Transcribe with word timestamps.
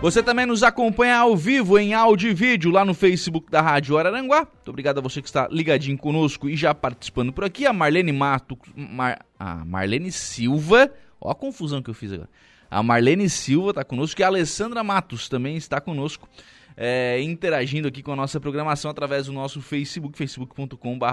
Você 0.00 0.22
também 0.22 0.46
nos 0.46 0.62
acompanha 0.62 1.16
ao 1.18 1.36
vivo 1.36 1.78
em 1.78 1.94
áudio 1.94 2.30
e 2.30 2.34
vídeo 2.34 2.70
lá 2.70 2.84
no 2.84 2.94
Facebook 2.94 3.50
da 3.50 3.60
Rádio 3.60 3.96
Araranguá. 3.96 4.40
Muito 4.40 4.68
obrigado 4.68 4.98
a 4.98 5.00
você 5.00 5.20
que 5.20 5.28
está 5.28 5.48
ligadinho 5.50 5.96
conosco 5.98 6.48
e 6.48 6.56
já 6.56 6.74
participando 6.74 7.32
por 7.32 7.44
aqui. 7.44 7.66
A 7.66 7.72
Marlene 7.72 8.12
Mato, 8.12 8.58
Mar, 8.76 9.24
a 9.38 9.64
Marlene 9.64 10.12
Silva, 10.12 10.92
ó 11.20 11.30
a 11.30 11.34
confusão 11.34 11.82
que 11.82 11.90
eu 11.90 11.94
fiz 11.94 12.12
agora. 12.12 12.28
A 12.70 12.82
Marlene 12.82 13.28
Silva 13.28 13.70
está 13.70 13.84
conosco 13.84 14.20
e 14.20 14.24
a 14.24 14.26
Alessandra 14.26 14.84
Matos 14.84 15.28
também 15.28 15.56
está 15.56 15.80
conosco 15.80 16.28
é, 16.76 17.20
interagindo 17.22 17.88
aqui 17.88 18.02
com 18.02 18.12
a 18.12 18.16
nossa 18.16 18.38
programação 18.38 18.90
através 18.90 19.26
do 19.26 19.32
nosso 19.32 19.62
Facebook, 19.62 20.18
facebook.com.br. 20.18 21.06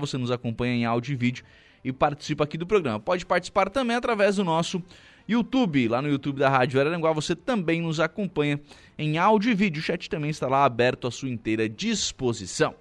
Você 0.00 0.16
nos 0.16 0.30
acompanha 0.30 0.74
em 0.74 0.84
áudio 0.84 1.12
e 1.12 1.16
vídeo 1.16 1.44
e 1.84 1.92
participa 1.92 2.44
aqui 2.44 2.56
do 2.56 2.66
programa. 2.66 3.00
Pode 3.00 3.26
participar 3.26 3.68
também 3.68 3.96
através 3.96 4.36
do 4.36 4.44
nosso 4.44 4.80
YouTube. 5.28 5.88
Lá 5.88 6.00
no 6.00 6.08
YouTube 6.08 6.38
da 6.38 6.48
Rádio 6.48 6.80
Araranguá 6.80 7.12
você 7.12 7.34
também 7.34 7.82
nos 7.82 7.98
acompanha 7.98 8.60
em 8.96 9.18
áudio 9.18 9.50
e 9.50 9.54
vídeo. 9.54 9.80
O 9.80 9.82
chat 9.82 10.08
também 10.08 10.30
está 10.30 10.46
lá 10.46 10.64
aberto 10.64 11.08
à 11.08 11.10
sua 11.10 11.28
inteira 11.28 11.68
disposição. 11.68 12.74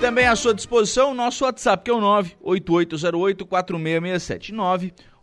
Também 0.00 0.26
à 0.26 0.36
sua 0.36 0.54
disposição 0.54 1.12
o 1.12 1.14
nosso 1.14 1.44
WhatsApp, 1.44 1.84
que 1.84 1.90
é 1.90 1.94
o 1.94 2.00
98808 2.00 3.46
4667. 3.46 4.52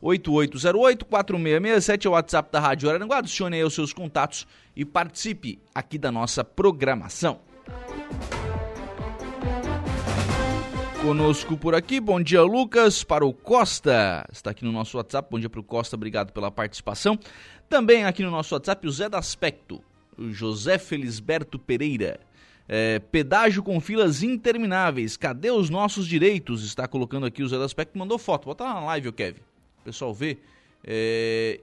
8808-4667 0.02 2.06
é 2.06 2.10
o 2.10 2.14
WhatsApp 2.14 2.52
da 2.52 2.60
Rádio 2.60 2.90
Araranguá. 2.90 3.20
Adicione 3.20 3.58
aí 3.58 3.64
os 3.64 3.74
seus 3.74 3.94
contatos 3.94 4.48
e 4.76 4.86
participe 4.86 5.60
aqui 5.74 5.98
da 5.98 6.12
nossa 6.12 6.44
programação. 6.44 7.40
Conosco 11.02 11.58
por 11.58 11.74
aqui, 11.74 12.00
bom 12.00 12.22
dia 12.22 12.44
Lucas, 12.44 13.04
para 13.04 13.26
o 13.26 13.34
Costa, 13.34 14.26
está 14.32 14.52
aqui 14.52 14.64
no 14.64 14.72
nosso 14.72 14.98
WhatsApp, 14.98 15.28
bom 15.32 15.40
dia 15.40 15.50
para 15.50 15.60
o 15.60 15.64
Costa, 15.64 15.96
obrigado 15.96 16.32
pela 16.32 16.52
participação. 16.52 17.18
Também 17.68 18.06
aqui 18.06 18.22
no 18.22 18.30
nosso 18.30 18.54
WhatsApp 18.54 18.88
o 18.88 18.92
Zé 18.92 19.10
da 19.10 19.18
Aspecto, 19.18 19.84
o 20.18 20.32
José 20.32 20.78
Felisberto 20.78 21.58
Pereira. 21.58 22.20
É, 22.68 23.00
pedágio 23.00 23.64
com 23.64 23.82
filas 23.82 24.24
intermináveis, 24.24 25.18
cadê 25.18 25.50
os 25.52 25.70
nossos 25.70 26.08
direitos? 26.08 26.64
Está 26.64 26.88
colocando 26.88 27.26
aqui 27.26 27.42
o 27.42 27.48
Zé 27.48 27.58
da 27.58 27.66
Aspecto, 27.66 27.98
mandou 27.98 28.18
foto, 28.18 28.46
bota 28.46 28.64
lá 28.64 28.76
na 28.76 28.82
live, 28.82 29.12
Kevin 29.12 29.42
o 29.82 29.84
pessoal 29.84 30.14
vê, 30.14 30.38
é, 30.84 31.60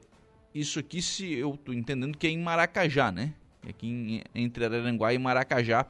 isso 0.61 0.79
aqui 0.79 1.03
se 1.03 1.31
eu 1.33 1.55
estou 1.55 1.75
entendendo 1.75 2.17
que 2.17 2.27
é 2.27 2.31
em 2.31 2.39
Maracajá, 2.39 3.13
né? 3.13 3.35
Aqui 3.69 3.87
em, 3.87 4.23
entre 4.35 4.65
Araranguá 4.65 5.13
e 5.13 5.19
Maracajá, 5.19 5.85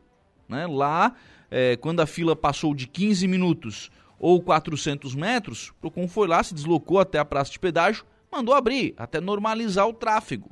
Né? 0.49 0.67
Lá, 0.67 1.15
é, 1.51 1.77
quando 1.77 2.01
a 2.01 2.07
fila 2.07 2.35
passou 2.35 2.75
de 2.75 2.87
15 2.87 3.27
minutos 3.27 3.91
ou 4.19 4.41
400 4.41 5.15
metros, 5.15 5.71
o 5.71 5.75
Procon 5.75 6.09
foi 6.09 6.27
lá, 6.27 6.43
se 6.43 6.55
deslocou 6.55 6.99
até 6.99 7.19
a 7.19 7.25
praça 7.25 7.53
de 7.53 7.59
pedágio, 7.59 8.05
mandou 8.31 8.55
abrir, 8.55 8.95
até 8.97 9.21
normalizar 9.21 9.87
o 9.87 9.93
tráfego, 9.93 10.51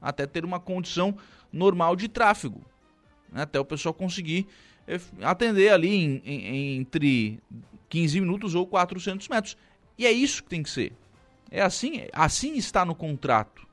até 0.00 0.26
ter 0.26 0.44
uma 0.44 0.58
condição 0.58 1.16
normal 1.52 1.94
de 1.94 2.08
tráfego, 2.08 2.60
né? 3.30 3.42
até 3.42 3.60
o 3.60 3.64
pessoal 3.64 3.92
conseguir 3.92 4.46
é, 4.86 4.98
atender 5.22 5.70
ali 5.70 5.94
em, 5.94 6.22
em, 6.24 6.76
entre 6.78 7.40
15 7.88 8.20
minutos 8.20 8.54
ou 8.54 8.66
400 8.66 9.28
metros. 9.28 9.56
E 9.98 10.06
é 10.06 10.12
isso 10.12 10.42
que 10.42 10.48
tem 10.48 10.62
que 10.62 10.70
ser. 10.70 10.92
É 11.50 11.60
assim, 11.60 12.06
assim 12.12 12.54
está 12.56 12.84
no 12.84 12.94
contrato. 12.94 13.66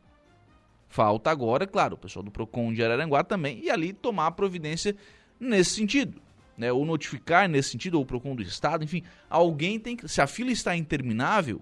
Falta 0.89 1.31
agora, 1.31 1.65
claro, 1.65 1.95
o 1.95 1.97
pessoal 1.97 2.23
do 2.23 2.31
Procon 2.31 2.73
de 2.73 2.83
Araranguá 2.83 3.23
também 3.23 3.61
e 3.63 3.69
ali 3.69 3.93
tomar 3.93 4.27
a 4.27 4.31
providência 4.31 4.95
nesse 5.39 5.71
sentido, 5.71 6.21
né? 6.59 6.71
Ou 6.73 6.85
notificar 6.85 7.47
nesse 7.47 7.69
sentido 7.69 7.95
ou 7.95 8.03
o 8.03 8.05
Procon 8.05 8.35
do 8.35 8.43
estado, 8.43 8.83
enfim, 8.83 9.01
alguém 9.29 9.79
tem 9.79 9.95
que, 9.95 10.07
se 10.09 10.21
a 10.21 10.27
fila 10.27 10.51
está 10.51 10.75
interminável, 10.75 11.61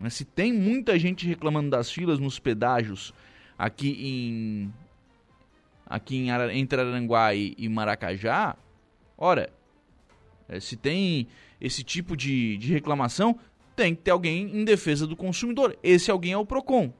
né? 0.00 0.08
se 0.08 0.24
tem 0.24 0.52
muita 0.54 0.98
gente 0.98 1.28
reclamando 1.28 1.68
das 1.68 1.92
filas 1.92 2.18
nos 2.18 2.38
pedágios 2.38 3.12
aqui 3.58 3.90
em 4.00 4.72
aqui 5.86 6.16
em 6.16 6.30
entre 6.58 6.80
Araranguá 6.80 7.34
e, 7.34 7.54
e 7.58 7.68
Maracajá, 7.68 8.56
ora, 9.18 9.52
é, 10.48 10.58
se 10.58 10.74
tem 10.74 11.28
esse 11.60 11.84
tipo 11.84 12.16
de, 12.16 12.56
de 12.56 12.72
reclamação, 12.72 13.38
tem 13.76 13.94
que 13.94 14.00
ter 14.00 14.12
alguém 14.12 14.44
em 14.56 14.64
defesa 14.64 15.06
do 15.06 15.14
consumidor. 15.14 15.76
Esse 15.82 16.10
alguém 16.10 16.32
é 16.32 16.38
o 16.38 16.46
PROCON. 16.46 16.90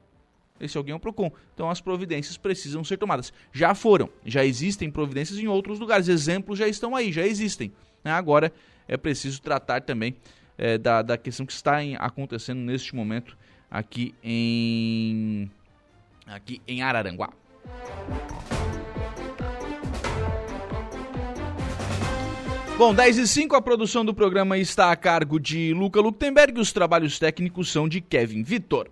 Esse 0.63 0.77
alguém 0.77 0.93
é 0.93 0.95
o 0.95 0.99
PROCON. 0.99 1.31
Então 1.53 1.69
as 1.69 1.81
providências 1.81 2.37
precisam 2.37 2.83
ser 2.83 2.97
tomadas. 2.97 3.33
Já 3.51 3.75
foram, 3.75 4.09
já 4.25 4.45
existem 4.45 4.89
providências 4.89 5.39
em 5.39 5.47
outros 5.47 5.79
lugares. 5.79 6.07
Exemplos 6.07 6.59
já 6.59 6.67
estão 6.67 6.95
aí, 6.95 7.11
já 7.11 7.25
existem. 7.25 7.71
Né? 8.03 8.11
Agora 8.11 8.51
é 8.87 8.97
preciso 8.97 9.41
tratar 9.41 9.81
também 9.81 10.15
é, 10.57 10.77
da, 10.77 11.01
da 11.01 11.17
questão 11.17 11.45
que 11.45 11.53
está 11.53 11.83
em, 11.83 11.95
acontecendo 11.95 12.59
neste 12.59 12.95
momento 12.95 13.37
aqui 13.69 14.13
em 14.23 15.49
aqui 16.25 16.61
em 16.67 16.81
Araranguá. 16.81 17.31
Bom, 22.77 22.93
10 22.93 23.17
e 23.19 23.27
5, 23.27 23.55
a 23.55 23.61
produção 23.61 24.03
do 24.03 24.13
programa 24.13 24.57
está 24.57 24.91
a 24.91 24.95
cargo 24.95 25.39
de 25.39 25.73
Luca 25.73 26.01
Luktenberg 26.01 26.57
e 26.57 26.61
os 26.61 26.73
trabalhos 26.73 27.19
técnicos 27.19 27.71
são 27.71 27.87
de 27.87 28.01
Kevin 28.01 28.41
Vitor. 28.41 28.89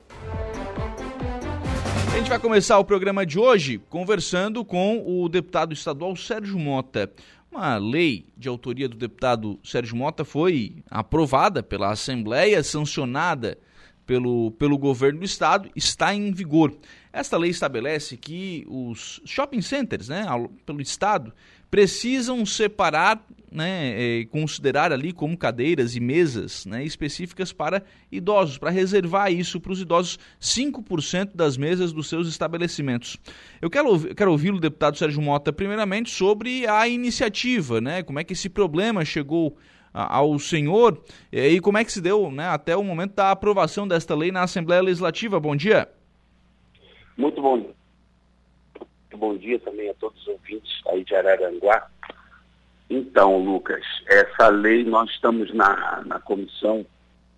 A 2.12 2.18
gente 2.18 2.30
vai 2.30 2.40
começar 2.40 2.78
o 2.78 2.84
programa 2.84 3.26
de 3.26 3.40
hoje 3.40 3.80
conversando 3.90 4.66
com 4.66 5.02
o 5.08 5.30
deputado 5.30 5.74
estadual 5.74 6.14
Sérgio 6.18 6.60
Mota. 6.60 7.10
Uma 7.50 7.78
lei 7.78 8.26
de 8.38 8.50
autoria 8.50 8.90
do 8.90 8.98
deputado 8.98 9.58
Sérgio 9.64 9.96
Mota 9.96 10.26
foi 10.26 10.76
aprovada 10.90 11.64
pela 11.64 11.90
Assembleia, 11.90 12.62
sancionada 12.64 13.58
pelo, 14.06 14.52
pelo 14.52 14.78
governo 14.78 15.20
do 15.20 15.26
estado, 15.26 15.70
está 15.74 16.14
em 16.14 16.34
vigor. 16.34 16.74
Esta 17.14 17.38
lei 17.38 17.50
estabelece 17.50 18.18
que 18.18 18.66
os 18.68 19.22
shopping 19.24 19.62
centers, 19.62 20.10
né, 20.10 20.26
pelo 20.66 20.82
estado, 20.82 21.32
precisam 21.70 22.46
separar, 22.46 23.26
né, 23.52 24.26
considerar 24.26 24.92
ali 24.92 25.12
como 25.12 25.38
cadeiras 25.38 25.96
e 25.96 26.00
mesas 26.00 26.66
né, 26.66 26.84
específicas 26.84 27.52
para 27.52 27.84
idosos, 28.12 28.58
para 28.58 28.70
reservar 28.70 29.32
isso 29.32 29.60
para 29.60 29.72
os 29.72 29.82
idosos, 29.82 30.18
5% 30.40 31.36
das 31.36 31.58
mesas 31.58 31.92
dos 31.92 32.08
seus 32.08 32.28
estabelecimentos. 32.28 33.18
Eu 33.62 33.70
quero, 33.70 34.16
quero 34.16 34.32
ouvir 34.32 34.54
o 34.54 34.60
deputado 34.60 34.98
Sérgio 34.98 35.22
Mota, 35.22 35.52
primeiramente, 35.52 36.10
sobre 36.10 36.66
a 36.68 36.88
iniciativa, 36.88 37.82
né, 37.82 38.02
como 38.04 38.20
é 38.20 38.24
que 38.24 38.34
esse 38.34 38.50
problema 38.50 39.04
chegou 39.04 39.58
ao 39.94 40.40
senhor 40.40 41.04
e 41.34 41.60
como 41.60 41.78
é 41.78 41.84
que 41.84 41.92
se 41.92 42.00
deu 42.00 42.32
né, 42.32 42.48
até 42.48 42.78
o 42.78 42.84
momento 42.84 43.16
da 43.16 43.32
aprovação 43.32 43.86
desta 43.86 44.16
lei 44.16 44.32
na 44.32 44.44
Assembleia 44.44 44.82
Legislativa. 44.82 45.38
Bom 45.38 45.54
dia. 45.54 45.90
Muito 47.18 47.42
bom 47.42 47.72
bom 49.22 49.38
dia 49.38 49.60
também 49.60 49.88
a 49.88 49.94
todos 49.94 50.20
os 50.22 50.28
ouvintes 50.30 50.82
aí 50.88 51.04
de 51.04 51.16
Araranguá. 51.16 51.91
Então, 52.92 53.42
Lucas, 53.42 53.86
essa 54.06 54.50
lei 54.50 54.84
nós 54.84 55.10
estamos 55.12 55.54
na, 55.54 56.04
na 56.06 56.20
comissão 56.20 56.86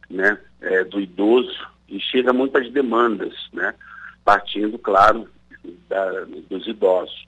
né, 0.09 0.35
é, 0.59 0.83
do 0.83 1.00
idoso 1.00 1.55
e 1.88 2.00
chega 2.00 2.33
muitas 2.33 2.71
demandas, 2.71 3.35
né, 3.53 3.75
partindo, 4.25 4.79
claro, 4.79 5.29
da, 5.88 6.25
dos 6.50 6.65
idosos, 6.65 7.27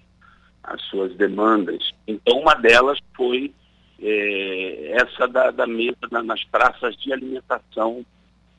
as 0.64 0.82
suas 0.86 1.16
demandas. 1.16 1.92
Então, 2.08 2.40
uma 2.40 2.56
delas 2.56 2.98
foi 3.16 3.54
é, 4.02 4.94
essa 4.94 5.28
da, 5.28 5.52
da 5.52 5.68
mesa 5.68 5.96
na, 6.10 6.24
nas 6.24 6.44
praças 6.46 6.98
de 6.98 7.14
alimentação 7.14 8.04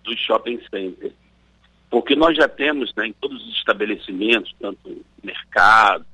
do 0.05 0.17
shopping 0.17 0.61
center. 0.71 1.11
Porque 1.91 2.15
nós 2.15 2.37
já 2.37 2.47
temos 2.47 2.95
né, 2.95 3.09
em 3.09 3.13
todos 3.15 3.45
os 3.45 3.57
estabelecimentos, 3.57 4.55
tanto 4.61 5.05
mercado, 5.25 6.07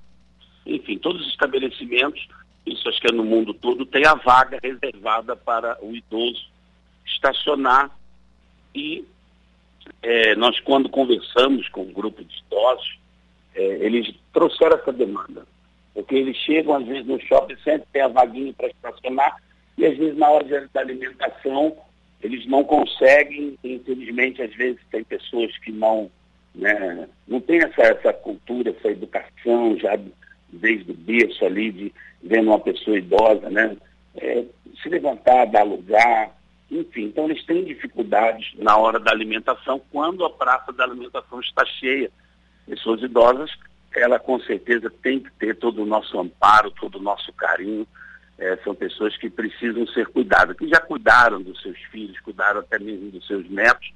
enfim, 0.64 0.96
todos 0.96 1.20
os 1.20 1.28
estabelecimentos, 1.28 2.26
isso 2.67 2.88
acho 2.88 3.00
que 3.00 3.09
é 3.09 3.12
no 3.12 3.25
mundo 3.25 3.53
todo, 3.55 3.85
tem 3.85 4.06
a 4.06 4.14
vaga 4.14 4.59
reservada 4.62 5.35
para 5.35 5.76
o 5.85 5.94
idoso 5.94 6.50
estacionar. 7.05 7.91
E 8.75 9.05
é, 10.03 10.35
nós, 10.37 10.59
quando 10.61 10.88
conversamos 10.88 11.69
com 11.69 11.82
um 11.82 11.93
grupo 11.93 12.25
de 12.25 12.38
idosos, 12.47 12.99
é, 13.55 13.62
eles 13.62 14.14
trouxeram 14.32 14.76
essa 14.76 14.93
demanda. 14.93 15.47
Porque 15.93 16.14
eles 16.14 16.37
chegam, 16.38 16.75
às 16.75 16.87
vezes, 16.87 17.06
no 17.06 17.20
shopping 17.20 17.56
center, 17.56 17.87
tem 17.93 18.03
a 18.03 18.09
vaguinha 18.09 18.53
para 18.55 18.69
estacionar, 18.69 19.37
e 19.76 19.85
às 19.85 19.97
vezes, 19.97 20.17
na 20.17 20.29
hora 20.31 20.69
da 20.73 20.81
alimentação, 20.81 21.76
eles 22.23 22.47
não 22.47 22.64
conseguem, 22.64 23.59
infelizmente, 23.62 24.41
às 24.41 24.55
vezes 24.55 24.81
tem 24.91 25.03
pessoas 25.03 25.56
que 25.59 25.73
não, 25.73 26.11
né, 26.55 27.09
não 27.26 27.41
tem 27.41 27.59
essa, 27.59 27.82
essa 27.82 28.12
cultura, 28.12 28.70
essa 28.70 28.88
educação 28.88 29.76
já 29.79 29.99
desde 30.53 30.93
o 30.93 30.94
berço 30.94 31.44
ali, 31.44 31.73
de 31.73 31.93
vendo 32.22 32.48
uma 32.48 32.60
pessoa 32.60 32.96
idosa, 32.96 33.50
né, 33.50 33.76
é, 34.16 34.44
se 34.82 34.88
levantar, 34.88 35.46
dar 35.46 35.64
lugar, 35.64 36.30
enfim. 36.70 37.04
Então 37.04 37.24
eles 37.24 37.44
têm 37.44 37.64
dificuldades 37.64 38.54
na 38.58 38.76
hora 38.76 38.98
da 38.98 39.10
alimentação, 39.10 39.80
quando 39.90 40.24
a 40.24 40.30
praça 40.30 40.72
da 40.72 40.84
alimentação 40.84 41.40
está 41.40 41.64
cheia. 41.66 42.10
Pessoas 42.66 43.02
idosas, 43.02 43.50
ela 43.94 44.19
com 44.19 44.38
certeza 44.40 44.90
tem 45.02 45.20
que 45.20 45.30
ter 45.32 45.56
todo 45.56 45.82
o 45.82 45.86
nosso 45.86 46.19
amparo, 46.19 46.70
todo 46.70 46.96
o 46.96 47.02
nosso 47.02 47.32
carinho, 47.32 47.86
é, 48.38 48.56
são 48.64 48.75
pessoas 48.75 49.16
que 49.16 49.28
precisam 49.28 49.86
ser 49.88 50.06
cuidadas, 50.06 50.56
que 50.56 50.68
já 50.68 50.80
cuidaram 50.80 51.42
dos 51.42 51.60
seus 51.60 51.78
filhos, 51.90 52.18
cuidaram 52.20 52.60
até 52.60 52.78
mesmo 52.78 53.10
dos 53.10 53.26
seus 53.26 53.48
netos. 53.50 53.92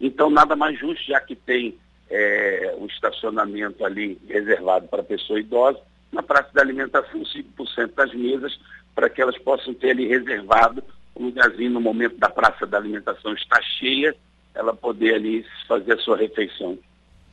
Então, 0.00 0.30
nada 0.30 0.56
mais 0.56 0.78
justo, 0.78 1.04
já 1.04 1.20
que 1.20 1.36
tem 1.36 1.78
é, 2.10 2.74
um 2.78 2.86
estacionamento 2.86 3.84
ali 3.84 4.18
reservado 4.28 4.88
para 4.88 5.02
pessoa 5.02 5.38
idosa, 5.38 5.80
na 6.14 6.22
praça 6.22 6.50
da 6.54 6.62
alimentação, 6.62 7.22
5% 7.22 7.94
das 7.94 8.14
mesas, 8.14 8.58
para 8.94 9.10
que 9.10 9.20
elas 9.20 9.36
possam 9.38 9.74
ter 9.74 9.90
ali 9.90 10.06
reservado 10.06 10.82
um 11.16 11.26
lugarzinho 11.26 11.70
no 11.70 11.80
momento 11.80 12.16
da 12.16 12.28
praça 12.28 12.66
da 12.66 12.78
alimentação 12.78 13.34
estar 13.34 13.62
cheia, 13.78 14.14
ela 14.54 14.74
poder 14.74 15.14
ali 15.14 15.44
fazer 15.68 15.92
a 15.92 15.98
sua 15.98 16.16
refeição. 16.16 16.78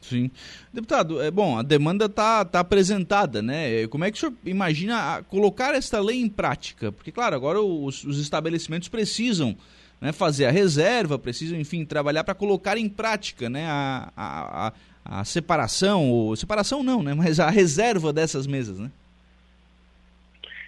Sim. 0.01 0.31
Deputado, 0.73 1.21
é 1.21 1.29
bom, 1.29 1.57
a 1.57 1.61
demanda 1.61 2.05
está 2.05 2.43
tá 2.43 2.59
apresentada, 2.59 3.41
né? 3.41 3.87
Como 3.87 4.03
é 4.03 4.11
que 4.11 4.17
o 4.17 4.19
senhor 4.19 4.33
imagina 4.43 5.23
colocar 5.29 5.75
esta 5.75 5.99
lei 5.99 6.19
em 6.19 6.29
prática? 6.29 6.91
Porque, 6.91 7.11
claro, 7.11 7.35
agora 7.35 7.61
os, 7.61 8.03
os 8.03 8.19
estabelecimentos 8.19 8.87
precisam 8.87 9.55
né, 9.99 10.11
fazer 10.11 10.45
a 10.45 10.51
reserva, 10.51 11.19
precisam, 11.19 11.59
enfim, 11.59 11.85
trabalhar 11.85 12.23
para 12.23 12.33
colocar 12.33 12.77
em 12.77 12.89
prática 12.89 13.47
né, 13.47 13.67
a, 13.67 14.11
a, 14.17 14.73
a, 15.03 15.23
separação, 15.25 16.09
ou 16.09 16.35
separação 16.35 16.83
não, 16.83 17.01
né? 17.01 17.13
Mas 17.13 17.39
a 17.39 17.49
reserva 17.49 18.13
dessas 18.13 18.47
mesas, 18.47 18.79
né? 18.79 18.91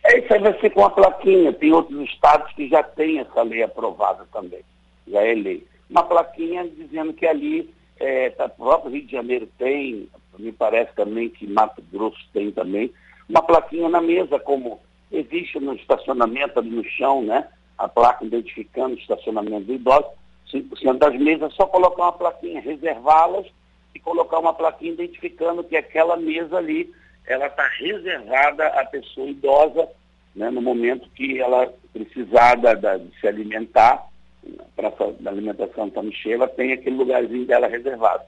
É, 0.06 0.20
isso 0.20 0.34
aí 0.34 0.40
vai 0.40 0.60
ser 0.60 0.70
com 0.72 0.86
a 0.86 0.90
plaquinha. 0.90 1.54
Tem 1.54 1.72
outros 1.72 2.00
estados 2.10 2.52
que 2.54 2.68
já 2.68 2.84
têm 2.84 3.20
essa 3.20 3.42
lei 3.42 3.64
aprovada 3.64 4.26
também. 4.34 4.62
Já 5.08 5.22
é 5.22 5.34
lei. 5.34 5.66
Uma 5.90 6.04
plaquinha 6.04 6.68
dizendo 6.68 7.14
que 7.14 7.26
ali 7.26 7.74
é, 8.00 8.30
tá, 8.32 8.50
próprio 8.50 8.92
Rio 8.92 9.06
de 9.06 9.12
Janeiro 9.12 9.48
tem, 9.58 10.10
me 10.38 10.52
parece 10.52 10.94
também 10.94 11.30
que 11.30 11.48
Mato 11.48 11.82
Grosso 11.92 12.20
tem 12.34 12.52
também, 12.52 12.92
uma 13.30 13.42
plaquinha 13.42 13.88
na 13.88 14.02
mesa, 14.02 14.40
como 14.40 14.80
existe 15.12 15.60
no 15.60 15.74
estacionamento 15.76 16.60
ali 16.60 16.70
no 16.70 16.84
chão, 16.84 17.24
né? 17.24 17.48
A 17.78 17.88
placa 17.88 18.26
identificando 18.26 18.96
o 18.96 19.00
estacionamento 19.00 19.66
do 19.66 19.74
idoso, 19.74 20.08
5% 20.52 20.98
das 20.98 21.18
mesas, 21.18 21.54
só 21.54 21.66
colocar 21.66 22.04
uma 22.04 22.12
plaquinha, 22.12 22.62
reservá-las 22.62 23.46
e 23.94 24.00
colocar 24.00 24.40
uma 24.40 24.54
plaquinha 24.54 24.94
identificando 24.94 25.64
que 25.64 25.76
aquela 25.76 26.18
mesa 26.18 26.58
ali, 26.58 26.92
ela 27.26 27.48
está 27.48 27.68
reservada 27.68 28.68
à 28.68 28.86
pessoa 28.86 29.30
idosa, 29.30 29.88
né, 30.36 30.50
no 30.50 30.62
momento 30.62 31.10
que 31.16 31.40
ela 31.40 31.72
precisar 31.92 32.56
da, 32.56 32.74
da, 32.74 32.98
de 32.98 33.10
se 33.20 33.28
alimentar, 33.28 34.08
praça 34.76 35.14
da 35.20 35.32
alimentação 35.32 35.90
Tamichela 35.90 36.48
tem 36.48 36.74
aquele 36.74 36.96
lugarzinho 36.96 37.46
dela 37.46 37.68
reservado. 37.68 38.24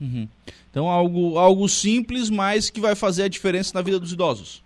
Uhum. 0.00 0.26
Então 0.70 0.88
algo, 0.88 1.38
algo 1.38 1.68
simples, 1.68 2.30
mas 2.30 2.70
que 2.70 2.80
vai 2.80 2.94
fazer 2.94 3.24
a 3.24 3.28
diferença 3.28 3.72
na 3.74 3.82
vida 3.82 4.00
dos 4.00 4.12
idosos. 4.12 4.62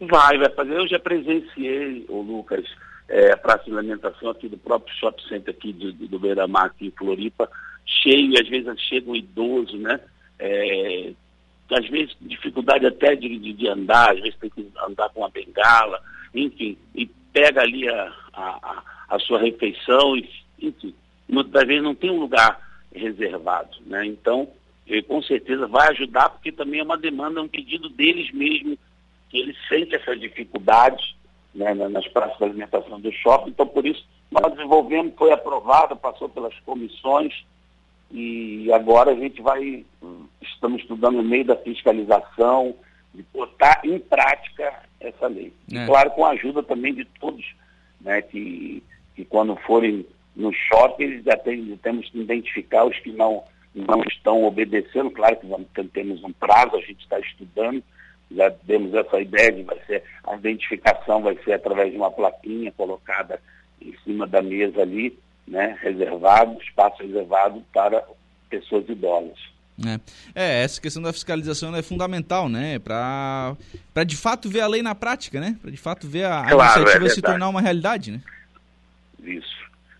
Vai, 0.00 0.38
vai 0.38 0.50
fazer. 0.50 0.76
Eu 0.76 0.86
já 0.86 0.98
presenciei, 0.98 2.04
o 2.08 2.20
Lucas, 2.20 2.64
é, 3.08 3.32
a 3.32 3.36
praça 3.36 3.64
de 3.64 3.76
alimentação 3.76 4.30
aqui 4.30 4.48
do 4.48 4.58
próprio 4.58 4.94
shopping 4.96 5.28
center 5.28 5.54
aqui 5.54 5.72
do, 5.72 5.92
do 5.92 6.18
Beira-Mar, 6.18 6.66
aqui 6.66 6.86
em 6.86 6.90
Floripa, 6.90 7.50
cheio, 8.02 8.32
e 8.32 8.40
às 8.40 8.48
vezes 8.48 8.80
chega 8.82 9.10
um 9.10 9.16
idoso, 9.16 9.76
né? 9.76 10.00
É, 10.38 11.12
às 11.70 11.88
vezes 11.88 12.16
dificuldade 12.20 12.86
até 12.86 13.14
de, 13.14 13.38
de, 13.38 13.52
de, 13.52 13.68
andar, 13.68 14.12
às 14.12 14.20
vezes 14.20 14.38
tem 14.38 14.50
que 14.50 14.70
andar 14.86 15.08
com 15.10 15.20
uma 15.20 15.30
bengala, 15.30 16.00
enfim, 16.34 16.78
e 16.94 17.06
pega 17.32 17.62
ali 17.62 17.88
a, 17.88 18.12
a 18.32 18.82
a 19.08 19.18
sua 19.18 19.40
refeição, 19.40 20.16
e, 20.16 20.28
enfim, 20.60 20.94
muitas 21.28 21.66
vezes 21.66 21.82
não 21.82 21.94
tem 21.94 22.10
um 22.10 22.20
lugar 22.20 22.60
reservado. 22.94 23.78
Né? 23.86 24.06
Então, 24.06 24.48
com 25.06 25.22
certeza 25.22 25.66
vai 25.66 25.88
ajudar, 25.88 26.28
porque 26.30 26.52
também 26.52 26.80
é 26.80 26.84
uma 26.84 26.98
demanda, 26.98 27.40
é 27.40 27.42
um 27.42 27.48
pedido 27.48 27.88
deles 27.88 28.30
mesmo, 28.32 28.78
que 29.30 29.38
eles 29.38 29.56
sentem 29.68 29.98
essas 29.98 30.20
dificuldades 30.20 31.14
né, 31.54 31.74
nas 31.74 32.06
praças 32.08 32.36
de 32.38 32.44
alimentação 32.44 33.00
do 33.00 33.10
shopping. 33.12 33.50
Então, 33.50 33.66
por 33.66 33.86
isso, 33.86 34.04
nós 34.30 34.52
desenvolvemos, 34.52 35.14
foi 35.16 35.32
aprovado, 35.32 35.96
passou 35.96 36.28
pelas 36.28 36.54
comissões, 36.60 37.32
e 38.10 38.72
agora 38.72 39.12
a 39.12 39.14
gente 39.14 39.40
vai, 39.42 39.84
estamos 40.40 40.82
estudando 40.82 41.16
no 41.16 41.22
meio 41.22 41.44
da 41.44 41.56
fiscalização, 41.56 42.74
de 43.14 43.24
botar 43.34 43.80
em 43.84 43.98
prática 43.98 44.82
essa 45.00 45.26
lei. 45.26 45.52
É. 45.72 45.84
E, 45.84 45.86
claro, 45.86 46.10
com 46.10 46.24
a 46.24 46.30
ajuda 46.30 46.62
também 46.62 46.94
de 46.94 47.04
todos 47.20 47.44
né, 48.00 48.22
que 48.22 48.82
que 49.18 49.24
quando 49.24 49.56
forem 49.56 50.06
no 50.36 50.52
shopping, 50.52 51.22
já 51.24 51.36
tem, 51.36 51.76
temos 51.82 52.08
que 52.08 52.20
identificar 52.20 52.84
os 52.84 52.96
que 53.00 53.10
não, 53.10 53.42
não 53.74 54.00
estão 54.04 54.44
obedecendo. 54.44 55.10
Claro 55.10 55.36
que 55.38 55.46
vamos, 55.48 55.66
temos 55.92 56.22
um 56.22 56.32
prazo, 56.32 56.76
a 56.76 56.80
gente 56.80 57.00
está 57.00 57.18
estudando, 57.18 57.82
já 58.30 58.48
temos 58.48 58.94
essa 58.94 59.20
ideia 59.20 59.50
de 59.50 59.64
vai 59.64 59.76
ser, 59.88 60.04
a 60.22 60.36
identificação 60.36 61.20
vai 61.20 61.36
ser 61.44 61.54
através 61.54 61.90
de 61.90 61.96
uma 61.96 62.12
plaquinha 62.12 62.70
colocada 62.70 63.42
em 63.82 63.92
cima 64.04 64.24
da 64.24 64.40
mesa 64.40 64.82
ali, 64.82 65.18
né, 65.48 65.76
reservado, 65.80 66.60
espaço 66.62 67.02
reservado 67.02 67.62
para 67.72 68.04
pessoas 68.48 68.88
idosas. 68.88 69.38
É. 69.86 70.00
é, 70.34 70.62
essa 70.64 70.80
questão 70.80 71.00
da 71.00 71.12
fiscalização 71.12 71.74
é 71.74 71.82
fundamental, 71.82 72.48
né? 72.48 72.80
Para 72.80 73.56
de 74.04 74.16
fato 74.16 74.48
ver 74.48 74.60
a 74.60 74.66
lei 74.66 74.82
na 74.82 74.94
prática, 74.94 75.40
né? 75.40 75.56
Para 75.62 75.70
de 75.70 75.76
fato 75.76 76.08
ver 76.08 76.24
a, 76.24 76.44
claro, 76.48 76.60
a 76.60 76.82
iniciativa 76.82 77.06
é 77.06 77.10
se 77.10 77.22
tornar 77.22 77.48
uma 77.48 77.60
realidade, 77.60 78.10
né? 78.10 78.20
Isso, 79.22 79.56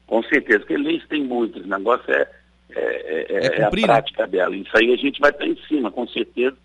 com 0.06 0.20
certeza, 0.24 0.60
porque 0.60 0.76
leis 0.76 1.06
tem 1.06 1.22
muitas, 1.22 1.64
o 1.64 1.68
negócio 1.68 2.12
é, 2.12 2.28
é, 2.70 2.80
é, 2.80 3.26
é, 3.28 3.46
é 3.46 3.64
cumprir, 3.64 3.84
a 3.84 3.86
né? 3.86 3.92
prática 3.94 4.22
né? 4.22 4.28
dela. 4.28 4.56
Isso 4.56 4.76
aí 4.76 4.92
a 4.92 4.96
gente 4.96 5.20
vai 5.20 5.30
estar 5.30 5.46
em 5.46 5.56
cima, 5.68 5.92
com 5.92 6.08
certeza, 6.08 6.56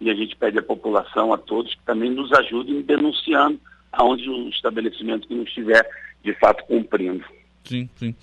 e 0.00 0.10
a 0.10 0.14
gente 0.14 0.34
pede 0.34 0.58
à 0.58 0.62
população, 0.62 1.32
a 1.32 1.38
todos, 1.38 1.72
que 1.72 1.82
também 1.84 2.10
nos 2.10 2.32
ajudem 2.32 2.82
denunciando 2.82 3.60
aonde 3.92 4.28
o 4.28 4.48
estabelecimento 4.48 5.28
que 5.28 5.34
não 5.34 5.44
estiver 5.44 5.88
de 6.24 6.34
fato 6.34 6.64
cumprindo. 6.64 7.24
Sim, 7.68 7.88
sim. 7.98 8.14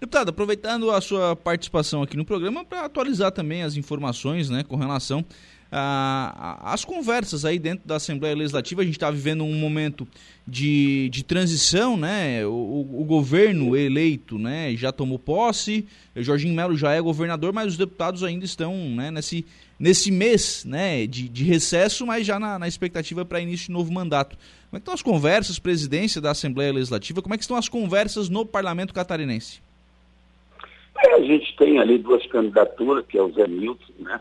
Deputado, 0.00 0.28
aproveitando 0.28 0.90
a 0.90 1.00
sua 1.00 1.34
participação 1.34 2.02
aqui 2.02 2.16
no 2.16 2.24
programa 2.24 2.64
para 2.64 2.84
atualizar 2.84 3.32
também 3.32 3.62
as 3.62 3.76
informações 3.76 4.48
né, 4.48 4.62
com 4.62 4.76
relação 4.76 5.24
às 5.72 6.84
conversas 6.84 7.46
aí 7.46 7.58
dentro 7.58 7.88
da 7.88 7.96
Assembleia 7.96 8.36
Legislativa. 8.36 8.82
A 8.82 8.84
gente 8.84 8.96
está 8.96 9.10
vivendo 9.10 9.42
um 9.42 9.54
momento 9.54 10.06
de, 10.46 11.08
de 11.10 11.24
transição, 11.24 11.96
né? 11.96 12.44
O, 12.44 13.00
o, 13.00 13.04
governo 13.04 13.74
eleito 13.74 14.38
né, 14.38 14.76
já 14.76 14.92
tomou 14.92 15.18
posse, 15.18 15.86
o 16.14 16.22
Jorginho 16.22 16.54
Melo 16.54 16.76
já 16.76 16.92
é 16.92 17.00
governador, 17.00 17.54
mas 17.54 17.68
os 17.68 17.78
deputados 17.78 18.22
ainda 18.22 18.44
estão 18.44 18.76
né, 18.90 19.10
nesse, 19.10 19.46
nesse 19.82 20.12
mês 20.12 20.64
né, 20.64 21.08
de, 21.08 21.28
de 21.28 21.42
recesso, 21.42 22.06
mas 22.06 22.24
já 22.24 22.38
na, 22.38 22.56
na 22.56 22.68
expectativa 22.68 23.24
para 23.24 23.40
início 23.40 23.66
de 23.66 23.72
novo 23.72 23.92
mandato. 23.92 24.36
Como 24.70 24.76
é 24.76 24.78
que 24.78 24.82
estão 24.82 24.94
as 24.94 25.02
conversas, 25.02 25.58
presidência 25.58 26.20
da 26.20 26.30
Assembleia 26.30 26.72
Legislativa? 26.72 27.20
Como 27.20 27.34
é 27.34 27.36
que 27.36 27.42
estão 27.42 27.56
as 27.56 27.68
conversas 27.68 28.28
no 28.28 28.46
Parlamento 28.46 28.94
Catarinense? 28.94 29.60
É, 31.04 31.14
a 31.14 31.20
gente 31.22 31.56
tem 31.56 31.80
ali 31.80 31.98
duas 31.98 32.24
candidaturas, 32.28 33.04
que 33.06 33.18
é 33.18 33.22
o 33.22 33.32
Zé 33.32 33.48
Milton, 33.48 33.92
né? 33.98 34.20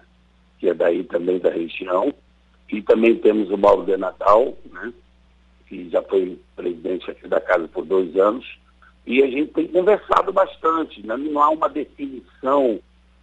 Que 0.57 0.69
é 0.69 0.73
daí 0.73 1.03
também 1.03 1.37
da 1.37 1.51
região. 1.51 2.11
E 2.67 2.81
também 2.81 3.15
temos 3.17 3.51
o 3.51 3.57
Mauro 3.57 3.85
de 3.85 3.95
Natal, 3.97 4.57
né? 4.71 4.91
Que 5.67 5.87
já 5.91 6.01
foi 6.01 6.39
presidente 6.55 7.11
aqui 7.11 7.27
da 7.27 7.39
casa 7.39 7.67
por 7.67 7.85
dois 7.85 8.15
anos. 8.17 8.47
E 9.05 9.21
a 9.21 9.27
gente 9.27 9.53
tem 9.53 9.67
conversado 9.67 10.33
bastante, 10.33 11.05
né? 11.05 11.15
Não 11.17 11.39
há 11.39 11.51
uma 11.51 11.69
definição 11.69 12.79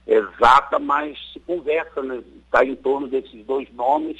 exata, 0.08 0.78
mas 0.78 1.18
se 1.32 1.40
conversa, 1.40 2.02
né? 2.02 2.22
Está 2.44 2.64
em 2.64 2.74
torno 2.74 3.06
desses 3.06 3.44
dois 3.44 3.70
nomes 3.74 4.18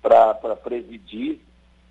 para 0.00 0.56
presidir 0.56 1.38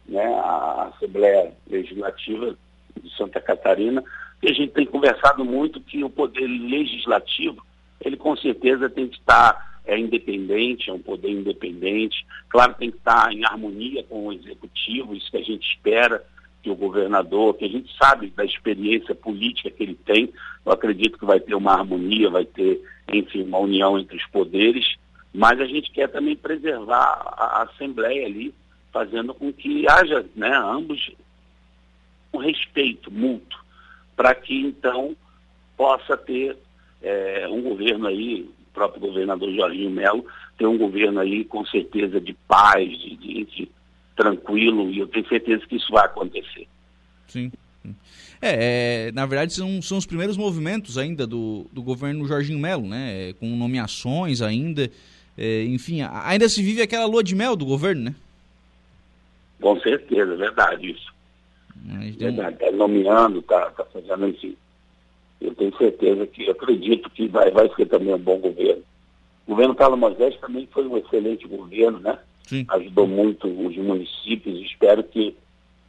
né, 0.08 0.26
a 0.26 0.92
Assembleia 0.96 1.54
Legislativa 1.68 2.58
de 3.00 3.16
Santa 3.16 3.40
Catarina, 3.40 4.04
e 4.42 4.50
a 4.50 4.54
gente 4.54 4.74
tem 4.74 4.86
conversado 4.86 5.46
muito 5.46 5.80
que 5.80 6.04
o 6.04 6.10
poder 6.10 6.48
legislativo, 6.48 7.64
ele 8.02 8.18
com 8.18 8.36
certeza 8.36 8.90
tem 8.90 9.08
que 9.08 9.18
estar 9.18 9.80
é, 9.86 9.98
independente, 9.98 10.90
é 10.90 10.94
um 10.94 11.00
poder 11.00 11.30
independente, 11.30 12.26
claro, 12.50 12.74
tem 12.74 12.90
que 12.90 12.98
estar 12.98 13.32
em 13.32 13.46
harmonia 13.46 14.04
com 14.04 14.28
o 14.28 14.34
executivo, 14.34 15.14
isso 15.14 15.30
que 15.30 15.38
a 15.38 15.44
gente 15.44 15.70
espera 15.70 16.26
que 16.62 16.70
o 16.70 16.76
governador, 16.76 17.56
que 17.56 17.66
a 17.66 17.70
gente 17.70 17.96
sabe 17.98 18.30
da 18.36 18.44
experiência 18.44 19.16
política 19.16 19.72
que 19.72 19.84
ele 19.84 19.96
tem, 19.96 20.32
eu 20.66 20.72
acredito 20.72 21.18
que 21.18 21.26
vai 21.26 21.40
ter 21.40 21.56
uma 21.56 21.74
harmonia, 21.74 22.30
vai 22.30 22.46
ter, 22.46 22.82
enfim, 23.12 23.44
uma 23.44 23.60
união 23.60 23.98
entre 23.98 24.18
os 24.18 24.26
poderes, 24.28 24.96
mas 25.34 25.60
a 25.60 25.66
gente 25.66 25.92
quer 25.92 26.10
também 26.10 26.36
preservar 26.36 27.22
a, 27.38 27.64
Assembleia 27.64 28.26
ali, 28.26 28.54
fazendo 28.92 29.34
com 29.34 29.54
que 29.54 29.88
haja, 29.88 30.26
né, 30.36 30.52
ambos 30.56 31.12
um 32.34 32.38
respeito 32.40 33.12
mútuo, 33.12 33.60
para 34.16 34.36
que 34.36 34.60
então 34.60 35.16
possa 35.78 36.18
ter 36.18 36.58
é, 37.02 37.48
um 37.50 37.62
governo 37.62 38.08
aí, 38.08 38.42
o 38.42 38.74
próprio 38.74 39.02
governador 39.02 39.52
Jorginho 39.54 39.90
Melo, 39.90 40.26
ter 40.58 40.66
um 40.66 40.78
governo 40.78 41.20
aí 41.20 41.46
com 41.46 41.66
certeza 41.66 42.20
de 42.20 42.34
paz, 42.34 42.90
de, 42.90 43.16
de, 43.16 43.46
de 43.46 43.72
tranquilo, 44.20 44.92
e 44.92 45.00
eu 45.00 45.08
tenho 45.08 45.28
certeza 45.30 45.66
que 45.66 45.78
isso 45.78 45.92
vai 45.94 46.06
acontecer. 46.06 46.68
Sim. 47.28 47.50
É, 48.42 49.08
é, 49.08 49.12
na 49.14 49.26
verdade 49.26 49.54
são, 49.54 49.82
são 49.82 49.98
os 49.98 50.06
primeiros 50.06 50.38
movimentos 50.38 50.98
ainda 50.98 51.26
do, 51.26 51.66
do 51.72 51.82
governo 51.82 52.26
Jorginho 52.26 52.60
Melo, 52.60 52.88
né? 52.88 53.34
Com 53.40 53.48
nomeações 53.56 54.42
ainda, 54.42 54.90
é, 55.38 55.64
enfim, 55.64 56.02
ainda 56.02 56.50
se 56.50 56.62
vive 56.62 56.82
aquela 56.82 57.06
lua 57.06 57.24
de 57.24 57.36
mel 57.36 57.56
do 57.56 57.66
governo, 57.66 58.04
né? 58.04 58.16
Com 59.62 59.80
certeza, 59.80 60.34
é 60.34 60.38
verdade 60.38 60.92
isso. 60.92 61.14
Mas, 61.86 62.16
verdade, 62.16 62.56
está 62.56 62.72
nomeando, 62.76 63.40
está 63.40 63.72
tá 63.72 63.86
fazendo 63.86 64.28
isso. 64.28 64.54
Eu 65.40 65.56
tenho 65.56 65.76
certeza 65.78 66.28
que, 66.28 66.50
acredito 66.50 67.10
que 67.10 67.28
vai, 67.28 67.50
vai 67.52 67.70
ser 67.74 67.86
também 67.86 68.14
um 68.14 68.18
bom 68.18 68.38
governo. 68.38 68.84
O 69.48 69.52
governo 69.52 69.76
Carlos 69.76 70.00
Moisés 70.00 70.38
também 70.40 70.68
foi 70.72 70.86
um 70.86 70.98
excelente 70.98 71.48
governo, 71.48 72.00
né? 72.00 72.20
Sim. 72.50 72.66
Ajudou 72.68 73.06
muito 73.06 73.48
os 73.48 73.78
municípios. 73.78 74.60
Espero 74.60 75.04
que 75.04 75.38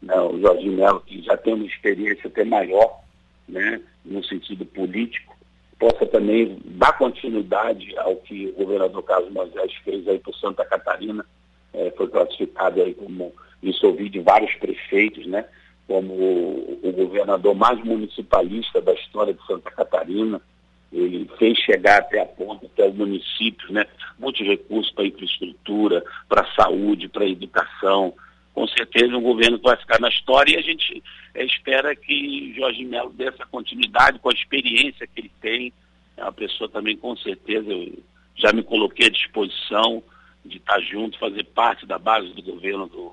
né, 0.02 0.14
o 0.20 0.38
Jorginho 0.38 0.76
Melo, 0.76 1.00
que 1.00 1.22
já 1.22 1.34
tem 1.34 1.54
uma 1.54 1.64
experiência 1.64 2.28
até 2.28 2.44
maior, 2.44 3.00
né, 3.48 3.80
no 4.04 4.22
sentido 4.22 4.66
político, 4.66 5.34
possa 5.78 6.04
também 6.04 6.58
dar 6.66 6.98
continuidade 6.98 7.96
ao 7.96 8.16
que 8.16 8.48
o 8.48 8.52
governador 8.52 9.02
Carlos 9.04 9.32
Moisés 9.32 9.72
fez 9.82 10.06
aí 10.06 10.18
por 10.18 10.34
Santa 10.34 10.62
Catarina. 10.66 11.24
É, 11.72 11.90
foi 11.92 12.08
classificado 12.08 12.82
aí 12.82 12.92
como 12.92 13.32
isso 13.62 13.86
ouvi 13.86 14.10
de 14.10 14.20
vários 14.20 14.54
prefeitos, 14.56 15.26
né? 15.26 15.46
Como 15.88 16.12
o, 16.12 16.80
o 16.82 16.92
governador 16.92 17.54
mais 17.54 17.82
municipalista 17.82 18.82
da 18.82 18.92
história 18.92 19.32
de 19.32 19.46
Santa 19.46 19.70
Catarina, 19.70 20.42
ele 20.92 21.30
fez 21.38 21.56
chegar 21.58 22.00
até 22.00 22.20
a 22.20 22.26
ponta, 22.26 22.66
até 22.66 22.88
os 22.88 22.94
municípios, 22.94 23.70
né? 23.70 23.86
Muitos 24.18 24.44
recursos 24.44 24.92
para 24.92 25.06
infraestrutura, 25.06 26.04
para 26.28 26.52
saúde, 26.54 27.08
para 27.08 27.26
educação. 27.26 28.12
Com 28.52 28.66
certeza 28.66 29.16
um 29.16 29.22
governo 29.22 29.58
que 29.58 29.64
vai 29.64 29.76
ficar 29.76 30.00
na 30.00 30.08
história 30.08 30.54
e 30.54 30.58
a 30.58 30.62
gente 30.62 31.02
é, 31.34 31.44
espera 31.44 31.94
que 31.94 32.52
Jorge 32.56 32.84
Melo 32.84 33.12
dê 33.12 33.28
essa 33.28 33.46
continuidade 33.46 34.18
com 34.18 34.30
a 34.30 34.34
experiência 34.34 35.06
que 35.06 35.20
ele 35.20 35.32
tem. 35.40 35.72
É 36.16 36.22
uma 36.22 36.32
pessoa 36.32 36.68
também, 36.68 36.96
com 36.96 37.16
certeza, 37.16 37.70
eu 37.70 37.98
já 38.34 38.52
me 38.52 38.62
coloquei 38.62 39.06
à 39.06 39.10
disposição 39.10 40.02
de 40.44 40.56
estar 40.56 40.80
junto, 40.80 41.18
fazer 41.18 41.44
parte 41.44 41.86
da 41.86 41.98
base 41.98 42.28
do 42.34 42.42
governo 42.42 42.86
do, 42.86 43.12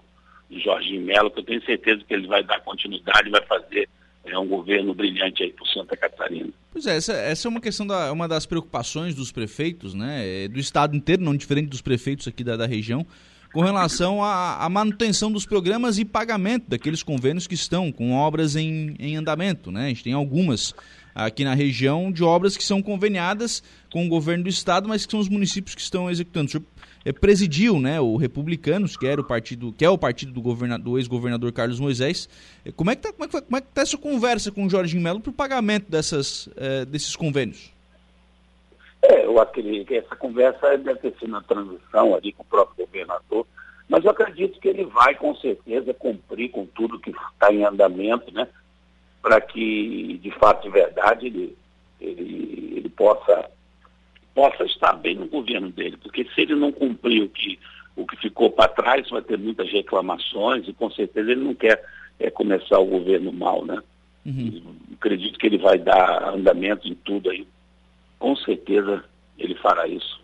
de 0.50 0.60
Jorginho 0.60 1.02
Melo, 1.02 1.30
que 1.30 1.40
eu 1.40 1.44
tenho 1.44 1.64
certeza 1.64 2.04
que 2.04 2.14
ele 2.14 2.28
vai 2.28 2.44
dar 2.44 2.62
continuidade, 2.62 3.30
vai 3.30 3.46
fazer 3.46 3.88
é, 4.28 4.38
um 4.38 4.48
governo 4.48 4.94
brilhante 4.94 5.44
aí 5.44 5.52
para 5.52 5.66
Santa 5.68 5.98
Catarina. 5.98 6.50
Pois 6.72 6.86
é, 6.86 6.96
essa, 6.96 7.14
essa 7.14 7.48
é 7.48 7.50
uma 7.50 7.62
questão 7.62 7.88
da 7.88 8.12
uma 8.12 8.28
das 8.28 8.46
preocupações 8.46 9.16
dos 9.16 9.32
prefeitos, 9.32 9.94
né, 9.94 10.46
é, 10.46 10.48
do 10.48 10.60
estado 10.60 10.96
inteiro, 10.96 11.24
não 11.24 11.36
diferente 11.36 11.68
dos 11.68 11.82
prefeitos 11.82 12.28
aqui 12.28 12.44
da, 12.44 12.56
da 12.56 12.66
região, 12.66 13.06
com 13.54 13.62
relação 13.62 14.24
à, 14.24 14.64
à, 14.64 14.70
manutenção 14.70 15.32
dos 15.32 15.46
programas 15.46 15.98
e 15.98 16.06
pagamento 16.06 16.70
daqueles 16.70 17.02
convênios 17.02 17.48
que 17.48 17.56
estão 17.56 17.92
com 17.92 18.14
obras 18.14 18.56
em, 18.56 18.96
em 19.00 19.16
andamento, 19.16 19.72
né? 19.72 19.86
A 19.86 19.88
gente 19.88 20.04
tem 20.04 20.14
algumas 20.14 20.76
aqui 21.16 21.44
na 21.44 21.56
região 21.56 22.12
de 22.12 22.24
obras 22.24 22.56
que 22.56 22.64
são 22.64 22.82
conveniadas 22.82 23.64
com 23.92 24.06
o 24.06 24.10
governo 24.10 24.44
do 24.44 24.50
estado, 24.50 24.88
mas 24.88 25.06
que 25.06 25.12
são 25.12 25.20
os 25.20 25.28
municípios 25.28 25.74
que 25.74 25.82
estão 25.82 26.12
executando. 26.12 26.48
O 26.48 26.52
senhor 26.52 26.64
presidiu, 27.20 27.80
né, 27.80 28.00
o 28.02 28.18
Republicanos, 28.18 28.98
que 28.98 29.08
era 29.08 29.20
o 29.20 29.24
partido, 29.24 29.72
que 29.72 29.86
é 29.86 29.90
o 29.90 29.98
partido 29.98 30.34
do, 30.34 30.78
do 30.80 30.98
ex-governador 30.98 31.52
Carlos 31.52 31.80
Moisés. 31.80 32.30
É, 32.66 32.72
como 32.72 32.92
é 32.92 32.96
que 32.96 33.02
tá, 33.02 33.14
como 33.14 33.26
é 33.26 33.28
que, 33.28 33.38
é 33.38 33.62
tá 33.62 33.82
essa 33.82 33.98
conversa 33.98 34.52
com 34.52 34.66
o 34.66 34.70
Jorginho 34.70 35.02
Melo 35.02 35.20
para 35.20 35.30
o 35.30 35.34
pagamento 35.34 35.90
dessas, 35.90 36.50
é, 36.58 36.86
desses 36.86 37.16
convênios? 37.16 37.72
É, 39.02 39.26
eu 39.26 39.40
acredito 39.40 39.88
que 39.88 39.96
essa 39.96 40.16
conversa 40.16 40.78
deve 40.78 41.00
ter 41.00 41.14
sido 41.20 41.32
na 41.32 41.42
transição 41.42 42.16
ali 42.16 42.34
com 42.34 42.44
o 42.44 42.46
próprio 42.46 42.86
governador, 42.86 43.46
mas 43.88 44.04
eu 44.04 44.12
acredito 44.12 44.60
que 44.60 44.68
ele 44.68 44.84
vai 44.86 45.16
com 45.16 45.34
certeza 45.36 45.94
cumprir 45.94 46.50
com 46.50 46.66
tudo 46.66 47.00
que 47.00 47.12
está 47.12 47.54
em 47.54 47.64
andamento, 47.64 48.34
né? 48.34 48.48
Para 49.22 49.40
que, 49.40 50.20
de 50.22 50.32
fato, 50.32 50.64
de 50.64 50.70
verdade, 50.70 51.28
ele, 51.28 51.58
ele, 52.02 52.74
ele 52.78 52.90
possa 52.90 53.50
possa 54.38 54.64
estar 54.66 54.94
bem 54.94 55.16
no 55.16 55.26
governo 55.26 55.72
dele, 55.72 55.98
porque 55.98 56.24
se 56.36 56.42
ele 56.42 56.54
não 56.54 56.72
cumprir 56.72 57.24
o 57.24 57.30
que, 57.30 57.58
o 57.96 58.06
que 58.06 58.16
ficou 58.18 58.52
para 58.52 58.68
trás, 58.68 59.10
vai 59.10 59.24
ter 59.24 59.36
muitas 59.36 59.68
reclamações 59.72 60.68
e 60.68 60.74
com 60.74 60.92
certeza 60.92 61.32
ele 61.32 61.44
não 61.44 61.56
quer 61.56 61.84
é, 62.20 62.30
começar 62.30 62.78
o 62.78 62.86
governo 62.86 63.34
mal, 63.34 63.66
né? 63.66 63.82
Uhum. 64.24 64.76
Acredito 64.94 65.40
que 65.40 65.48
ele 65.48 65.58
vai 65.58 65.80
dar 65.80 66.36
andamento 66.36 66.88
em 66.88 66.94
tudo 66.94 67.32
aí. 67.32 67.48
Com 68.20 68.36
certeza 68.36 69.04
ele 69.40 69.56
fará 69.56 69.88
isso. 69.88 70.22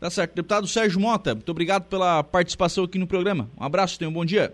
Tá 0.00 0.10
certo. 0.10 0.34
Deputado 0.34 0.66
Sérgio 0.66 0.98
Mota, 0.98 1.32
muito 1.32 1.48
obrigado 1.48 1.84
pela 1.84 2.24
participação 2.24 2.82
aqui 2.82 2.98
no 2.98 3.06
programa. 3.06 3.48
Um 3.56 3.62
abraço, 3.62 4.00
tenha 4.00 4.08
um 4.08 4.12
bom 4.12 4.24
dia. 4.24 4.52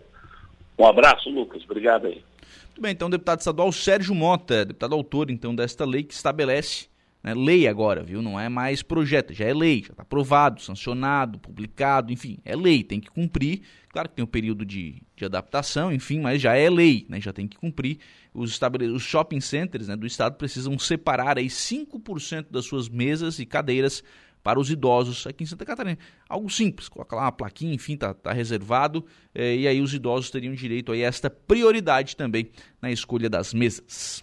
Um 0.78 0.86
abraço, 0.86 1.30
Lucas. 1.30 1.64
Obrigado 1.64 2.06
aí. 2.06 2.22
Muito 2.66 2.82
bem, 2.82 2.92
então, 2.92 3.08
deputado 3.08 3.38
estadual 3.38 3.72
Sérgio 3.72 4.14
Mota, 4.14 4.66
deputado 4.66 4.94
autor, 4.94 5.30
então, 5.30 5.54
desta 5.54 5.86
lei 5.86 6.02
que 6.02 6.12
estabelece 6.12 6.86
né, 7.28 7.34
lei 7.34 7.68
agora, 7.68 8.02
viu? 8.02 8.22
Não 8.22 8.40
é 8.40 8.48
mais 8.48 8.82
projeto, 8.82 9.34
já 9.34 9.44
é 9.44 9.52
lei, 9.52 9.82
já 9.82 9.90
está 9.90 10.02
aprovado, 10.02 10.62
sancionado, 10.62 11.38
publicado, 11.38 12.12
enfim, 12.12 12.38
é 12.44 12.56
lei, 12.56 12.82
tem 12.82 13.00
que 13.00 13.10
cumprir. 13.10 13.62
Claro 13.90 14.08
que 14.08 14.16
tem 14.16 14.24
um 14.24 14.28
período 14.28 14.64
de, 14.64 15.02
de 15.14 15.24
adaptação, 15.24 15.92
enfim, 15.92 16.20
mas 16.20 16.40
já 16.40 16.54
é 16.54 16.70
lei, 16.70 17.06
né? 17.08 17.20
Já 17.20 17.32
tem 17.32 17.46
que 17.46 17.56
cumprir. 17.56 17.98
Os, 18.32 18.58
os 18.94 19.02
shopping 19.02 19.40
centers 19.40 19.88
né, 19.88 19.96
do 19.96 20.06
estado 20.06 20.36
precisam 20.36 20.78
separar 20.78 21.38
aí 21.38 21.46
5% 21.46 22.46
das 22.50 22.64
suas 22.64 22.88
mesas 22.88 23.38
e 23.38 23.46
cadeiras 23.46 24.02
para 24.42 24.58
os 24.58 24.70
idosos 24.70 25.26
aqui 25.26 25.44
em 25.44 25.46
Santa 25.46 25.64
Catarina. 25.64 25.98
Algo 26.28 26.48
simples, 26.48 26.88
coloca 26.88 27.14
lá 27.16 27.22
uma 27.22 27.32
plaquinha, 27.32 27.74
enfim, 27.74 27.96
tá, 27.96 28.14
tá 28.14 28.32
reservado, 28.32 29.04
é, 29.34 29.56
e 29.56 29.68
aí 29.68 29.80
os 29.80 29.92
idosos 29.92 30.30
teriam 30.30 30.54
direito 30.54 30.92
a 30.92 30.96
esta 30.96 31.28
prioridade 31.28 32.16
também 32.16 32.50
na 32.80 32.90
escolha 32.90 33.28
das 33.28 33.52
mesas. 33.52 34.22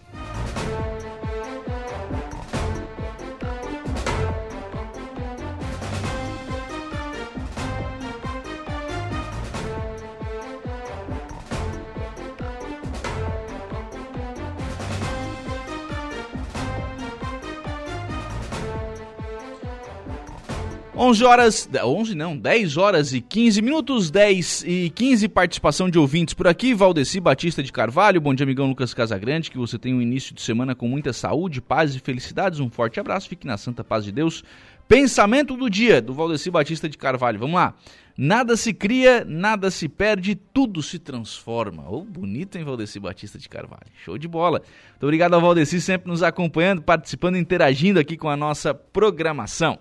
11 20.98 21.24
horas, 21.24 21.68
11 21.84 22.14
não, 22.14 22.34
10 22.34 22.78
horas 22.78 23.12
e 23.12 23.20
15 23.20 23.60
minutos, 23.60 24.10
10 24.10 24.64
e 24.66 24.90
15, 24.94 25.28
participação 25.28 25.90
de 25.90 25.98
ouvintes 25.98 26.32
por 26.32 26.48
aqui, 26.48 26.72
Valdeci 26.72 27.20
Batista 27.20 27.62
de 27.62 27.70
Carvalho, 27.70 28.18
bom 28.18 28.32
dia 28.32 28.44
amigão 28.44 28.66
Lucas 28.66 28.94
Casagrande, 28.94 29.50
que 29.50 29.58
você 29.58 29.78
tenha 29.78 29.94
um 29.94 30.00
início 30.00 30.34
de 30.34 30.40
semana 30.40 30.74
com 30.74 30.88
muita 30.88 31.12
saúde, 31.12 31.60
paz 31.60 31.94
e 31.94 32.00
felicidades, 32.00 32.60
um 32.60 32.70
forte 32.70 32.98
abraço, 32.98 33.28
fique 33.28 33.46
na 33.46 33.58
santa 33.58 33.84
paz 33.84 34.06
de 34.06 34.12
Deus. 34.12 34.42
Pensamento 34.88 35.54
do 35.54 35.68
dia, 35.68 36.00
do 36.00 36.14
Valdeci 36.14 36.50
Batista 36.50 36.88
de 36.88 36.96
Carvalho, 36.96 37.38
vamos 37.38 37.56
lá. 37.56 37.74
Nada 38.16 38.56
se 38.56 38.72
cria, 38.72 39.22
nada 39.22 39.70
se 39.70 39.90
perde, 39.90 40.34
tudo 40.34 40.82
se 40.82 40.98
transforma. 40.98 41.84
Oh, 41.86 42.04
bonito, 42.04 42.56
hein, 42.56 42.64
Valdeci 42.64 42.98
Batista 42.98 43.38
de 43.38 43.50
Carvalho? 43.50 43.84
Show 44.02 44.16
de 44.16 44.26
bola. 44.26 44.62
Muito 44.92 45.02
obrigado 45.02 45.34
ao 45.34 45.42
Valdeci 45.42 45.78
sempre 45.78 46.08
nos 46.08 46.22
acompanhando, 46.22 46.80
participando, 46.80 47.36
interagindo 47.36 48.00
aqui 48.00 48.16
com 48.16 48.30
a 48.30 48.36
nossa 48.36 48.72
programação. 48.72 49.78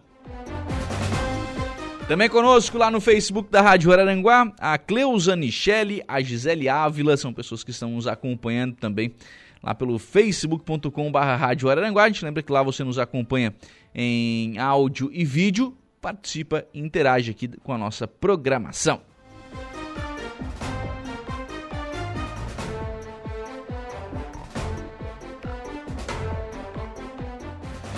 Também 2.07 2.29
conosco 2.29 2.77
lá 2.77 2.91
no 2.91 3.01
Facebook 3.01 3.49
da 3.49 3.61
Rádio 3.61 3.91
Araranguá, 3.91 4.53
a 4.59 4.77
Cleusa 4.77 5.35
Nichelle, 5.35 6.03
a 6.07 6.21
Gisele 6.21 6.69
Ávila, 6.69 7.17
são 7.17 7.33
pessoas 7.33 7.63
que 7.63 7.71
estão 7.71 7.89
nos 7.89 8.05
acompanhando 8.05 8.75
também 8.75 9.15
lá 9.63 9.73
pelo 9.73 9.97
facebook.com.br 9.97 11.17
Rádio 11.17 11.67
Araranguá. 11.67 12.03
A 12.03 12.07
gente 12.07 12.23
lembra 12.23 12.43
que 12.43 12.51
lá 12.51 12.61
você 12.61 12.83
nos 12.83 12.99
acompanha 12.99 13.55
em 13.93 14.59
áudio 14.59 15.09
e 15.11 15.25
vídeo, 15.25 15.75
participa 15.99 16.63
e 16.71 16.79
interage 16.79 17.31
aqui 17.31 17.47
com 17.47 17.73
a 17.73 17.77
nossa 17.77 18.07
programação. 18.07 19.01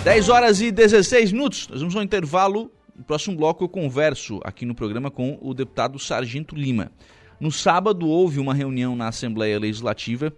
Dez 0.02 0.30
horas 0.30 0.62
e 0.62 0.70
16 0.70 1.32
minutos. 1.32 1.68
Nós 1.68 1.80
vamos 1.80 1.94
ao 1.94 2.02
intervalo 2.02 2.72
no 2.98 3.04
próximo 3.04 3.36
bloco 3.36 3.62
eu 3.62 3.68
converso 3.68 4.40
aqui 4.42 4.66
no 4.66 4.74
programa 4.74 5.08
com 5.08 5.38
o 5.40 5.54
deputado 5.54 6.00
Sargento 6.00 6.56
Lima. 6.56 6.90
No 7.38 7.52
sábado 7.52 8.08
houve 8.08 8.40
uma 8.40 8.52
reunião 8.52 8.96
na 8.96 9.06
Assembleia 9.06 9.56
Legislativa 9.56 10.32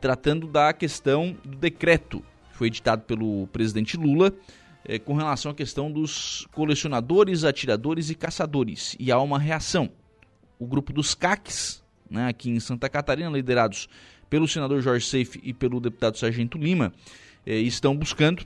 tratando 0.00 0.46
da 0.46 0.72
questão 0.72 1.36
do 1.44 1.58
decreto 1.58 2.20
que 2.50 2.56
foi 2.56 2.68
editado 2.68 3.02
pelo 3.02 3.46
presidente 3.48 3.98
Lula 3.98 4.32
eh, 4.86 4.98
com 4.98 5.12
relação 5.12 5.50
à 5.52 5.54
questão 5.54 5.92
dos 5.92 6.48
colecionadores, 6.52 7.44
atiradores 7.44 8.08
e 8.08 8.14
caçadores. 8.14 8.96
E 8.98 9.12
há 9.12 9.20
uma 9.20 9.38
reação. 9.38 9.90
O 10.58 10.66
grupo 10.66 10.94
dos 10.94 11.14
CACs, 11.14 11.84
né, 12.10 12.28
aqui 12.28 12.48
em 12.48 12.58
Santa 12.60 12.88
Catarina, 12.88 13.28
liderados 13.28 13.90
pelo 14.30 14.48
senador 14.48 14.80
Jorge 14.80 15.04
Seife 15.04 15.38
e 15.44 15.52
pelo 15.52 15.80
deputado 15.80 16.16
Sargento 16.16 16.56
Lima, 16.56 16.94
eh, 17.44 17.58
estão 17.58 17.94
buscando 17.94 18.42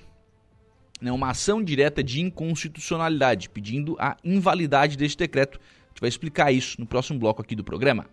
né, 1.00 1.10
uma 1.10 1.30
ação 1.30 1.62
direta 1.62 2.02
de 2.02 2.20
inconstitucionalidade, 2.20 3.48
pedindo 3.48 3.96
a 3.98 4.16
invalidade 4.22 4.96
deste 4.96 5.18
decreto. 5.18 5.58
A 5.58 5.88
gente 5.88 6.00
vai 6.00 6.08
explicar 6.08 6.52
isso 6.52 6.80
no 6.80 6.86
próximo 6.86 7.18
bloco 7.18 7.42
aqui 7.42 7.54
do 7.54 7.64
programa. 7.64 8.06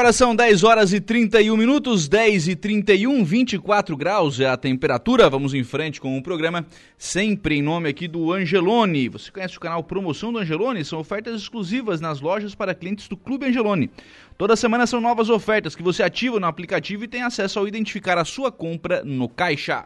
Agora 0.00 0.14
são 0.14 0.34
10 0.34 0.64
horas 0.64 0.94
e 0.94 1.00
31 1.00 1.54
minutos, 1.58 2.08
10 2.08 2.48
e 2.48 2.56
31, 2.56 3.22
24 3.22 3.94
graus 3.94 4.40
é 4.40 4.46
a 4.46 4.56
temperatura. 4.56 5.28
Vamos 5.28 5.52
em 5.52 5.62
frente 5.62 6.00
com 6.00 6.16
o 6.16 6.22
programa, 6.22 6.66
sempre 6.96 7.56
em 7.56 7.62
nome 7.62 7.86
aqui 7.86 8.08
do 8.08 8.32
Angelone. 8.32 9.10
Você 9.10 9.30
conhece 9.30 9.58
o 9.58 9.60
canal 9.60 9.84
Promoção 9.84 10.32
do 10.32 10.38
Angelone? 10.38 10.86
São 10.86 11.00
ofertas 11.00 11.42
exclusivas 11.42 12.00
nas 12.00 12.18
lojas 12.18 12.54
para 12.54 12.74
clientes 12.74 13.08
do 13.08 13.16
Clube 13.16 13.44
Angelone. 13.44 13.90
Toda 14.38 14.56
semana 14.56 14.86
são 14.86 15.02
novas 15.02 15.28
ofertas 15.28 15.76
que 15.76 15.82
você 15.82 16.02
ativa 16.02 16.40
no 16.40 16.46
aplicativo 16.46 17.04
e 17.04 17.08
tem 17.08 17.20
acesso 17.20 17.58
ao 17.58 17.68
identificar 17.68 18.16
a 18.16 18.24
sua 18.24 18.50
compra 18.50 19.04
no 19.04 19.28
caixa. 19.28 19.84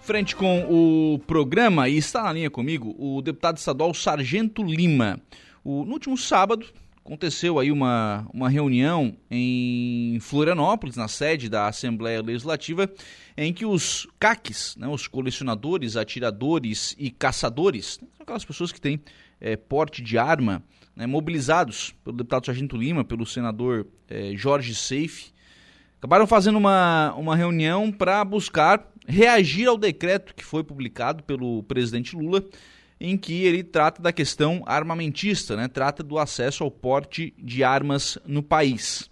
Frente 0.00 0.34
com 0.34 0.64
o 0.70 1.18
programa, 1.26 1.86
e 1.86 1.98
está 1.98 2.22
na 2.22 2.32
linha 2.32 2.48
comigo, 2.48 2.96
o 2.98 3.20
deputado 3.20 3.58
estadual 3.58 3.92
Sargento 3.92 4.62
Lima. 4.62 5.20
O, 5.68 5.84
no 5.84 5.92
último 5.92 6.16
sábado, 6.16 6.66
aconteceu 7.04 7.58
aí 7.58 7.70
uma, 7.70 8.26
uma 8.32 8.48
reunião 8.48 9.14
em 9.30 10.18
Florianópolis, 10.18 10.96
na 10.96 11.08
sede 11.08 11.46
da 11.46 11.68
Assembleia 11.68 12.22
Legislativa, 12.22 12.90
em 13.36 13.52
que 13.52 13.66
os 13.66 14.08
CACs, 14.18 14.76
né, 14.78 14.88
os 14.88 15.06
colecionadores, 15.06 15.94
atiradores 15.94 16.96
e 16.98 17.10
caçadores, 17.10 18.00
né, 18.00 18.08
aquelas 18.18 18.46
pessoas 18.46 18.72
que 18.72 18.80
têm 18.80 18.98
é, 19.38 19.58
porte 19.58 20.00
de 20.00 20.16
arma, 20.16 20.62
né, 20.96 21.06
mobilizados 21.06 21.94
pelo 22.02 22.16
deputado 22.16 22.46
Sargento 22.46 22.74
Lima, 22.74 23.04
pelo 23.04 23.26
senador 23.26 23.86
é, 24.08 24.32
Jorge 24.34 24.74
Seife, 24.74 25.32
acabaram 25.98 26.26
fazendo 26.26 26.56
uma, 26.56 27.12
uma 27.14 27.36
reunião 27.36 27.92
para 27.92 28.24
buscar 28.24 28.90
reagir 29.06 29.66
ao 29.66 29.76
decreto 29.76 30.34
que 30.34 30.42
foi 30.42 30.64
publicado 30.64 31.22
pelo 31.24 31.62
presidente 31.64 32.16
Lula 32.16 32.42
em 33.00 33.16
que 33.16 33.44
ele 33.44 33.62
trata 33.62 34.02
da 34.02 34.12
questão 34.12 34.62
armamentista, 34.66 35.56
né? 35.56 35.68
trata 35.68 36.02
do 36.02 36.18
acesso 36.18 36.64
ao 36.64 36.70
porte 36.70 37.34
de 37.38 37.62
armas 37.62 38.18
no 38.26 38.42
país. 38.42 39.10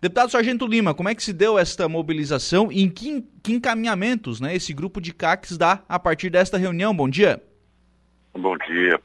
Deputado 0.00 0.30
Sargento 0.30 0.66
Lima, 0.66 0.94
como 0.94 1.08
é 1.08 1.14
que 1.14 1.22
se 1.22 1.32
deu 1.32 1.58
esta 1.58 1.88
mobilização 1.88 2.70
e 2.70 2.82
em 2.82 2.88
que, 2.88 3.24
que 3.42 3.52
encaminhamentos 3.52 4.40
né, 4.40 4.54
esse 4.54 4.72
grupo 4.72 5.00
de 5.00 5.12
CACs 5.12 5.56
dá 5.56 5.82
a 5.88 5.98
partir 5.98 6.30
desta 6.30 6.58
reunião? 6.58 6.94
Bom 6.94 7.08
dia. 7.08 7.42
Bom 8.34 8.56
dia. 8.58 9.00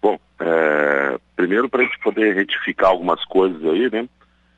Bom, 0.00 0.18
é, 0.40 1.18
primeiro 1.36 1.68
para 1.68 1.82
a 1.82 1.84
gente 1.84 1.98
poder 2.00 2.34
retificar 2.34 2.90
algumas 2.90 3.24
coisas 3.26 3.62
aí, 3.64 3.90
né? 3.90 4.08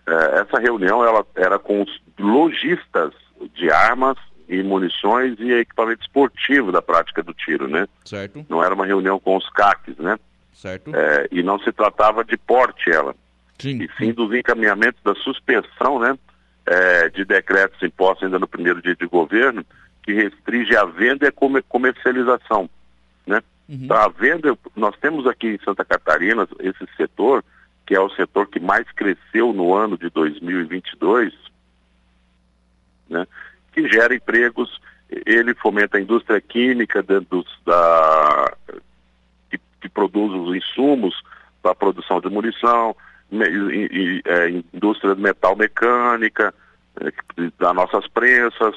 É, 0.07 0.41
essa 0.41 0.61
reunião 0.61 1.05
ela 1.05 1.27
era 1.35 1.59
com 1.59 1.83
os 1.83 2.03
lojistas 2.19 3.13
de 3.55 3.71
armas 3.71 4.17
e 4.49 4.63
munições 4.63 5.39
e 5.39 5.53
equipamento 5.53 6.03
esportivo 6.03 6.71
da 6.71 6.83
prática 6.83 7.23
do 7.23 7.33
tiro, 7.33 7.69
né? 7.69 7.87
Certo. 8.05 8.45
Não 8.49 8.63
era 8.63 8.75
uma 8.75 8.87
reunião 8.87 9.19
com 9.19 9.37
os 9.37 9.49
CACs, 9.51 9.97
né? 9.99 10.19
Certo. 10.53 10.95
É, 10.95 11.29
e 11.31 11.43
não 11.43 11.59
se 11.59 11.73
tratava 11.73 12.25
de 12.25 12.37
porte 12.37 12.91
ela. 12.91 13.15
Sim. 13.59 13.83
E 13.83 13.91
sim 13.99 14.13
dos 14.13 14.33
encaminhamentos 14.35 15.03
da 15.03 15.15
suspensão, 15.15 15.99
né? 15.99 16.19
É, 16.67 17.11
de 17.11 17.25
decretos 17.25 17.83
impostos 17.83 18.25
ainda 18.25 18.39
no 18.39 18.49
primeiro 18.49 18.81
dia 18.81 18.97
de 18.97 19.07
governo, 19.07 19.65
que 20.03 20.13
restringe 20.13 20.75
a 20.77 20.85
venda 20.85 21.27
e 21.27 21.29
a 21.29 21.63
comercialização, 21.63 22.69
né? 23.27 23.43
Uhum. 23.69 23.79
Então, 23.83 23.97
a 23.97 24.09
venda, 24.09 24.57
nós 24.77 24.95
temos 24.99 25.27
aqui 25.27 25.49
em 25.49 25.59
Santa 25.65 25.85
Catarina 25.85 26.47
esse 26.61 26.87
setor, 26.97 27.45
que 27.87 27.95
é 27.95 28.01
o 28.01 28.11
setor 28.11 28.47
que 28.47 28.61
mais 28.61 28.91
cresceu 28.93 29.53
no 29.53 29.75
ano 29.75 29.97
de 29.97 30.09
2022, 30.11 31.35
né? 33.09 33.27
Que 33.75 33.89
gera 33.89 34.15
empregos, 34.15 34.81
ele 35.27 35.55
fomenta 35.55 35.99
a 35.99 36.01
indústria 36.01 36.41
química 36.41 37.03
dentro 37.03 37.27
dos, 37.43 37.61
da, 37.67 38.53
que, 39.51 39.59
que 39.81 39.89
produz 39.89 40.33
os 40.33 40.57
insumos 40.57 41.15
para 41.61 41.75
produção 41.75 42.21
de 42.21 42.29
munição, 42.29 42.97
e, 43.31 43.37
e, 43.37 44.23
é, 44.25 44.49
indústria 44.73 45.15
de 45.15 45.21
metal 45.21 45.57
mecânica, 45.57 46.55
é, 47.01 47.13
das 47.59 47.75
nossas 47.75 48.07
prensas, 48.09 48.75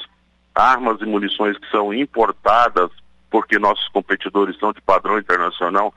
armas 0.56 1.00
e 1.02 1.06
munições 1.06 1.58
que 1.58 1.70
são 1.70 1.94
importadas 1.94 2.90
porque 3.30 3.60
nossos 3.60 3.88
competidores 3.90 4.58
são 4.58 4.72
de 4.72 4.82
padrão 4.82 5.20
internacional, 5.20 5.94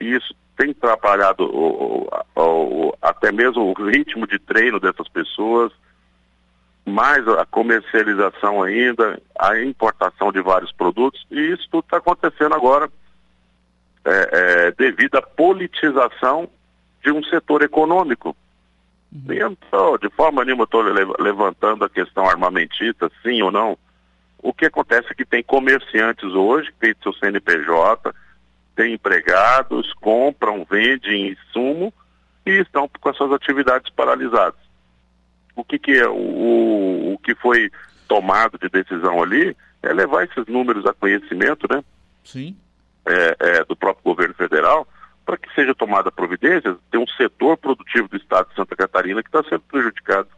e 0.00 0.14
isso 0.14 0.34
tem 0.56 0.70
atrapalhado 0.70 1.44
o, 1.44 2.06
o, 2.36 2.40
o, 2.40 2.94
até 3.00 3.32
mesmo 3.32 3.62
o 3.62 3.84
ritmo 3.84 4.26
de 4.26 4.38
treino 4.38 4.78
dessas 4.78 5.08
pessoas, 5.08 5.72
mais 6.84 7.26
a 7.26 7.46
comercialização 7.46 8.62
ainda, 8.62 9.20
a 9.38 9.58
importação 9.62 10.30
de 10.30 10.40
vários 10.40 10.70
produtos, 10.72 11.26
e 11.30 11.40
isso 11.52 11.66
tudo 11.70 11.84
está 11.84 11.96
acontecendo 11.96 12.54
agora 12.54 12.90
é, 14.04 14.28
é, 14.32 14.70
devido 14.72 15.16
à 15.16 15.22
politização 15.22 16.48
de 17.02 17.10
um 17.10 17.22
setor 17.24 17.62
econômico. 17.62 18.36
Uhum. 19.12 19.56
Tô, 19.70 19.96
de 19.96 20.10
forma 20.10 20.44
nenhuma 20.44 20.64
estou 20.64 20.82
levantando 20.82 21.84
a 21.84 21.88
questão 21.88 22.28
armamentista, 22.28 23.10
sim 23.22 23.40
ou 23.42 23.50
não. 23.50 23.78
O 24.38 24.52
que 24.52 24.66
acontece 24.66 25.08
é 25.10 25.14
que 25.14 25.24
tem 25.24 25.42
comerciantes 25.42 26.32
hoje 26.34 26.70
que 26.72 26.78
têm 26.78 26.94
seu 27.02 27.14
CNPJ, 27.14 28.14
tem 28.76 28.94
empregados, 28.94 29.92
compram, 29.94 30.66
vendem 30.68 31.28
insumo 31.28 31.94
e 32.44 32.50
estão 32.60 32.88
com 33.00 33.08
as 33.08 33.16
suas 33.16 33.32
atividades 33.32 33.90
paralisadas. 33.90 34.63
O 35.56 35.64
que, 35.64 35.78
que 35.78 35.92
é 35.92 36.08
o, 36.08 37.14
o 37.14 37.18
que 37.22 37.34
foi 37.34 37.70
tomado 38.08 38.58
de 38.58 38.68
decisão 38.68 39.22
ali 39.22 39.56
é 39.82 39.92
levar 39.92 40.24
esses 40.24 40.46
números 40.46 40.84
a 40.86 40.92
conhecimento, 40.92 41.66
né? 41.70 41.82
Sim. 42.24 42.56
É, 43.06 43.36
é, 43.38 43.64
do 43.64 43.76
próprio 43.76 44.02
governo 44.04 44.34
federal, 44.34 44.88
para 45.26 45.36
que 45.36 45.52
seja 45.54 45.74
tomada 45.74 46.10
providência, 46.10 46.76
tem 46.90 47.00
um 47.00 47.06
setor 47.16 47.56
produtivo 47.56 48.08
do 48.08 48.16
estado 48.16 48.48
de 48.48 48.56
Santa 48.56 48.74
Catarina 48.74 49.22
que 49.22 49.28
está 49.28 49.42
sendo 49.44 49.62
prejudicado. 49.62 50.28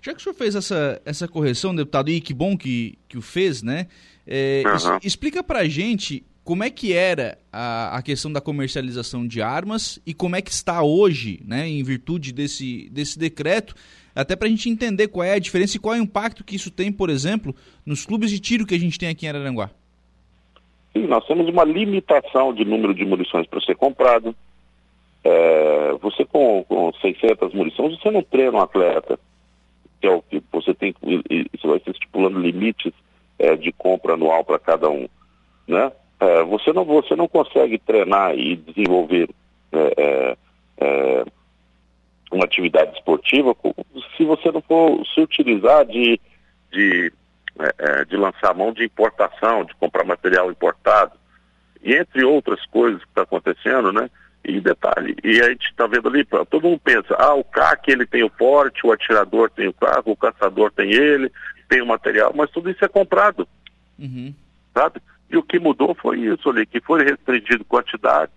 Já 0.00 0.14
que 0.14 0.20
o 0.20 0.22
senhor 0.22 0.34
fez 0.34 0.54
essa, 0.54 1.00
essa 1.04 1.28
correção, 1.28 1.74
deputado, 1.74 2.10
e 2.10 2.20
que 2.20 2.32
bom 2.32 2.56
que, 2.56 2.98
que 3.08 3.18
o 3.18 3.22
fez, 3.22 3.62
né? 3.62 3.88
É, 4.26 4.62
uhum. 4.66 4.98
explica 5.02 5.42
para 5.42 5.60
a 5.60 5.68
gente 5.68 6.24
como 6.46 6.62
é 6.62 6.70
que 6.70 6.92
era 6.92 7.38
a, 7.52 7.96
a, 7.96 8.02
questão 8.02 8.32
da 8.32 8.40
comercialização 8.40 9.26
de 9.26 9.42
armas 9.42 9.98
e 10.06 10.14
como 10.14 10.36
é 10.36 10.42
que 10.42 10.52
está 10.52 10.80
hoje, 10.80 11.40
né, 11.44 11.66
em 11.66 11.82
virtude 11.82 12.32
desse, 12.32 12.88
desse 12.90 13.18
decreto, 13.18 13.74
até 14.16 14.34
para 14.34 14.48
a 14.48 14.50
gente 14.50 14.70
entender 14.70 15.08
qual 15.08 15.24
é 15.24 15.34
a 15.34 15.38
diferença 15.38 15.76
e 15.76 15.80
qual 15.80 15.94
é 15.94 15.98
o 15.98 16.02
impacto 16.02 16.42
que 16.42 16.56
isso 16.56 16.70
tem, 16.70 16.90
por 16.90 17.10
exemplo, 17.10 17.54
nos 17.84 18.06
clubes 18.06 18.30
de 18.30 18.40
tiro 18.40 18.66
que 18.66 18.74
a 18.74 18.80
gente 18.80 18.98
tem 18.98 19.10
aqui 19.10 19.26
em 19.26 19.28
Araranguá. 19.28 19.70
Sim, 20.92 21.06
nós 21.06 21.26
temos 21.26 21.46
uma 21.48 21.64
limitação 21.64 22.54
de 22.54 22.64
número 22.64 22.94
de 22.94 23.04
munições 23.04 23.46
para 23.46 23.60
ser 23.60 23.76
comprado. 23.76 24.34
É, 25.22 25.92
você 26.00 26.24
com, 26.24 26.64
com 26.64 26.92
600 26.94 27.52
munições, 27.52 27.98
você 27.98 28.10
não 28.10 28.22
treina 28.22 28.56
um 28.56 28.62
atleta, 28.62 29.18
que 30.00 30.06
é 30.06 30.10
o 30.10 30.22
que 30.22 30.42
você 30.50 30.72
tem, 30.72 30.94
isso 31.52 31.68
vai 31.68 31.80
estipulando 31.86 32.38
limites 32.38 32.92
é, 33.38 33.54
de 33.54 33.70
compra 33.72 34.14
anual 34.14 34.44
para 34.44 34.58
cada 34.58 34.88
um, 34.88 35.06
né? 35.68 35.92
É, 36.18 36.42
você, 36.44 36.72
não, 36.72 36.84
você 36.84 37.14
não 37.14 37.28
consegue 37.28 37.78
treinar 37.78 38.34
e 38.38 38.56
desenvolver 38.56 39.28
é, 39.72 39.92
é, 39.98 40.36
é 40.78 41.24
uma 42.30 42.44
atividade 42.44 42.96
esportiva 42.96 43.54
se 44.16 44.24
você 44.24 44.50
não 44.50 44.60
for 44.62 45.04
se 45.06 45.20
utilizar 45.20 45.84
de, 45.84 46.20
de, 46.72 47.12
é, 47.58 47.74
é, 47.78 48.04
de 48.04 48.16
lançar 48.16 48.54
mão 48.54 48.72
de 48.72 48.84
importação, 48.84 49.64
de 49.64 49.74
comprar 49.76 50.04
material 50.04 50.50
importado, 50.50 51.12
e 51.82 51.94
entre 51.94 52.24
outras 52.24 52.64
coisas 52.66 53.02
que 53.02 53.08
está 53.08 53.22
acontecendo, 53.22 53.92
né? 53.92 54.10
E 54.44 54.60
detalhe, 54.60 55.16
e 55.24 55.40
a 55.40 55.48
gente 55.48 55.66
está 55.70 55.88
vendo 55.88 56.08
ali, 56.08 56.24
todo 56.24 56.62
mundo 56.62 56.80
pensa, 56.82 57.16
ah, 57.18 57.34
o 57.34 57.42
CAC 57.42 57.90
ele 57.90 58.06
tem 58.06 58.22
o 58.22 58.30
porte, 58.30 58.86
o 58.86 58.92
atirador 58.92 59.50
tem 59.50 59.66
o 59.66 59.72
carro, 59.72 60.12
o 60.12 60.16
caçador 60.16 60.70
tem 60.70 60.92
ele, 60.92 61.32
tem 61.68 61.82
o 61.82 61.86
material, 61.86 62.32
mas 62.32 62.48
tudo 62.50 62.70
isso 62.70 62.84
é 62.84 62.88
comprado. 62.88 63.48
Uhum. 63.98 64.32
Sabe? 64.72 65.00
E 65.28 65.36
o 65.36 65.42
que 65.42 65.58
mudou 65.58 65.96
foi 65.96 66.20
isso 66.20 66.48
ali, 66.48 66.64
que 66.64 66.80
foi 66.80 67.02
restringido 67.02 67.64
quantidade, 67.64 68.30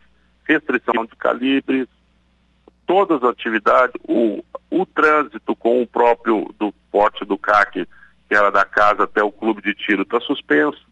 restrição 0.46 1.06
de 1.06 1.16
calibres, 1.16 1.88
todas 2.90 3.22
as 3.24 3.30
atividades, 3.30 3.94
o, 4.08 4.44
o 4.72 4.84
trânsito 4.84 5.56
com 5.56 5.80
o 5.80 5.86
próprio 5.86 6.52
do 6.58 6.74
porte 6.92 7.24
do 7.24 7.38
CAC, 7.38 7.88
que 8.28 8.34
era 8.36 8.50
da 8.50 8.66
casa 8.66 9.04
até 9.04 9.22
o 9.22 9.32
clube 9.32 9.62
de 9.62 9.76
tiro, 9.76 10.02
está 10.02 10.20
suspenso. 10.22 10.90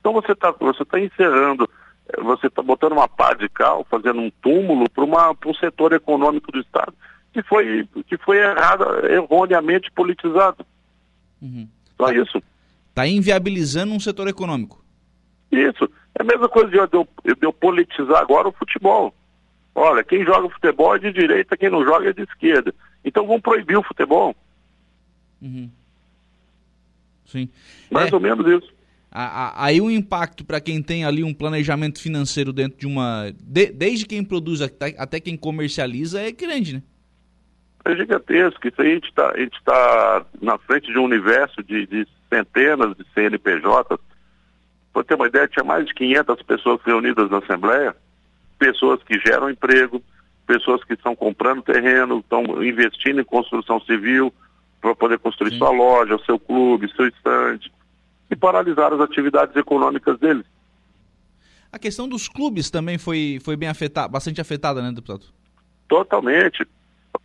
Então 0.00 0.12
você 0.12 0.32
está 0.32 0.50
você 0.50 0.84
tá 0.84 0.98
encerrando, 0.98 1.70
eh, 2.08 2.20
você 2.22 2.48
está 2.48 2.60
botando 2.60 2.90
uma 2.90 3.06
pá 3.06 3.34
de 3.34 3.48
cal, 3.48 3.86
fazendo 3.88 4.20
um 4.20 4.32
túmulo 4.42 4.90
para 4.90 5.04
um 5.04 5.54
setor 5.54 5.92
econômico 5.92 6.50
do 6.50 6.58
Estado, 6.58 6.92
que 7.32 7.40
foi, 7.44 7.88
que 8.08 8.18
foi 8.18 8.38
errado, 8.38 8.84
erroneamente 9.06 9.92
politizado. 9.92 10.66
Uhum. 11.40 11.68
Só 11.96 12.10
isso. 12.10 12.42
Está 12.88 13.06
inviabilizando 13.06 13.94
um 13.94 14.00
setor 14.00 14.26
econômico. 14.26 14.84
Isso. 15.52 15.88
É 16.18 16.22
a 16.22 16.26
mesma 16.26 16.48
coisa 16.48 16.68
de 16.68 16.76
eu, 16.76 17.08
de 17.24 17.46
eu 17.46 17.52
politizar 17.52 18.20
agora 18.20 18.48
o 18.48 18.52
futebol. 18.52 19.14
Olha, 19.78 20.02
quem 20.02 20.24
joga 20.24 20.50
futebol 20.50 20.96
é 20.96 20.98
de 20.98 21.12
direita, 21.12 21.56
quem 21.56 21.70
não 21.70 21.84
joga 21.84 22.10
é 22.10 22.12
de 22.12 22.22
esquerda. 22.22 22.74
Então 23.04 23.26
vamos 23.26 23.42
proibir 23.42 23.76
o 23.76 23.82
futebol. 23.82 24.34
Uhum. 25.40 25.70
Sim. 27.24 27.48
Mais 27.90 28.10
é, 28.10 28.14
ou 28.14 28.20
menos 28.20 28.44
isso. 28.46 28.72
Aí 29.10 29.80
o 29.80 29.90
impacto 29.90 30.44
para 30.44 30.60
quem 30.60 30.82
tem 30.82 31.04
ali 31.04 31.22
um 31.22 31.32
planejamento 31.32 32.00
financeiro 32.00 32.52
dentro 32.52 32.78
de 32.78 32.86
uma. 32.86 33.32
De, 33.40 33.66
desde 33.66 34.04
quem 34.04 34.24
produz 34.24 34.60
até, 34.60 34.94
até 34.98 35.20
quem 35.20 35.36
comercializa 35.36 36.20
é 36.20 36.32
grande, 36.32 36.74
né? 36.74 36.82
É 37.84 37.96
gigantesco. 37.96 38.66
Isso 38.66 38.82
aí 38.82 38.90
a 38.90 38.94
gente 38.94 39.08
está 39.08 39.32
tá 39.64 40.26
na 40.42 40.58
frente 40.58 40.92
de 40.92 40.98
um 40.98 41.04
universo 41.04 41.62
de, 41.62 41.86
de 41.86 42.06
centenas 42.28 42.96
de 42.96 43.04
CNPJs. 43.14 43.98
Para 44.92 45.04
ter 45.04 45.14
uma 45.14 45.28
ideia, 45.28 45.48
tinha 45.48 45.64
mais 45.64 45.86
de 45.86 45.94
500 45.94 46.42
pessoas 46.42 46.80
reunidas 46.84 47.30
na 47.30 47.38
Assembleia, 47.38 47.94
pessoas 48.58 49.02
que 49.02 49.18
geram 49.18 49.50
emprego, 49.50 50.02
pessoas 50.46 50.82
que 50.84 50.94
estão 50.94 51.14
comprando 51.14 51.62
terreno, 51.62 52.18
estão 52.18 52.42
investindo 52.62 53.20
em 53.20 53.24
construção 53.24 53.80
civil 53.80 54.32
para 54.80 54.94
poder 54.94 55.18
construir 55.18 55.52
Sim. 55.52 55.58
sua 55.58 55.70
loja, 55.70 56.18
seu 56.24 56.38
clube, 56.38 56.92
seu 56.94 57.06
estande, 57.08 57.72
e 58.30 58.36
paralisar 58.36 58.92
as 58.92 59.00
atividades 59.00 59.54
econômicas 59.56 60.18
deles. 60.18 60.44
A 61.70 61.78
questão 61.78 62.08
dos 62.08 62.28
clubes 62.28 62.70
também 62.70 62.96
foi, 62.96 63.38
foi 63.44 63.56
bem 63.56 63.68
afetada, 63.68 64.08
bastante 64.08 64.40
afetada, 64.40 64.80
né, 64.80 64.90
deputado? 64.90 65.26
Totalmente 65.86 66.66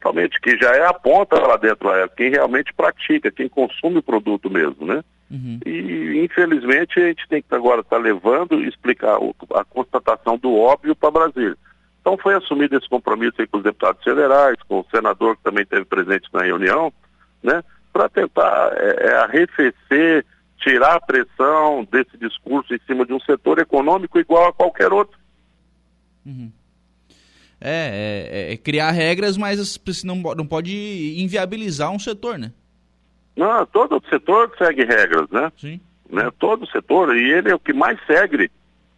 totalmente, 0.04 0.40
que 0.42 0.58
já 0.58 0.76
é 0.76 0.86
a 0.86 0.94
ponta 0.94 1.40
lá 1.40 1.58
dentro, 1.58 1.90
é 1.92 2.08
quem 2.10 2.30
realmente 2.30 2.74
pratica, 2.74 3.32
quem 3.32 3.48
consome 3.48 3.98
o 3.98 4.04
produto 4.04 4.50
mesmo, 4.50 4.86
né? 4.86 5.04
Uhum. 5.34 5.60
E 5.66 6.24
infelizmente 6.24 7.00
a 7.00 7.08
gente 7.08 7.28
tem 7.28 7.42
que 7.42 7.56
agora 7.56 7.82
estar 7.82 7.96
tá 7.96 8.02
levando 8.02 8.64
e 8.64 8.68
explicar 8.68 9.18
o, 9.18 9.36
a 9.56 9.66
constatação 9.66 10.38
do 10.38 10.54
óbvio 10.56 10.96
para 10.96 11.10
Brasília. 11.10 11.58
Então 12.00 12.16
foi 12.18 12.36
assumido 12.36 12.78
esse 12.78 12.88
compromisso 12.88 13.42
aí 13.42 13.48
com 13.48 13.58
os 13.58 13.64
deputados 13.64 14.04
federais, 14.04 14.58
com 14.68 14.82
o 14.82 14.86
senador 14.94 15.36
que 15.36 15.44
também 15.44 15.64
esteve 15.64 15.86
presente 15.86 16.30
na 16.32 16.44
reunião, 16.44 16.94
né? 17.42 17.64
Para 17.92 18.08
tentar 18.10 18.74
é, 18.76 19.08
é, 19.08 19.16
arrefecer, 19.16 20.24
tirar 20.60 20.98
a 20.98 21.02
pressão 21.02 21.88
desse 21.92 22.16
discurso 22.18 22.72
em 22.72 22.80
cima 22.86 23.04
de 23.04 23.14
um 23.14 23.20
setor 23.22 23.58
econômico 23.58 24.20
igual 24.20 24.50
a 24.50 24.54
qualquer 24.54 24.94
outro. 24.94 25.18
Uhum. 26.24 26.52
É, 27.60 28.52
é, 28.52 28.54
é, 28.54 28.58
criar 28.58 28.92
regras, 28.92 29.36
mas 29.36 29.80
não, 30.04 30.18
não 30.18 30.46
pode 30.46 31.16
inviabilizar 31.18 31.90
um 31.92 32.00
setor, 32.00 32.38
né? 32.38 32.52
Não, 33.36 33.66
todo 33.66 34.04
setor 34.10 34.52
segue 34.58 34.84
regras, 34.84 35.30
né? 35.30 35.52
Sim. 35.58 35.80
Né? 36.10 36.30
Todo 36.38 36.68
setor, 36.68 37.16
e 37.16 37.32
ele 37.32 37.50
é 37.50 37.56
o 37.56 37.60
que 37.60 37.74
mais 37.74 38.00
segue. 38.06 38.52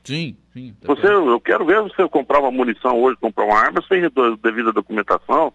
Sim, 0.04 0.36
sim. 0.54 0.76
Tá 0.82 0.88
você, 0.88 1.08
eu 1.08 1.39
quero 1.39 1.65
ver 1.65 1.82
você 1.82 2.08
comprar 2.10 2.39
uma 2.39 2.52
munição 2.52 3.02
hoje, 3.02 3.17
comprar 3.19 3.45
uma 3.45 3.58
arma 3.58 3.84
sem 3.88 4.02
devida 4.43 4.71
documentação, 4.71 5.54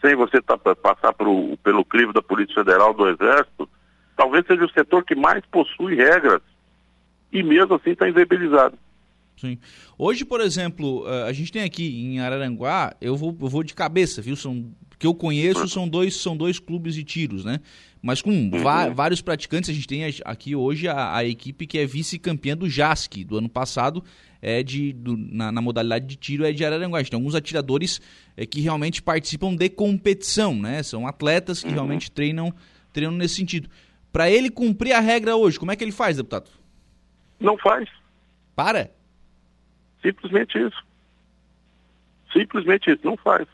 sem 0.00 0.16
você 0.16 0.40
tá, 0.40 0.56
passar 0.58 1.12
pro, 1.12 1.56
pelo 1.62 1.84
crivo 1.84 2.12
da 2.12 2.22
Polícia 2.22 2.54
Federal, 2.54 2.92
do 2.92 3.08
Exército, 3.08 3.68
talvez 4.16 4.46
seja 4.46 4.64
o 4.64 4.70
setor 4.70 5.04
que 5.04 5.14
mais 5.14 5.44
possui 5.46 5.94
regras 5.94 6.40
e 7.32 7.42
mesmo 7.42 7.74
assim 7.74 7.90
está 7.90 8.08
inviabilizado. 8.08 8.76
Sim. 9.36 9.58
Hoje, 9.98 10.24
por 10.24 10.40
exemplo, 10.40 11.04
eh, 11.06 11.28
a 11.28 11.32
gente 11.32 11.50
tem 11.50 11.62
aqui 11.62 12.04
em 12.04 12.20
Araranguá, 12.20 12.94
eu 13.00 13.16
vou, 13.16 13.36
eu 13.40 13.48
vou 13.48 13.62
de 13.62 13.74
cabeça, 13.74 14.20
viu? 14.20 14.36
São 14.36 14.70
que 15.02 15.06
eu 15.06 15.14
conheço 15.14 15.66
são 15.66 15.88
dois, 15.88 16.14
são 16.14 16.36
dois 16.36 16.60
clubes 16.60 16.94
de 16.94 17.02
tiros, 17.02 17.44
né? 17.44 17.58
Mas 18.02 18.20
com 18.20 18.30
uhum. 18.30 18.50
vários 18.94 19.22
praticantes, 19.22 19.70
a 19.70 19.72
gente 19.72 19.86
tem 19.86 20.02
aqui 20.24 20.56
hoje 20.56 20.88
a, 20.88 21.16
a 21.16 21.24
equipe 21.24 21.68
que 21.68 21.78
é 21.78 21.86
vice-campeã 21.86 22.56
do 22.56 22.68
JASC 22.68 23.24
do 23.24 23.38
ano 23.38 23.48
passado, 23.48 24.02
é 24.42 24.60
de, 24.60 24.92
do, 24.92 25.16
na, 25.16 25.52
na, 25.52 25.62
modalidade 25.62 26.04
de 26.04 26.16
tiro 26.16 26.44
é 26.44 26.50
de 26.50 26.64
Araranguá. 26.64 27.02
Tem 27.04 27.16
alguns 27.16 27.36
atiradores 27.36 28.00
é, 28.36 28.44
que 28.44 28.60
realmente 28.60 29.00
participam 29.00 29.54
de 29.54 29.68
competição, 29.68 30.52
né? 30.52 30.82
São 30.82 31.06
atletas 31.06 31.62
que 31.62 31.68
uhum. 31.68 31.74
realmente 31.74 32.10
treinam, 32.10 32.52
treinam 32.92 33.16
nesse 33.16 33.36
sentido. 33.36 33.70
Para 34.12 34.28
ele 34.28 34.50
cumprir 34.50 34.94
a 34.94 35.00
regra 35.00 35.36
hoje, 35.36 35.60
como 35.60 35.70
é 35.70 35.76
que 35.76 35.84
ele 35.84 35.92
faz, 35.92 36.16
deputado? 36.16 36.50
Não 37.38 37.56
faz. 37.56 37.88
Para? 38.56 38.90
Simplesmente 40.02 40.58
isso. 40.58 40.84
Simplesmente 42.32 42.90
isso, 42.90 43.00
não 43.04 43.16
faz. 43.16 43.46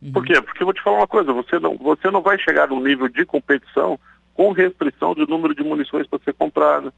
Uhum. 0.00 0.12
Por 0.12 0.24
quê? 0.24 0.40
Porque 0.40 0.62
eu 0.62 0.66
vou 0.66 0.74
te 0.74 0.82
falar 0.82 0.98
uma 0.98 1.06
coisa, 1.06 1.32
você 1.32 1.58
não, 1.58 1.76
você 1.76 2.10
não 2.10 2.22
vai 2.22 2.38
chegar 2.38 2.68
num 2.68 2.80
nível 2.80 3.08
de 3.08 3.24
competição 3.26 3.98
com 4.34 4.52
restrição 4.52 5.14
de 5.14 5.28
número 5.28 5.54
de 5.54 5.64
munições 5.64 6.06
para 6.06 6.20
ser 6.20 6.32
comprada. 6.34 6.92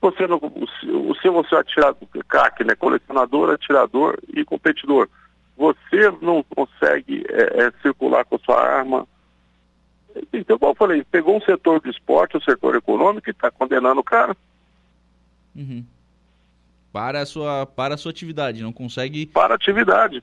Você 0.00 0.26
não, 0.26 0.38
o 0.38 1.14
seu 1.22 1.32
você 1.32 1.54
atirador, 1.54 2.08
CAC, 2.28 2.64
né? 2.64 2.74
Colecionador, 2.74 3.50
atirador 3.50 4.18
e 4.34 4.44
competidor. 4.44 5.08
Você 5.56 6.10
não 6.20 6.42
consegue 6.42 7.24
é, 7.28 7.66
é, 7.66 7.72
circular 7.80 8.24
com 8.24 8.34
a 8.34 8.38
sua 8.40 8.60
arma. 8.60 9.06
Então, 10.32 10.58
como 10.58 10.72
eu 10.72 10.76
falei, 10.76 11.04
pegou 11.04 11.36
um 11.36 11.40
setor 11.40 11.80
de 11.80 11.90
esporte, 11.90 12.34
o 12.34 12.38
um 12.38 12.42
setor 12.42 12.74
econômico 12.74 13.28
e 13.28 13.30
está 13.30 13.48
condenando 13.48 14.00
o 14.00 14.04
cara. 14.04 14.36
Uhum. 15.54 15.84
Para 16.92 17.20
a 17.20 17.26
sua, 17.26 17.64
para 17.64 17.94
a 17.94 17.96
sua 17.96 18.10
atividade, 18.10 18.60
não 18.60 18.72
consegue. 18.72 19.26
Para 19.26 19.54
a 19.54 19.56
atividade. 19.56 20.22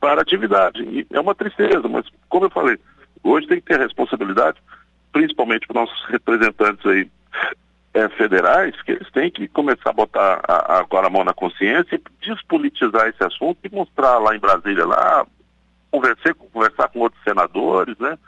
Para 0.00 0.20
a 0.20 0.22
atividade. 0.22 0.82
E 0.82 1.06
é 1.10 1.20
uma 1.20 1.34
tristeza, 1.34 1.88
mas 1.88 2.06
como 2.28 2.46
eu 2.46 2.50
falei, 2.50 2.78
hoje 3.22 3.46
tem 3.46 3.60
que 3.60 3.66
ter 3.66 3.80
responsabilidade, 3.80 4.58
principalmente 5.12 5.66
para 5.66 5.80
nossos 5.80 6.04
representantes 6.06 6.84
aí 6.86 7.10
é, 7.94 8.08
federais, 8.10 8.80
que 8.82 8.92
eles 8.92 9.10
têm 9.10 9.30
que 9.30 9.48
começar 9.48 9.90
a 9.90 9.92
botar 9.92 10.40
a, 10.46 10.80
a, 10.80 11.06
a 11.06 11.10
mão 11.10 11.24
na 11.24 11.34
consciência 11.34 11.96
e 11.96 12.26
despolitizar 12.26 13.08
esse 13.08 13.24
assunto 13.24 13.58
e 13.64 13.74
mostrar 13.74 14.18
lá 14.18 14.36
em 14.36 14.38
Brasília, 14.38 14.86
lá, 14.86 15.26
conversar, 15.90 16.34
conversar 16.34 16.88
com 16.88 17.00
outros 17.00 17.22
senadores, 17.24 17.98
né? 17.98 18.18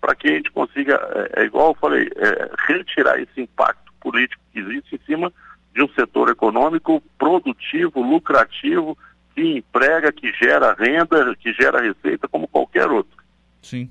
Para 0.00 0.14
que 0.16 0.28
a 0.28 0.34
gente 0.34 0.50
consiga, 0.50 1.00
é, 1.34 1.42
é 1.42 1.44
igual 1.44 1.68
eu 1.68 1.74
falei, 1.74 2.10
é, 2.16 2.50
retirar 2.66 3.20
esse 3.20 3.40
impacto 3.40 3.92
político 4.00 4.42
que 4.52 4.58
existe 4.58 4.96
em 4.96 5.06
cima 5.06 5.32
de 5.74 5.82
um 5.82 5.88
setor 5.90 6.28
econômico 6.28 7.02
produtivo, 7.18 8.00
lucrativo, 8.02 8.98
que 9.34 9.58
emprega, 9.58 10.12
que 10.12 10.32
gera 10.32 10.74
renda, 10.74 11.34
que 11.36 11.52
gera 11.52 11.80
receita, 11.80 12.28
como 12.28 12.48
qualquer 12.48 12.88
outro. 12.88 13.16
Sim. 13.62 13.90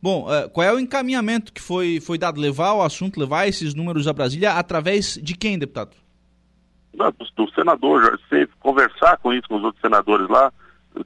Bom, 0.00 0.28
uh, 0.28 0.48
qual 0.50 0.66
é 0.66 0.72
o 0.72 0.78
encaminhamento 0.78 1.52
que 1.52 1.60
foi, 1.60 2.00
foi 2.00 2.18
dado? 2.18 2.40
Levar 2.40 2.74
o 2.74 2.82
assunto, 2.82 3.18
levar 3.18 3.48
esses 3.48 3.74
números 3.74 4.06
a 4.06 4.12
Brasília 4.12 4.52
através 4.52 5.14
de 5.20 5.36
quem, 5.36 5.58
deputado? 5.58 5.96
Não, 6.94 7.10
do, 7.10 7.26
do, 7.36 7.52
senador, 7.52 8.18
se 8.28 8.48
conversar 8.60 9.16
com 9.18 9.32
isso 9.32 9.48
com 9.48 9.56
os 9.56 9.64
outros 9.64 9.80
senadores 9.80 10.28
lá, 10.28 10.52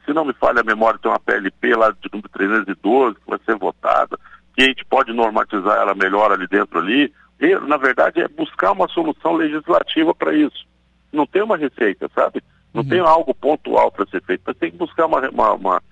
se 0.05 0.12
não 0.12 0.25
me 0.25 0.33
falha 0.35 0.61
a 0.61 0.64
memória, 0.64 0.99
tem 0.99 1.11
uma 1.11 1.18
PLP 1.18 1.75
lá 1.75 1.90
de 1.90 2.09
número 2.12 2.29
312 2.29 3.16
que 3.16 3.31
vai 3.31 3.38
ser 3.45 3.57
votada, 3.57 4.18
que 4.55 4.62
a 4.62 4.66
gente 4.66 4.85
pode 4.85 5.12
normatizar 5.12 5.79
ela 5.79 5.95
melhor 5.95 6.33
ali 6.33 6.47
dentro 6.47 6.79
ali. 6.79 7.12
E, 7.40 7.55
na 7.66 7.77
verdade, 7.77 8.21
é 8.21 8.29
buscar 8.29 8.73
uma 8.73 8.88
solução 8.88 9.33
legislativa 9.35 10.14
para 10.14 10.35
isso. 10.35 10.66
Não 11.12 11.27
tem 11.27 11.42
uma 11.42 11.57
receita, 11.57 12.11
sabe? 12.14 12.42
Não 12.73 12.83
uhum. 12.83 12.89
tem 12.89 13.01
algo 13.01 13.35
pontual 13.35 13.91
para 13.91 14.07
ser 14.07 14.23
feito, 14.23 14.43
mas 14.47 14.57
tem 14.57 14.71
que 14.71 14.77
buscar 14.77 15.07
uma, 15.07 15.29
uma, 15.29 15.53
uma, 15.53 15.83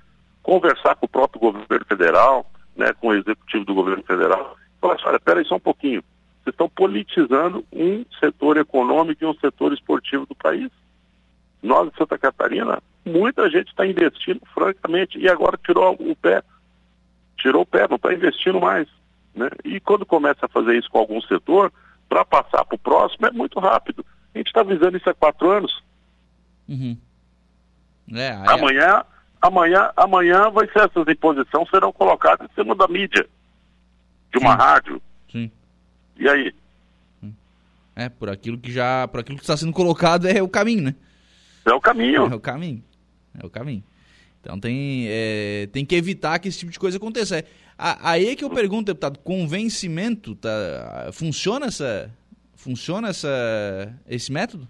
conversar 0.42 0.94
com 0.96 1.06
o 1.06 1.08
próprio 1.08 1.40
governo 1.40 1.84
federal, 1.86 2.50
né, 2.76 2.92
com 2.94 3.08
o 3.08 3.14
executivo 3.14 3.64
do 3.64 3.74
governo 3.74 4.02
federal, 4.02 4.56
falar 4.80 4.94
assim, 4.94 5.04
olha, 5.06 5.20
peraí 5.20 5.44
só 5.44 5.56
um 5.56 5.60
pouquinho, 5.60 6.02
vocês 6.42 6.54
estão 6.54 6.68
politizando 6.68 7.64
um 7.70 8.04
setor 8.18 8.56
econômico 8.56 9.22
e 9.22 9.26
um 9.26 9.34
setor 9.34 9.72
esportivo 9.72 10.24
do 10.26 10.34
país. 10.34 10.70
Nós, 11.62 11.90
de 11.90 11.98
Santa 11.98 12.16
Catarina, 12.16 12.82
muita 13.04 13.50
gente 13.50 13.68
está 13.68 13.86
investindo, 13.86 14.40
francamente, 14.54 15.18
e 15.18 15.28
agora 15.28 15.58
tirou 15.62 15.92
o 15.92 16.16
pé. 16.16 16.42
Tirou 17.36 17.62
o 17.62 17.66
pé, 17.66 17.86
não 17.88 17.96
está 17.96 18.14
investindo 18.14 18.58
mais. 18.58 18.88
Né? 19.34 19.50
E 19.64 19.78
quando 19.80 20.06
começa 20.06 20.46
a 20.46 20.48
fazer 20.48 20.78
isso 20.78 20.90
com 20.90 20.98
algum 20.98 21.20
setor, 21.20 21.70
para 22.08 22.24
passar 22.24 22.64
para 22.64 22.74
o 22.74 22.78
próximo 22.78 23.26
é 23.26 23.30
muito 23.30 23.60
rápido. 23.60 24.04
A 24.34 24.38
gente 24.38 24.48
está 24.48 24.62
visando 24.62 24.96
isso 24.96 25.08
há 25.10 25.14
quatro 25.14 25.50
anos. 25.50 25.82
Uhum. 26.70 26.96
É, 28.14 28.30
aí... 28.30 28.48
Amanhã 28.48 29.04
amanhã, 29.40 29.90
amanhã 29.96 30.50
vai 30.50 30.66
ser 30.68 30.80
essas 30.80 31.08
imposições 31.08 31.68
serão 31.70 31.92
colocadas 31.92 32.48
em 32.50 32.54
cima 32.54 32.74
da 32.74 32.86
mídia, 32.86 33.26
de 34.32 34.38
uma 34.38 34.52
Sim. 34.52 34.58
rádio. 34.58 35.02
Sim. 35.30 35.50
E 36.18 36.28
aí? 36.28 36.54
É, 37.96 38.08
por 38.08 38.30
aquilo 38.30 38.58
que 38.58 38.70
já, 38.70 39.08
por 39.08 39.20
aquilo 39.20 39.38
que 39.38 39.44
está 39.44 39.56
sendo 39.56 39.72
colocado 39.72 40.26
é 40.26 40.42
o 40.42 40.48
caminho, 40.48 40.82
né? 40.82 40.94
É 41.64 41.72
o 41.72 41.80
caminho. 41.80 42.26
É 42.30 42.34
o 42.34 42.40
caminho. 42.40 42.84
É 43.42 43.46
o 43.46 43.50
caminho. 43.50 43.84
Então 44.40 44.58
tem, 44.58 45.06
é, 45.08 45.68
tem 45.72 45.84
que 45.84 45.94
evitar 45.94 46.38
que 46.38 46.48
esse 46.48 46.58
tipo 46.58 46.72
de 46.72 46.78
coisa 46.78 46.96
aconteça. 46.96 47.44
Aí 47.76 48.28
é 48.28 48.36
que 48.36 48.44
eu 48.44 48.50
pergunto, 48.50 48.86
deputado, 48.86 49.18
convencimento, 49.18 50.34
tá, 50.34 51.10
funciona 51.12 51.66
essa, 51.66 52.10
funciona 52.54 53.08
essa, 53.08 53.28
esse 54.08 54.30
método? 54.30 54.68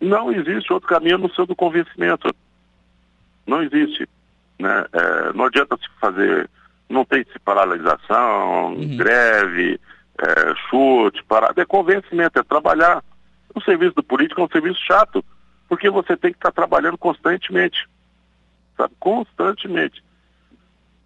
Não 0.00 0.32
existe 0.32 0.72
outro 0.72 0.88
caminho 0.88 1.18
no 1.18 1.32
seu 1.34 1.46
do 1.46 1.56
convencimento. 1.56 2.32
Não 3.46 3.62
existe. 3.62 4.08
Né? 4.58 4.84
É, 4.92 5.32
não 5.32 5.46
adianta 5.46 5.76
se 5.76 5.88
fazer, 6.00 6.48
não 6.88 7.04
tem 7.04 7.24
se 7.24 7.38
paralisação, 7.38 8.74
uhum. 8.74 8.96
greve, 8.96 9.80
é, 10.18 10.54
chute, 10.68 11.22
parada, 11.24 11.60
é 11.60 11.64
convencimento, 11.64 12.38
é 12.38 12.42
trabalhar. 12.42 13.02
O 13.54 13.60
serviço 13.60 13.94
do 13.94 14.02
político 14.02 14.40
é 14.40 14.44
um 14.44 14.48
serviço 14.48 14.80
chato, 14.84 15.24
porque 15.68 15.88
você 15.90 16.16
tem 16.16 16.32
que 16.32 16.38
estar 16.38 16.52
trabalhando 16.52 16.98
constantemente. 16.98 17.88
Sabe? 18.76 18.94
Constantemente. 18.98 20.02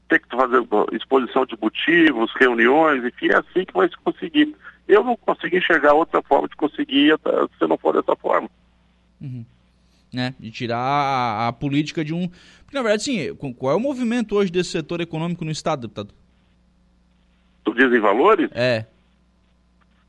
Tem 0.09 0.19
que 0.19 0.29
fazer 0.29 0.63
exposição 0.93 1.47
de 1.47 1.57
motivos, 1.61 2.33
reuniões, 2.39 3.05
enfim, 3.05 3.29
é 3.29 3.37
assim 3.37 3.65
que 3.65 3.73
vai 3.73 3.89
se 3.89 3.97
conseguir. 3.97 4.55
Eu 4.87 5.03
não 5.03 5.17
consigo 5.17 5.57
enxergar 5.57 5.95
outra 5.95 6.21
forma 6.23 6.49
de 6.49 6.57
conseguir 6.57 7.19
se 7.59 7.67
não 7.67 7.79
for 7.79 7.95
dessa 7.95 8.15
forma. 8.17 8.51
Uhum 9.23 9.45
né? 10.13 10.35
De 10.39 10.51
tirar 10.51 10.79
a, 10.79 11.49
a, 11.49 11.53
política 11.53 12.05
de 12.05 12.13
um. 12.13 12.29
Porque, 12.29 12.77
na 12.77 12.83
verdade, 12.83 13.05
sim, 13.05 13.35
qual 13.35 13.73
é 13.73 13.77
o 13.77 13.81
movimento 13.81 14.37
hoje 14.37 14.53
desse 14.53 14.71
setor 14.71 15.01
econômico 15.01 15.45
no 15.45 15.51
Estado, 15.51 15.83
deputado? 15.83 16.15
Tu 17.65 17.75
diz 17.75 17.93
em 17.93 18.01
valores? 18.01 18.51
É. 18.53 18.85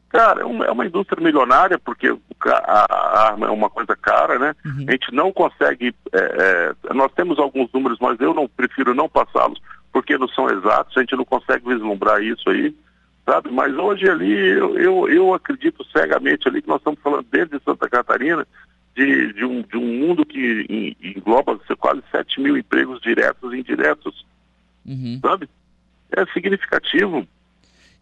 Cara, 0.09 0.41
é 0.41 0.45
uma, 0.45 0.65
é 0.65 0.71
uma 0.71 0.85
indústria 0.85 1.23
milionária, 1.23 1.79
porque 1.79 2.15
a, 2.45 3.27
arma 3.29 3.47
é 3.47 3.49
uma 3.49 3.69
coisa 3.69 3.95
cara, 3.95 4.37
né? 4.37 4.55
Uhum. 4.65 4.85
A 4.87 4.91
gente 4.91 5.11
não 5.13 5.31
consegue. 5.31 5.95
É, 6.11 6.75
é, 6.89 6.93
nós 6.93 7.11
temos 7.13 7.39
alguns 7.39 7.71
números, 7.71 7.97
mas 7.99 8.19
eu 8.19 8.33
não 8.33 8.47
prefiro 8.47 8.93
não 8.93 9.09
passá-los, 9.09 9.59
porque 9.91 10.17
não 10.17 10.27
são 10.27 10.49
exatos, 10.49 10.95
a 10.97 10.99
gente 10.99 11.15
não 11.15 11.25
consegue 11.25 11.67
vislumbrar 11.67 12.21
isso 12.21 12.47
aí, 12.49 12.75
sabe? 13.25 13.49
Mas 13.49 13.73
hoje 13.75 14.07
ali, 14.07 14.31
eu, 14.31 14.77
eu, 14.77 15.09
eu 15.09 15.33
acredito 15.33 15.83
cegamente 15.85 16.47
ali 16.47 16.61
que 16.61 16.67
nós 16.67 16.77
estamos 16.77 16.99
falando 16.99 17.25
dentro 17.31 17.57
de 17.57 17.63
Santa 17.63 17.89
Catarina 17.89 18.45
de, 18.95 19.33
de, 19.33 19.45
um, 19.45 19.61
de 19.61 19.77
um 19.77 19.99
mundo 19.99 20.25
que 20.25 20.95
engloba 21.01 21.59
quase 21.79 22.01
7 22.11 22.41
mil 22.41 22.57
empregos 22.57 23.01
diretos 23.01 23.53
e 23.53 23.57
indiretos. 23.57 24.25
Uhum. 24.85 25.19
Sabe? 25.21 25.49
É 26.11 26.25
significativo. 26.27 27.27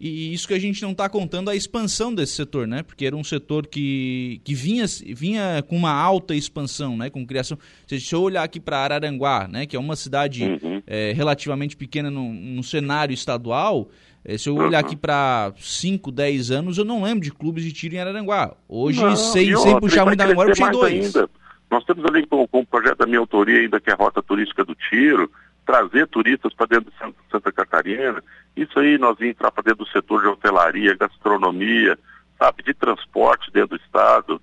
E 0.04 0.34
isso 0.34 0.47
que 0.47 0.56
a 0.56 0.60
gente 0.60 0.82
não 0.82 0.93
está 0.93 1.08
contando 1.08 1.51
a 1.51 1.56
expansão 1.56 2.12
desse 2.12 2.34
setor, 2.34 2.65
né? 2.65 2.82
Porque 2.82 3.06
era 3.06 3.15
um 3.15 3.23
setor 3.23 3.67
que, 3.67 4.41
que 4.43 4.56
vinha, 4.56 4.84
vinha 5.15 5.63
com 5.67 5.77
uma 5.77 5.91
alta 5.91 6.34
expansão, 6.34 6.97
né? 6.97 7.12
Com 7.12 7.23
criação. 7.23 7.56
Se 7.86 8.12
eu 8.12 8.23
olhar 8.23 8.41
aqui 8.41 8.60
para 8.60 8.80
Araranguá, 8.80 9.47
né? 9.47 9.67
Que 9.67 9.75
é 9.75 9.80
uma 9.80 9.95
cidade 9.95 10.43
uhum. 10.43 10.82
é, 10.88 11.13
relativamente 11.13 11.77
pequena 11.77 12.10
no, 12.10 12.34
no 12.34 12.63
cenário 12.63 13.13
estadual, 13.13 13.91
se 14.38 14.49
eu 14.49 14.55
olhar 14.55 14.79
aqui 14.79 14.95
para 14.95 15.51
5, 15.57 16.12
10 16.12 16.51
anos, 16.51 16.77
eu 16.77 16.86
não 16.86 17.03
lembro 17.03 17.23
de 17.23 17.31
clubes 17.31 17.63
de 17.63 17.73
tiro 17.73 17.95
em 17.95 17.99
Araranguá. 17.99 18.55
Hoje, 18.69 19.01
não, 19.01 19.15
sem, 19.15 19.55
sem 19.57 19.79
puxar 19.79 20.05
muito 20.05 20.19
da 20.19 20.27
memória, 20.27 20.51
eu 20.51 20.55
tinha 20.55 20.71
dois. 20.71 21.15
Ainda. 21.15 21.29
Nós 21.71 21.84
temos 21.86 22.03
ali 22.05 22.27
com, 22.27 22.45
com 22.47 22.60
o 22.60 22.65
projeto 22.65 22.99
da 22.99 23.05
minha 23.05 23.19
autoria 23.19 23.62
ainda, 23.62 23.79
que 23.79 23.89
é 23.89 23.93
a 23.93 23.95
Rota 23.95 24.21
Turística 24.21 24.63
do 24.63 24.75
Tiro, 24.75 25.31
trazer 25.65 26.05
turistas 26.07 26.53
para 26.53 26.67
dentro 26.67 26.91
de 26.91 27.13
Santa 27.31 27.51
Catarina. 27.51 28.21
Isso 28.55 28.77
aí 28.77 28.97
nós 28.97 29.17
vamos 29.17 29.31
entrar 29.31 29.51
para 29.51 29.63
dentro 29.63 29.86
do 29.86 29.91
setor 29.91 30.21
de 30.21 30.27
hotelaria, 30.27 30.95
gastronomia, 30.95 31.97
sabe, 32.38 32.63
de 32.63 32.73
transporte 32.73 33.49
dentro 33.51 33.77
do 33.77 33.84
Estado. 33.84 34.41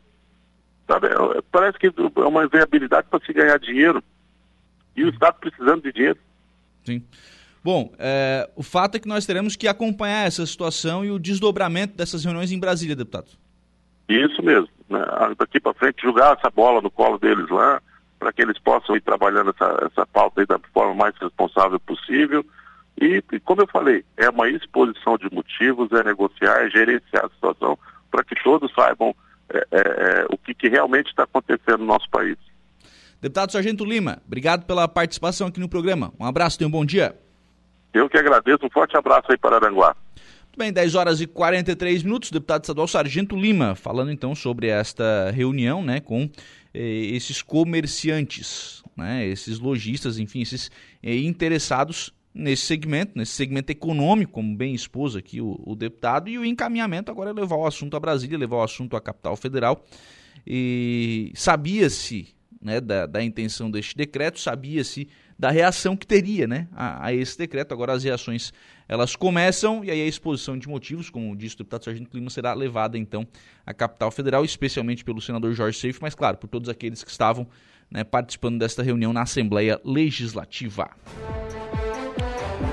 Sabe, 0.87 1.09
é, 1.09 1.43
parece 1.53 1.79
que 1.79 1.88
é 1.88 2.21
uma 2.27 2.49
viabilidade 2.49 3.07
para 3.11 3.25
se 3.25 3.33
ganhar 3.33 3.59
dinheiro. 3.59 4.03
E 4.97 5.05
o 5.05 5.11
Estado 5.11 5.38
precisando 5.38 5.83
de 5.83 5.93
dinheiro. 5.93 6.19
Sim. 6.85 7.05
Bom, 7.62 7.92
é, 7.99 8.49
o 8.55 8.62
fato 8.62 8.97
é 8.97 8.99
que 8.99 9.09
nós 9.09 9.27
teremos 9.27 9.57
que 9.57 9.66
acompanhar 9.66 10.27
essa 10.27 10.44
situação 10.47 11.05
e 11.05 11.11
o 11.11 11.18
desdobramento 11.18 11.97
dessas 11.97 12.25
reuniões 12.25 12.53
em 12.53 12.59
Brasília, 12.59 12.97
deputado. 12.97 13.29
Isso 14.09 14.42
mesmo. 14.42 14.68
Né? 14.88 15.01
Daqui 15.38 15.61
para 15.61 15.75
frente, 15.75 16.03
jogar 16.03 16.37
essa 16.37 16.51
bola 16.51 16.81
no 16.81 16.90
colo 16.90 17.18
deles 17.18 17.49
lá, 17.51 17.81
para 18.18 18.33
que 18.33 18.42
eles 18.42 18.59
possam 18.59 18.97
ir 18.97 19.01
trabalhando 19.01 19.51
essa, 19.51 19.87
essa 19.90 20.07
pauta 20.07 20.44
da 20.47 20.59
forma 20.73 20.94
mais 20.94 21.14
responsável 21.18 21.79
possível. 21.81 22.44
E, 23.01 23.23
e, 23.33 23.40
como 23.40 23.62
eu 23.62 23.68
falei, 23.68 24.05
é 24.16 24.29
uma 24.29 24.49
exposição 24.49 25.16
de 25.16 25.33
motivos, 25.33 25.92
é 25.92 26.03
negociar, 26.03 26.64
é 26.64 26.71
gerenciar 26.71 27.27
a 27.27 27.29
situação 27.29 27.79
para 28.11 28.25
que 28.25 28.35
todos 28.42 28.73
saibam 28.75 29.14
é, 29.51 29.59
é, 29.71 29.81
é 29.81 30.27
o 30.31 30.37
que, 30.37 30.55
que 30.55 30.68
realmente 30.68 31.09
está 31.09 31.25
acontecendo 31.25 31.79
no 31.79 31.87
nosso 31.87 32.09
país. 32.11 32.37
Deputado 33.21 33.53
Sargento 33.53 33.85
Lima, 33.85 34.23
obrigado 34.27 34.64
pela 34.64 34.87
participação 34.88 35.49
aqui 35.49 35.61
no 35.61 35.68
programa. 35.68 36.12
Um 36.18 36.25
abraço, 36.25 36.59
tenha 36.59 36.68
um 36.68 36.73
bom 36.73 36.85
dia. 36.85 37.16
Eu 37.92 38.09
que 38.09 38.16
agradeço. 38.16 38.64
Um 38.64 38.70
forte 38.70 38.96
abraço 38.96 39.31
aí 39.31 39.38
para 39.38 39.57
Aranguá. 39.57 39.96
Bem, 40.57 40.72
10 40.72 40.94
horas 40.96 41.20
e 41.20 41.27
43 41.27 42.03
minutos, 42.03 42.33
deputado 42.33 42.64
estadual 42.64 42.88
Sargento 42.88 43.37
Lima, 43.37 43.77
falando 43.77 44.11
então 44.11 44.35
sobre 44.35 44.66
esta 44.66 45.31
reunião 45.31 45.85
né, 45.85 46.01
com 46.01 46.29
eh, 46.74 46.81
esses 47.12 47.40
comerciantes, 47.42 48.83
né, 48.96 49.24
esses 49.24 49.61
lojistas, 49.61 50.18
enfim, 50.18 50.40
esses 50.40 50.68
eh, 51.01 51.16
interessados 51.18 52.12
nesse 52.35 52.66
segmento, 52.66 53.12
nesse 53.14 53.33
segmento 53.33 53.70
econômico, 53.70 54.33
como 54.33 54.57
bem 54.57 54.74
expôs 54.74 55.14
aqui 55.14 55.40
o, 55.40 55.61
o, 55.64 55.77
deputado, 55.77 56.29
e 56.29 56.37
o 56.37 56.44
encaminhamento 56.44 57.11
agora 57.11 57.31
é 57.31 57.33
levar 57.33 57.57
o 57.57 57.66
assunto 57.66 57.96
a 57.96 58.01
Brasília, 58.01 58.37
levar 58.37 58.57
o 58.57 58.62
assunto 58.62 58.96
à 58.96 59.01
capital 59.01 59.37
federal. 59.37 59.85
E 60.44 61.31
sabia-se 61.35 62.35
né, 62.61 62.81
da, 62.81 63.07
da 63.07 63.22
intenção 63.22 63.70
deste 63.70 63.96
decreto, 63.96 64.40
sabia-se 64.40 65.09
da 65.38 65.51
reação 65.51 65.96
que 65.96 66.07
teria 66.07 66.46
né, 66.46 66.66
a, 66.72 67.07
a, 67.07 67.14
esse 67.14 67.38
decreto. 67.38 67.72
Agora 67.72 67.92
as 67.92 68.03
reações 68.03 68.53
elas 68.88 69.14
começam 69.14 69.85
e 69.85 69.90
aí 69.90 70.03
a 70.03 70.07
exposição 70.07 70.59
de 70.59 70.68
motivos, 70.68 71.11
como 71.11 71.37
disse 71.37 71.55
o 71.55 71.59
deputado 71.59 71.85
Sargento 71.85 72.11
Clima, 72.11 72.29
será 72.29 72.55
levada 72.55 72.98
então 72.98 73.27
à 73.64 73.72
capital 73.72 74.11
federal, 74.11 74.44
especialmente 74.44 75.05
pelo 75.05 75.20
senador 75.20 75.53
Jorge 75.53 75.79
Seif, 75.79 76.01
mas 76.01 76.14
claro, 76.14 76.38
por 76.38 76.48
todos 76.48 76.68
aqueles 76.68 77.05
que 77.05 77.11
estavam 77.11 77.46
né, 77.90 78.03
participando 78.03 78.59
desta 78.59 78.83
reunião 78.83 79.12
na 79.12 79.22
Assembleia 79.22 79.81
Legislativa. 79.85 80.90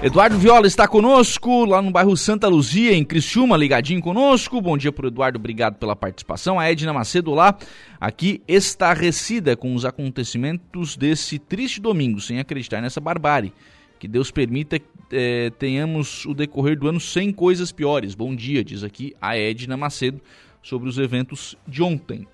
Eduardo 0.05 0.37
Viola 0.37 0.67
está 0.67 0.87
conosco 0.87 1.65
lá 1.65 1.81
no 1.81 1.89
bairro 1.89 2.15
Santa 2.15 2.47
Luzia, 2.47 2.93
em 2.93 3.03
Criciúma, 3.03 3.57
ligadinho 3.57 3.99
conosco. 3.99 4.61
Bom 4.61 4.77
dia 4.77 4.91
para 4.91 5.07
Eduardo, 5.07 5.39
obrigado 5.39 5.77
pela 5.79 5.95
participação. 5.95 6.59
A 6.59 6.69
Edna 6.69 6.93
Macedo 6.93 7.33
lá, 7.33 7.57
aqui 7.99 8.39
estarrecida 8.47 9.57
com 9.57 9.73
os 9.73 9.83
acontecimentos 9.83 10.95
desse 10.95 11.39
triste 11.39 11.81
domingo, 11.81 12.21
sem 12.21 12.39
acreditar 12.39 12.81
nessa 12.81 13.01
barbárie. 13.01 13.51
Que 13.97 14.07
Deus 14.07 14.29
permita 14.29 14.77
que 14.77 14.85
é, 15.11 15.49
tenhamos 15.49 16.23
o 16.27 16.35
decorrer 16.35 16.77
do 16.77 16.87
ano 16.87 16.99
sem 16.99 17.33
coisas 17.33 17.71
piores. 17.71 18.13
Bom 18.13 18.35
dia, 18.35 18.63
diz 18.63 18.83
aqui 18.83 19.15
a 19.19 19.35
Edna 19.35 19.75
Macedo 19.75 20.21
sobre 20.61 20.87
os 20.87 20.99
eventos 20.99 21.57
de 21.67 21.81
ontem. 21.81 22.27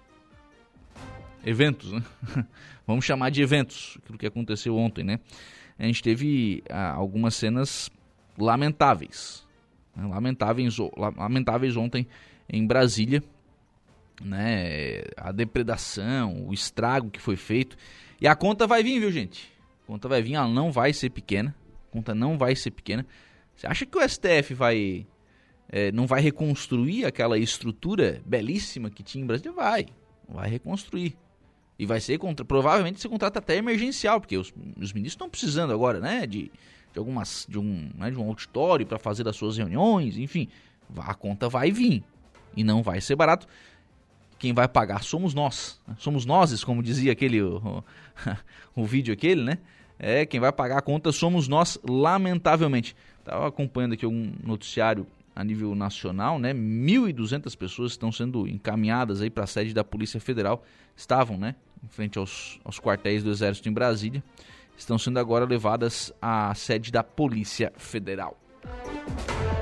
Eventos, 1.46 1.94
né? 1.94 2.04
Vamos 2.86 3.06
chamar 3.06 3.30
de 3.30 3.42
eventos, 3.42 3.98
aquilo 4.04 4.18
que 4.18 4.28
aconteceu 4.28 4.76
ontem, 4.76 5.06
né? 5.06 5.22
A 5.82 5.88
gente 5.88 6.04
teve 6.04 6.64
ah, 6.70 6.92
algumas 6.92 7.34
cenas 7.34 7.90
lamentáveis. 8.38 9.44
Né? 9.96 10.06
Lamentáveis, 10.06 10.78
lamentáveis 11.18 11.76
ontem 11.76 12.08
em 12.48 12.68
Brasília. 12.68 13.24
Né? 14.24 15.02
A 15.18 15.32
depredação, 15.32 16.46
o 16.48 16.54
estrago 16.54 17.10
que 17.10 17.20
foi 17.20 17.36
feito. 17.36 17.76
E 18.22 18.28
a 18.28 18.36
conta 18.36 18.68
vai 18.68 18.84
vir, 18.84 19.00
viu, 19.00 19.12
gente? 19.12 19.52
A 19.84 19.88
conta 19.88 20.08
vai 20.08 20.22
vir, 20.22 20.36
ela 20.36 20.48
não 20.48 20.72
vai 20.72 20.94
ser 20.94 21.10
pequena. 21.10 21.56
A 21.90 21.94
conta 21.94 22.14
não 22.14 22.38
vai 22.38 22.56
ser 22.56 22.70
pequena. 22.70 23.04
Você 23.56 23.66
acha 23.66 23.84
que 23.84 23.98
o 23.98 24.08
STF 24.08 24.54
vai. 24.54 25.08
É, 25.68 25.92
não 25.92 26.06
vai 26.06 26.22
reconstruir 26.22 27.06
aquela 27.06 27.40
estrutura 27.40 28.22
belíssima 28.24 28.92
que 28.92 29.02
tinha 29.02 29.24
em 29.24 29.26
Brasília? 29.26 29.52
Vai. 29.52 29.88
Vai 30.30 30.48
reconstruir. 30.48 31.18
E 31.78 31.86
vai 31.86 32.00
ser, 32.00 32.20
provavelmente, 32.48 33.02
ser 33.02 33.10
contrato 33.10 33.38
até 33.38 33.56
emergencial, 33.56 34.20
porque 34.20 34.38
os, 34.38 34.54
os 34.80 34.94
ministros 34.94 35.14
estão 35.14 35.30
precisando 35.30 35.74
agora, 35.74 36.00
né, 36.00 36.28
de, 36.28 36.52
de, 36.94 37.00
algumas, 37.00 37.48
de, 37.50 37.58
um, 37.58 37.90
né, 37.96 38.12
de 38.12 38.18
um 38.18 38.28
auditório 38.28 38.86
para 38.86 39.00
fazer 39.00 39.28
as 39.28 39.36
suas 39.36 39.58
reuniões, 39.58 40.18
enfim. 40.18 40.48
A 40.98 41.14
conta 41.14 41.50
vai 41.50 41.72
vir. 41.72 42.04
E 42.56 42.64
não 42.64 42.84
vai 42.84 43.00
ser 43.02 43.16
barato. 43.16 43.48
Quem 44.38 44.54
vai 44.54 44.68
pagar 44.68 45.04
somos 45.04 45.34
nós. 45.34 45.80
Né? 45.88 45.96
Somos 45.98 46.26
nós, 46.26 46.64
como 46.64 46.84
dizia 46.84 47.12
aquele 47.12 47.42
o, 47.42 47.58
o, 47.58 47.84
o 48.82 48.86
vídeo 48.86 49.14
aquele, 49.14 49.44
né? 49.44 49.58
É, 49.98 50.26
quem 50.26 50.40
vai 50.40 50.52
pagar 50.52 50.80
a 50.80 50.82
conta 50.82 51.12
somos 51.12 51.48
nós, 51.48 51.80
lamentavelmente. 51.88 52.96
Estava 53.20 53.48
acompanhando 53.48 53.94
aqui 53.94 54.06
um 54.06 54.34
noticiário 54.44 55.06
a 55.36 55.44
nível 55.44 55.74
nacional, 55.76 56.38
né? 56.40 56.54
1.200 56.54 57.56
pessoas 57.58 57.92
estão 57.92 58.12
sendo 58.12 58.48
encaminhadas 58.48 59.22
aí 59.22 59.30
para 59.30 59.46
a 59.46 59.48
sede 59.48 59.74
da 59.74 59.84
Polícia 59.84 60.20
Federal. 60.20 60.64
Estavam, 60.96 61.38
né? 61.38 61.56
em 61.84 61.88
frente 61.88 62.18
aos, 62.18 62.60
aos 62.64 62.80
quartéis 62.80 63.24
do 63.24 63.32
Exército 63.32 63.68
em 63.68 63.74
Brasília, 63.74 64.24
estão 64.78 64.98
sendo 64.98 65.20
agora 65.20 65.46
levadas 65.46 66.14
à 66.22 66.54
sede 66.56 66.92
da 66.92 67.04
Polícia 67.04 67.72
Federal. 67.76 68.38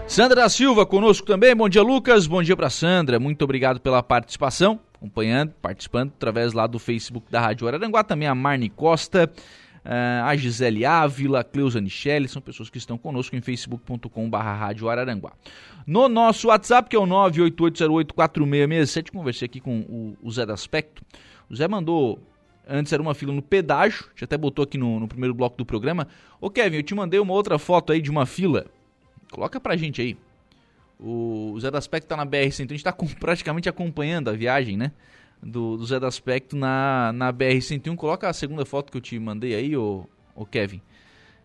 Sandra 0.08 0.42
da 0.42 0.50
Silva 0.50 0.86
conosco 0.86 1.26
também. 1.26 1.56
Bom 1.56 1.70
dia, 1.70 1.82
Lucas. 1.82 2.28
Bom 2.28 2.42
dia 2.42 2.58
para 2.58 2.70
Sandra. 2.70 3.20
Muito 3.20 3.44
obrigado 3.44 3.80
pela 3.80 4.04
participação, 4.04 4.80
acompanhando, 4.96 5.54
participando 5.62 6.12
através 6.16 6.52
lá 6.54 6.68
do 6.68 6.80
Facebook 6.80 7.32
da 7.32 7.40
Rádio 7.40 7.68
Araranguá. 7.68 8.04
Também 8.04 8.28
a 8.28 8.36
Marne 8.36 8.70
Costa, 8.70 9.32
a 9.84 10.36
Gisele 10.36 10.86
Ávila, 10.86 11.40
a 11.40 11.44
Cleusa 11.44 11.82
Michele, 11.82 12.28
são 12.28 12.40
pessoas 12.42 12.70
que 12.70 12.78
estão 12.78 12.98
conosco 12.98 13.36
em 13.36 13.42
facebook.com.br. 13.42 14.38
No 15.86 16.10
nosso 16.10 16.48
WhatsApp, 16.50 16.90
que 16.90 16.96
é 16.96 17.00
o 17.00 17.08
988084667, 17.08 19.12
conversei 19.12 19.46
aqui 19.46 19.60
com 19.60 20.16
o 20.22 20.32
Zé 20.32 20.46
da 20.46 20.54
Aspecto. 20.54 21.02
O 21.50 21.56
Zé 21.56 21.68
mandou. 21.68 22.20
Antes 22.72 22.94
era 22.94 23.02
uma 23.02 23.16
fila 23.16 23.34
no 23.34 23.42
pedágio, 23.42 24.06
já 24.16 24.26
até 24.26 24.38
botou 24.38 24.62
aqui 24.62 24.78
no, 24.78 25.00
no 25.00 25.08
primeiro 25.08 25.34
bloco 25.34 25.58
do 25.58 25.66
programa. 25.66 26.08
Ô 26.40 26.52
Kevin, 26.52 26.78
eu 26.78 26.84
te 26.84 26.94
mandei 26.94 27.20
uma 27.20 27.34
outra 27.34 27.58
foto 27.58 27.92
aí 27.92 28.00
de 28.00 28.12
uma 28.12 28.28
fila. 28.28 28.68
Coloca 29.32 29.60
pra 29.60 29.76
gente 29.76 30.00
aí. 30.00 30.16
O 31.00 31.58
Zé 31.60 31.72
da 31.72 31.80
Aspecto 31.80 32.08
tá 32.08 32.16
na 32.16 32.28
BR-101, 32.28 32.66
a 32.66 32.74
gente 32.74 32.84
tá 32.84 32.92
com, 32.92 33.08
praticamente 33.20 33.68
acompanhando 33.68 34.30
a 34.30 34.34
viagem, 34.34 34.78
né? 34.78 34.92
Do, 35.42 35.78
do 35.78 35.86
Zé 35.86 36.00
da 36.00 36.08
Aspecto 36.08 36.56
na, 36.56 37.12
na 37.14 37.32
BR-101. 37.32 37.96
Coloca 37.96 38.28
a 38.28 38.34
segunda 38.34 38.66
foto 38.66 38.92
que 38.92 38.98
eu 38.98 39.02
te 39.02 39.18
mandei 39.18 39.56
aí, 39.56 39.76
ô, 39.76 40.06
ô 40.36 40.46
Kevin. 40.46 40.82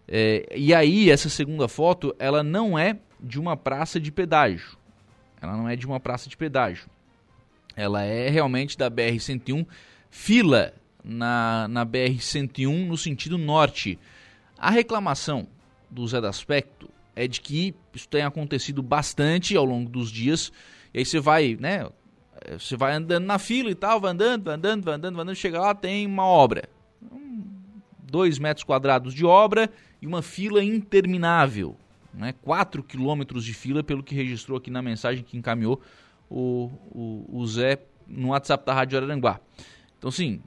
É, 0.07 0.52
e 0.54 0.74
aí, 0.74 1.11
essa 1.11 1.28
segunda 1.28 1.68
foto, 1.68 2.14
ela 2.18 2.42
não 2.42 2.78
é 2.78 2.98
de 3.20 3.38
uma 3.40 3.57
praça 3.57 4.00
de 4.00 4.11
pedágio. 4.11 4.76
Ela 5.40 5.57
não 5.57 5.68
é 5.68 5.76
de 5.76 5.87
uma 5.87 6.00
praça 6.00 6.28
de 6.28 6.37
pedágio. 6.37 6.87
Ela 7.76 8.02
é 8.02 8.28
realmente 8.28 8.76
da 8.76 8.90
BR-101 8.90 9.66
fila 10.11 10.72
na, 11.02 11.66
na 11.68 11.85
BR-101 11.85 12.87
no 12.87 12.96
sentido 12.96 13.37
norte. 13.37 13.98
A 14.59 14.70
reclamação 14.70 15.46
do 15.90 16.07
Zé 16.07 16.20
do 16.20 16.26
Aspecto 16.26 16.88
é 17.14 17.26
de 17.26 17.40
que 17.40 17.74
isso 17.92 18.09
tem 18.09 18.22
acontecido 18.22 18.83
bastante 18.83 19.57
ao 19.57 19.64
longo 19.64 19.88
dos 19.88 20.11
dias. 20.11 20.52
E 20.92 20.98
aí 20.98 21.04
você 21.04 21.20
vai, 21.20 21.57
né? 21.59 21.88
Você 22.52 22.76
vai 22.76 22.94
andando 22.94 23.24
na 23.24 23.38
fila 23.38 23.70
e 23.70 23.74
tal, 23.74 24.00
vai 24.00 24.12
andando, 24.12 24.44
vai 24.44 24.54
andando, 24.54 24.85
vai 24.85 24.94
andando, 24.94 25.14
vai 25.14 25.22
andando, 25.22 25.37
chega 25.37 25.61
lá, 25.61 25.74
tem 25.74 26.07
uma 26.07 26.24
obra. 26.24 26.68
Dois 28.02 28.38
metros 28.38 28.64
quadrados 28.64 29.14
de 29.14 29.24
obra 29.24 29.70
e 30.00 30.07
uma 30.07 30.22
fila 30.22 30.62
interminável. 30.62 31.76
Né? 32.12 32.33
Quatro 32.42 32.83
quilômetros 32.83 33.44
de 33.44 33.52
fila, 33.52 33.83
pelo 33.83 34.02
que 34.02 34.14
registrou 34.14 34.59
aqui 34.59 34.70
na 34.70 34.83
mensagem 34.83 35.24
que 35.24 35.37
encaminhou 35.37 35.80
o, 36.30 36.70
o, 36.90 37.40
o 37.40 37.46
Zé 37.46 37.80
no 38.07 38.28
WhatsApp 38.28 38.64
da 38.64 38.74
Rádio 38.74 38.98
Araranguá. 38.98 39.40
Então, 39.98 40.11
sim, 40.11 40.40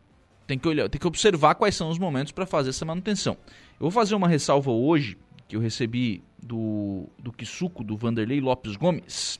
tem 0.45 0.57
que 0.57 0.67
olhar, 0.67 0.87
tem 0.89 0.99
que 0.99 1.07
observar 1.07 1.55
quais 1.55 1.75
são 1.75 1.89
os 1.89 1.99
momentos 1.99 2.31
para 2.31 2.45
fazer 2.45 2.69
essa 2.69 2.85
manutenção. 2.85 3.35
Eu 3.73 3.81
vou 3.81 3.91
fazer 3.91 4.15
uma 4.15 4.27
ressalva 4.27 4.71
hoje 4.71 5.17
que 5.47 5.55
eu 5.55 5.59
recebi 5.59 6.23
do, 6.41 7.07
do 7.19 7.31
Kisuko, 7.31 7.83
do 7.83 7.97
Vanderlei 7.97 8.39
Lopes 8.39 8.75
Gomes. 8.75 9.39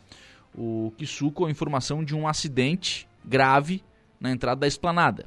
O 0.55 0.91
Kisuko, 0.97 1.45
a 1.45 1.51
informação 1.51 2.03
de 2.03 2.15
um 2.15 2.27
acidente 2.27 3.07
grave 3.23 3.83
na 4.19 4.31
entrada 4.31 4.61
da 4.61 4.67
esplanada. 4.67 5.25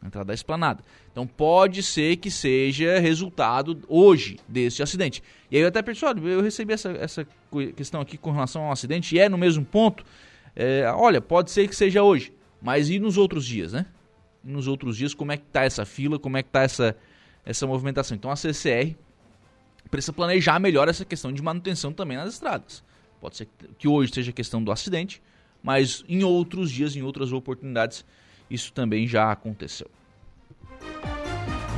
Na 0.00 0.08
entrada 0.08 0.26
da 0.26 0.34
esplanada. 0.34 0.82
Então 1.10 1.26
pode 1.26 1.82
ser 1.82 2.16
que 2.16 2.30
seja 2.30 2.98
resultado 2.98 3.80
hoje 3.88 4.38
desse 4.48 4.82
acidente. 4.82 5.22
E 5.50 5.56
aí 5.56 5.62
eu 5.62 5.68
até 5.68 5.80
pensei, 5.80 6.08
olha, 6.08 6.20
eu 6.20 6.42
recebi 6.42 6.72
essa, 6.72 6.90
essa 6.90 7.26
questão 7.76 8.00
aqui 8.00 8.18
com 8.18 8.32
relação 8.32 8.64
ao 8.64 8.72
acidente 8.72 9.14
e 9.14 9.18
é 9.18 9.28
no 9.28 9.38
mesmo 9.38 9.64
ponto. 9.64 10.04
É, 10.56 10.90
olha, 10.94 11.20
pode 11.20 11.50
ser 11.50 11.68
que 11.68 11.74
seja 11.74 12.02
hoje, 12.02 12.32
mas 12.60 12.90
e 12.90 12.98
nos 12.98 13.16
outros 13.16 13.44
dias, 13.44 13.72
né? 13.72 13.86
E 14.44 14.50
nos 14.50 14.66
outros 14.66 14.96
dias, 14.96 15.14
como 15.14 15.32
é 15.32 15.36
que 15.36 15.44
tá 15.44 15.64
essa 15.64 15.84
fila, 15.84 16.18
como 16.18 16.36
é 16.36 16.42
que 16.42 16.50
tá 16.50 16.62
essa, 16.62 16.96
essa 17.44 17.66
movimentação? 17.66 18.16
Então 18.16 18.30
a 18.30 18.36
CCR 18.36 18.94
precisa 19.90 20.12
planejar 20.12 20.58
melhor 20.58 20.88
essa 20.88 21.04
questão 21.04 21.32
de 21.32 21.42
manutenção 21.42 21.92
também 21.92 22.16
nas 22.16 22.34
estradas. 22.34 22.82
Pode 23.24 23.38
ser 23.38 23.48
que 23.78 23.88
hoje 23.88 24.12
seja 24.12 24.32
questão 24.32 24.62
do 24.62 24.70
acidente, 24.70 25.22
mas 25.62 26.04
em 26.06 26.22
outros 26.22 26.70
dias, 26.70 26.94
em 26.94 27.00
outras 27.00 27.32
oportunidades, 27.32 28.04
isso 28.50 28.70
também 28.70 29.08
já 29.08 29.32
aconteceu. 29.32 29.90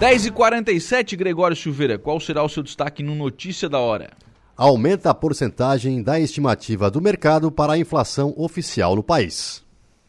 10h47, 0.00 1.16
Gregório 1.16 1.56
Silveira, 1.56 2.00
qual 2.00 2.18
será 2.18 2.42
o 2.42 2.48
seu 2.48 2.64
destaque 2.64 3.00
no 3.00 3.14
Notícia 3.14 3.68
da 3.68 3.78
Hora? 3.78 4.10
Aumenta 4.56 5.10
a 5.10 5.14
porcentagem 5.14 6.02
da 6.02 6.18
estimativa 6.18 6.90
do 6.90 7.00
mercado 7.00 7.48
para 7.52 7.74
a 7.74 7.78
inflação 7.78 8.34
oficial 8.36 8.96
no 8.96 9.02
país. 9.04 9.64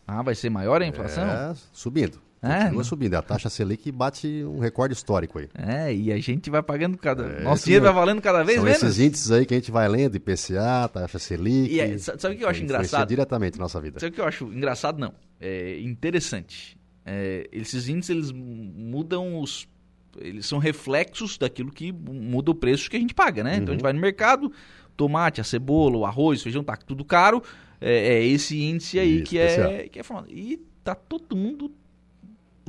Ah, 0.07 0.23
vai 0.23 0.33
ser 0.33 0.49
maior 0.49 0.81
a 0.81 0.87
inflação? 0.87 1.23
É, 1.23 1.53
subindo. 1.71 2.19
É, 2.41 2.63
Continua 2.63 2.83
subindo. 2.83 3.15
A 3.15 3.21
taxa 3.21 3.49
Selic 3.49 3.91
bate 3.91 4.43
um 4.43 4.59
recorde 4.59 4.93
histórico 4.93 5.39
aí. 5.39 5.49
É, 5.55 5.93
e 5.93 6.11
a 6.11 6.19
gente 6.19 6.49
vai 6.49 6.61
pagando 6.61 6.97
cada. 6.97 7.23
É, 7.23 7.41
Nosso 7.41 7.65
dinheiro 7.65 7.85
vai 7.85 7.93
valendo 7.93 8.21
cada 8.21 8.43
vez 8.43 8.57
são 8.57 8.65
menos. 8.65 8.83
esses 8.83 8.99
índices 8.99 9.31
aí 9.31 9.45
que 9.45 9.53
a 9.53 9.57
gente 9.57 9.71
vai 9.71 9.87
lendo, 9.87 10.15
IPCA, 10.15 10.89
taxa 10.93 11.19
Selic. 11.19 11.73
E 11.73 11.79
é, 11.79 11.97
sabe 11.97 12.35
o 12.35 12.37
que 12.37 12.43
eu 12.43 12.49
acho 12.49 12.63
engraçado? 12.63 13.07
diretamente 13.07 13.57
nossa 13.57 13.81
vida. 13.81 13.99
Sabe 13.99 14.11
o 14.11 14.13
que 14.13 14.21
eu 14.21 14.25
acho 14.25 14.45
engraçado? 14.45 14.99
Não. 14.99 15.13
É 15.39 15.79
interessante. 15.79 16.77
É, 17.05 17.47
esses 17.51 17.87
índices 17.87 18.09
eles 18.09 18.31
mudam 18.31 19.39
os 19.39 19.67
eles 20.19 20.45
são 20.45 20.57
reflexos 20.57 21.37
daquilo 21.37 21.71
que 21.71 21.91
muda 21.91 22.51
o 22.51 22.55
preço 22.55 22.89
que 22.89 22.97
a 22.97 22.99
gente 22.99 23.13
paga, 23.13 23.43
né? 23.43 23.51
Uhum. 23.51 23.57
Então 23.57 23.69
a 23.69 23.71
gente 23.73 23.81
uhum. 23.81 23.83
vai 23.83 23.93
no 23.93 23.99
mercado, 23.99 24.51
tomate, 24.95 25.39
a 25.39 25.43
cebola, 25.43 25.97
o 25.97 26.05
arroz, 26.05 26.39
o 26.39 26.43
feijão, 26.43 26.63
tá 26.63 26.75
tudo 26.75 27.05
caro. 27.05 27.41
É, 27.79 28.15
é 28.15 28.25
esse 28.25 28.59
índice 28.59 28.99
aí 28.99 29.17
Isso, 29.17 29.23
que 29.25 29.37
é, 29.37 29.87
que 29.89 29.99
é. 29.99 30.03
E 30.29 30.57
tá 30.83 30.95
todo 30.95 31.35
mundo. 31.35 31.71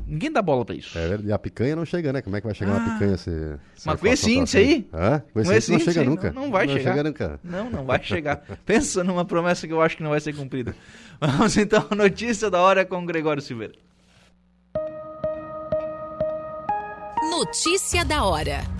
Ninguém 0.08 0.32
dá 0.32 0.40
bola 0.40 0.64
pra 0.64 0.74
isso. 0.74 0.98
É. 0.98 1.18
E 1.22 1.30
a 1.32 1.38
picanha 1.38 1.76
não 1.76 1.84
chega, 1.84 2.12
né? 2.12 2.22
Como 2.22 2.34
é 2.34 2.40
que 2.40 2.46
vai 2.46 2.54
chegar 2.54 2.72
uma 2.72 2.86
Ah. 2.86 2.92
picanha 2.94 3.16
se. 3.18 3.30
se 3.76 3.86
Mas 3.86 4.00
com 4.00 4.06
esse 4.06 4.32
índice 4.32 4.56
aí? 4.56 4.88
Hã? 4.92 5.22
Com 5.32 5.40
esse 5.40 5.52
índice 5.52 5.70
não 5.72 5.78
chega 5.80 6.00
aí, 6.00 6.06
nunca. 6.06 6.32
não- 6.32 6.42
não 6.44 6.50
vai 6.50 6.66
chegar. 6.68 6.90
chega 6.90 7.02
nunca. 7.04 7.40
Não, 7.44 7.70
não 7.70 7.84
vai 7.84 8.02
chegar. 8.02 8.36
Pensa 8.64 9.04
numa 9.04 9.24
promessa 9.24 9.66
que 9.66 9.72
eu 9.72 9.82
acho 9.82 9.96
que 9.96 10.02
não 10.02 10.10
vai 10.10 10.20
ser 10.20 10.34
cumprida. 10.34 10.74
Vamos 11.20 11.56
então 11.56 11.84
à 11.90 11.94
notícia 11.94 12.48
da 12.50 12.60
hora 12.60 12.84
com 12.86 13.02
o 13.02 13.04
Gregório 13.06 13.42
Silveira. 13.42 13.74
Notícia 17.30 18.04
da 18.04 18.24
hora. 18.24 18.77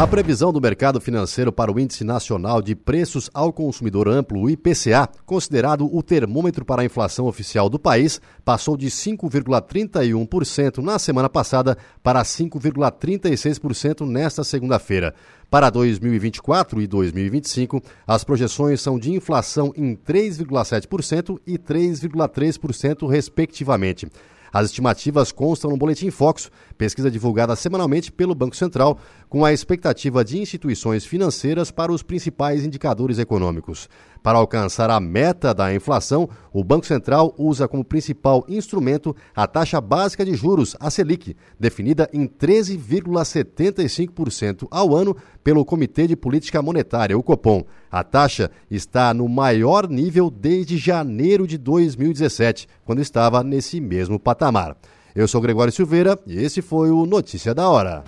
A 0.00 0.06
previsão 0.06 0.50
do 0.50 0.62
mercado 0.62 0.98
financeiro 0.98 1.52
para 1.52 1.70
o 1.70 1.78
Índice 1.78 2.04
Nacional 2.04 2.62
de 2.62 2.74
Preços 2.74 3.28
ao 3.34 3.52
Consumidor 3.52 4.08
Amplo, 4.08 4.40
o 4.40 4.48
IPCA, 4.48 5.06
considerado 5.26 5.94
o 5.94 6.02
termômetro 6.02 6.64
para 6.64 6.80
a 6.80 6.84
inflação 6.86 7.26
oficial 7.26 7.68
do 7.68 7.78
país, 7.78 8.18
passou 8.42 8.78
de 8.78 8.86
5,31% 8.86 10.78
na 10.78 10.98
semana 10.98 11.28
passada 11.28 11.76
para 12.02 12.22
5,36% 12.22 14.08
nesta 14.08 14.42
segunda-feira. 14.42 15.14
Para 15.50 15.68
2024 15.68 16.80
e 16.80 16.86
2025, 16.86 17.82
as 18.06 18.24
projeções 18.24 18.80
são 18.80 18.98
de 18.98 19.12
inflação 19.12 19.70
em 19.76 19.94
3,7% 19.94 21.38
e 21.46 21.58
3,3%, 21.58 23.06
respectivamente. 23.06 24.08
As 24.52 24.66
estimativas 24.66 25.30
constam 25.30 25.70
no 25.70 25.76
Boletim 25.76 26.10
Focus, 26.10 26.50
pesquisa 26.76 27.10
divulgada 27.10 27.54
semanalmente 27.54 28.10
pelo 28.10 28.34
Banco 28.34 28.56
Central, 28.56 28.98
com 29.30 29.42
a 29.44 29.52
expectativa 29.52 30.24
de 30.24 30.40
instituições 30.40 31.04
financeiras 31.06 31.70
para 31.70 31.92
os 31.92 32.02
principais 32.02 32.64
indicadores 32.64 33.20
econômicos. 33.20 33.88
Para 34.24 34.38
alcançar 34.38 34.90
a 34.90 34.98
meta 35.00 35.54
da 35.54 35.72
inflação, 35.72 36.28
o 36.52 36.64
Banco 36.64 36.84
Central 36.84 37.32
usa 37.38 37.68
como 37.68 37.84
principal 37.84 38.44
instrumento 38.48 39.14
a 39.34 39.46
taxa 39.46 39.80
básica 39.80 40.24
de 40.24 40.34
juros, 40.34 40.74
a 40.80 40.90
Selic, 40.90 41.36
definida 41.58 42.10
em 42.12 42.26
13,75% 42.26 44.66
ao 44.68 44.96
ano 44.96 45.16
pelo 45.44 45.64
Comitê 45.64 46.08
de 46.08 46.16
Política 46.16 46.60
Monetária, 46.60 47.16
o 47.16 47.22
Copom. 47.22 47.64
A 47.88 48.02
taxa 48.02 48.50
está 48.68 49.14
no 49.14 49.28
maior 49.28 49.88
nível 49.88 50.28
desde 50.28 50.76
janeiro 50.76 51.46
de 51.46 51.56
2017, 51.56 52.66
quando 52.84 53.00
estava 53.00 53.44
nesse 53.44 53.80
mesmo 53.80 54.18
patamar. 54.18 54.76
Eu 55.14 55.28
sou 55.28 55.40
Gregório 55.40 55.72
Silveira 55.72 56.18
e 56.26 56.36
esse 56.36 56.60
foi 56.60 56.90
o 56.90 57.06
Notícia 57.06 57.54
da 57.54 57.70
Hora. 57.70 58.02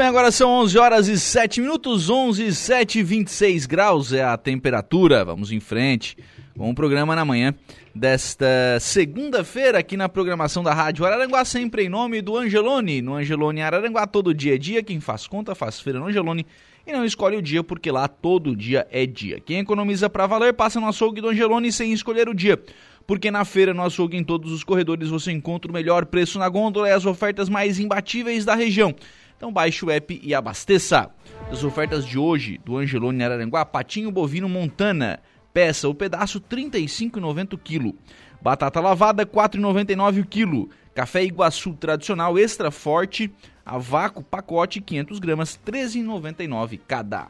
Bem, 0.00 0.08
agora 0.08 0.32
são 0.32 0.50
11 0.50 0.78
horas 0.78 1.08
e 1.08 1.20
7 1.20 1.60
minutos, 1.60 2.08
11 2.08 2.46
e 2.46 2.54
7, 2.54 3.02
26 3.02 3.66
graus 3.66 4.14
é 4.14 4.24
a 4.24 4.34
temperatura. 4.34 5.26
Vamos 5.26 5.52
em 5.52 5.60
frente 5.60 6.16
com 6.56 6.70
o 6.70 6.74
programa 6.74 7.14
na 7.14 7.22
manhã 7.22 7.54
desta 7.94 8.78
segunda-feira 8.80 9.80
aqui 9.80 9.98
na 9.98 10.08
programação 10.08 10.62
da 10.62 10.72
Rádio 10.72 11.04
Araranguá, 11.04 11.44
sempre 11.44 11.84
em 11.84 11.90
nome 11.90 12.22
do 12.22 12.34
Angelone. 12.34 13.02
No 13.02 13.16
Angelone 13.16 13.60
Araranguá, 13.60 14.06
todo 14.06 14.32
dia 14.32 14.54
é 14.54 14.58
dia. 14.58 14.82
Quem 14.82 15.00
faz 15.00 15.26
conta 15.26 15.54
faz 15.54 15.78
feira 15.78 15.98
no 15.98 16.06
Angelone 16.06 16.46
e 16.86 16.92
não 16.92 17.04
escolhe 17.04 17.36
o 17.36 17.42
dia 17.42 17.62
porque 17.62 17.90
lá 17.90 18.08
todo 18.08 18.56
dia 18.56 18.88
é 18.90 19.04
dia. 19.04 19.38
Quem 19.38 19.58
economiza 19.58 20.08
para 20.08 20.26
valer 20.26 20.54
passa 20.54 20.80
no 20.80 20.88
açougue 20.88 21.20
do 21.20 21.28
Angelone 21.28 21.70
sem 21.70 21.92
escolher 21.92 22.26
o 22.26 22.34
dia. 22.34 22.58
Porque 23.06 23.30
na 23.30 23.44
feira, 23.44 23.74
no 23.74 23.82
açougue, 23.82 24.16
em 24.16 24.24
todos 24.24 24.50
os 24.50 24.64
corredores, 24.64 25.10
você 25.10 25.30
encontra 25.30 25.70
o 25.70 25.74
melhor 25.74 26.06
preço 26.06 26.38
na 26.38 26.48
gôndola 26.48 26.88
e 26.88 26.92
as 26.92 27.04
ofertas 27.04 27.50
mais 27.50 27.78
imbatíveis 27.78 28.46
da 28.46 28.54
região. 28.54 28.94
Então 29.40 29.50
baixe 29.50 29.82
o 29.86 29.90
app 29.90 30.20
e 30.22 30.34
abasteça. 30.34 31.08
As 31.50 31.64
ofertas 31.64 32.04
de 32.04 32.18
hoje 32.18 32.60
do 32.62 32.76
Angelone 32.76 33.24
Araranguá, 33.24 33.64
patinho 33.64 34.10
bovino 34.10 34.50
Montana, 34.50 35.18
peça 35.50 35.88
o 35.88 35.94
pedaço 35.94 36.44
R$ 36.50 36.68
35,90 36.68 37.54
o 37.54 37.58
quilo. 37.58 37.94
Batata 38.42 38.78
lavada 38.80 39.22
R$ 39.22 39.30
4,99 39.30 40.20
o 40.20 40.26
quilo. 40.26 40.68
Café 40.94 41.24
Iguaçu 41.24 41.72
tradicional 41.72 42.38
extra 42.38 42.70
forte, 42.70 43.32
a 43.64 43.78
vácuo 43.78 44.22
pacote 44.22 44.78
500 44.78 45.18
gramas, 45.18 45.58
R$ 45.64 45.72
13,99 45.72 46.78
cada. 46.86 47.28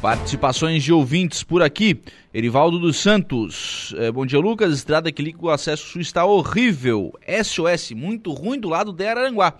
Participações 0.00 0.82
de 0.82 0.94
ouvintes 0.94 1.42
por 1.42 1.60
aqui. 1.62 2.00
Erivaldo 2.32 2.78
dos 2.78 2.96
Santos. 2.96 3.92
Eh, 3.98 4.12
bom 4.12 4.24
dia, 4.24 4.38
Lucas. 4.38 4.72
Estrada 4.72 5.10
que 5.10 5.20
liga 5.20 5.44
o 5.44 5.50
acesso 5.50 5.84
sul 5.88 6.00
está 6.00 6.24
horrível. 6.24 7.12
SOS, 7.26 7.90
muito 7.90 8.32
ruim 8.32 8.56
do 8.56 8.68
lado 8.68 8.92
de 8.92 9.04
Araranguá. 9.04 9.58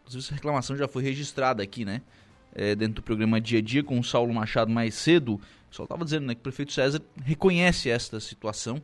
Inclusive, 0.00 0.24
essa 0.24 0.34
reclamação 0.34 0.78
já 0.78 0.88
foi 0.88 1.02
registrada 1.02 1.62
aqui, 1.62 1.84
né? 1.84 2.00
Eh, 2.54 2.74
dentro 2.74 2.94
do 2.94 3.02
programa 3.02 3.38
Dia 3.38 3.58
a 3.58 3.62
Dia 3.62 3.84
com 3.84 4.00
o 4.00 4.02
Saulo 4.02 4.32
Machado 4.32 4.70
mais 4.70 4.94
cedo. 4.94 5.38
Pessoal 5.68 5.84
estava 5.84 6.02
dizendo 6.02 6.26
né, 6.26 6.34
que 6.34 6.40
o 6.40 6.42
prefeito 6.42 6.72
César 6.72 7.02
reconhece 7.22 7.90
esta 7.90 8.18
situação 8.18 8.80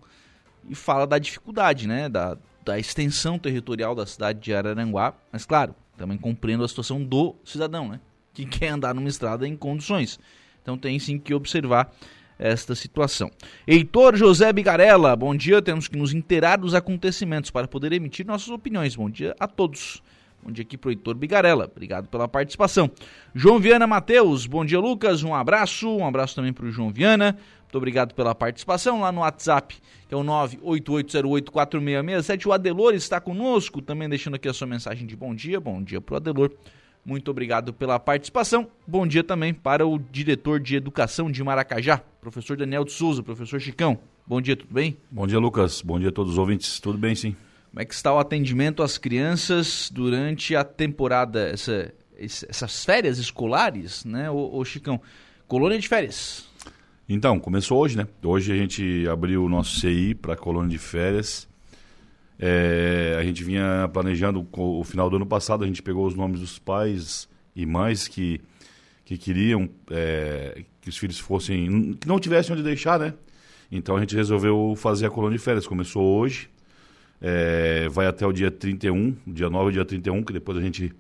e 0.69 0.75
fala 0.75 1.07
da 1.07 1.19
dificuldade, 1.19 1.89
né? 1.89 2.11
Da, 2.11 2.37
da 2.63 2.79
extensão 2.79 3.39
territorial 3.39 3.95
da 3.95 4.05
cidade 4.05 4.41
de 4.41 4.53
Araranguá. 4.53 5.15
Mas, 5.33 5.47
claro, 5.47 5.75
também 5.97 6.19
compreendo 6.19 6.65
a 6.65 6.69
situação 6.69 7.03
do 7.03 7.35
cidadão, 7.47 7.89
né? 7.89 7.99
Que 8.35 8.45
quer 8.45 8.69
andar 8.69 8.95
numa 8.95 9.09
estrada 9.09 9.49
em 9.49 9.57
condições. 9.57 10.21
Então 10.61 10.77
tem 10.77 10.99
sim 10.99 11.19
que 11.19 11.33
observar 11.33 11.91
esta 12.39 12.75
situação. 12.75 13.31
Heitor 13.67 14.17
José 14.17 14.53
Bigarella, 14.53 15.17
bom 15.17 15.35
dia. 15.35 15.63
Temos 15.63 15.89
que 15.89 15.97
nos 15.97 16.13
inteirar 16.13 16.59
dos 16.59 16.75
acontecimentos 16.75 17.51
para 17.51 17.67
poder 17.67 17.93
emitir 17.93 18.27
nossas 18.27 18.49
opiniões. 18.49 18.95
Bom 18.97 19.09
dia 19.09 19.35
a 19.41 19.47
todos. 19.47 20.03
Bom 20.43 20.53
dia 20.53 20.63
aqui 20.63 20.77
pro 20.79 20.91
Heitor 20.91 21.17
Bigarella. 21.17 21.65
Obrigado 21.65 22.09
pela 22.09 22.29
participação. 22.29 22.91
João 23.35 23.59
Viana 23.59 23.87
Matheus, 23.87 24.47
bom 24.47 24.65
dia, 24.65 24.79
Lucas. 24.79 25.25
Um 25.25 25.35
abraço. 25.35 25.89
Um 25.89 26.07
abraço 26.07 26.37
também 26.37 26.53
pro 26.53 26.71
João 26.71 26.91
Viana. 26.91 27.37
Muito 27.63 27.79
obrigado 27.79 28.15
pela 28.15 28.33
participação 28.33 29.01
lá 29.01 29.11
no 29.11 29.23
WhatsApp, 29.23 29.77
que 30.09 30.15
é 30.15 30.17
o 30.17 30.23
988084667. 30.23 32.47
O 32.47 32.53
Adelor 32.53 32.95
está 32.95 33.21
conosco, 33.21 33.83
também 33.83 34.09
deixando 34.09 34.37
aqui 34.37 34.49
a 34.49 34.53
sua 34.53 34.69
mensagem 34.69 35.05
de 35.05 35.17
bom 35.17 35.35
dia. 35.35 35.59
Bom 35.59 35.83
dia 35.83 36.01
pro 36.01 36.15
Adelor. 36.15 36.53
Muito 37.07 37.31
obrigado 37.31 37.73
pela 37.73 38.01
participação. 38.01 38.67
Bom 38.85 39.07
dia 39.07 39.23
também 39.23 39.55
para 39.55 39.87
o 39.87 39.97
diretor 39.97 40.59
de 40.59 40.75
educação 40.75 41.31
de 41.31 41.41
Maracajá, 41.45 41.99
professor 42.21 42.57
Daniel 42.57 42.85
de 42.85 42.91
Souza, 42.91 43.23
professor 43.23 43.61
Chicão. 43.61 43.97
Bom 44.27 44.41
dia, 44.41 44.57
tudo 44.57 44.75
bem? 44.75 44.97
Bom 45.09 45.25
dia, 45.25 45.39
Lucas. 45.39 45.81
Bom 45.83 46.01
dia 46.01 46.09
a 46.09 46.13
todos 46.13 46.33
os 46.33 46.39
ouvintes. 46.39 46.81
Tudo 46.81 46.99
bem, 46.99 47.15
sim. 47.15 47.37
Como 47.71 47.81
é 47.81 47.85
que 47.85 47.95
está 47.95 48.13
o 48.13 48.19
atendimento 48.19 48.83
às 48.83 48.99
crianças 48.99 49.89
durante 49.95 50.57
a 50.57 50.65
temporada, 50.65 51.49
essa, 51.49 51.95
essas 52.19 52.85
férias 52.85 53.19
escolares, 53.19 54.05
né, 54.05 54.29
ô, 54.29 54.57
ô 54.57 54.65
Chicão? 54.65 55.01
Colônia 55.47 55.79
de 55.79 55.87
férias. 55.87 56.49
Então, 57.09 57.39
começou 57.39 57.79
hoje, 57.79 57.97
né? 57.97 58.09
Hoje 58.21 58.53
a 58.53 58.57
gente 58.57 59.07
abriu 59.09 59.45
o 59.45 59.49
nosso 59.49 59.79
CI 59.79 60.13
para 60.13 60.35
a 60.35 60.37
colônia 60.37 60.71
de 60.71 60.79
férias. 60.79 61.49
É, 62.39 63.17
a 63.19 63.25
gente 63.25 63.43
vinha 63.43 63.89
planejando 63.93 64.47
o 64.53 64.85
final 64.85 65.09
do 65.09 65.17
ano 65.17 65.27
passado, 65.27 65.65
a 65.65 65.67
gente 65.67 65.83
pegou 65.83 66.07
os 66.07 66.15
nomes 66.15 66.41
dos 66.41 66.59
pais 66.59 67.29
e 67.55 67.65
mães 67.65 68.07
que, 68.07 68.41
que 69.05 69.17
queriam 69.17 69.69
é, 69.91 70.65
que 70.81 70.89
os 70.89 70.99
filhos 70.99 71.19
fossem. 71.19 71.95
que 71.95 72.07
não 72.07 72.21
tivessem 72.21 72.53
onde 72.53 72.63
deixar, 72.63 72.99
né? 72.99 73.15
Então 73.71 73.97
a 73.97 74.01
gente 74.01 74.15
resolveu 74.15 74.75
fazer 74.77 75.07
a 75.07 75.11
colônia 75.11 75.39
de 75.39 75.43
férias. 75.43 75.67
Começou 75.67 76.03
hoje, 76.19 76.49
é, 77.21 77.89
vai 77.89 78.07
até 78.07 78.27
o 78.27 78.33
dia 78.33 78.51
31, 78.51 79.17
dia 79.27 79.49
9 79.49 79.71
e 79.71 79.73
dia 79.73 79.85
31, 79.85 80.23
que 80.23 80.33
depois 80.33 80.59
a 80.59 80.61
gente 80.61 80.93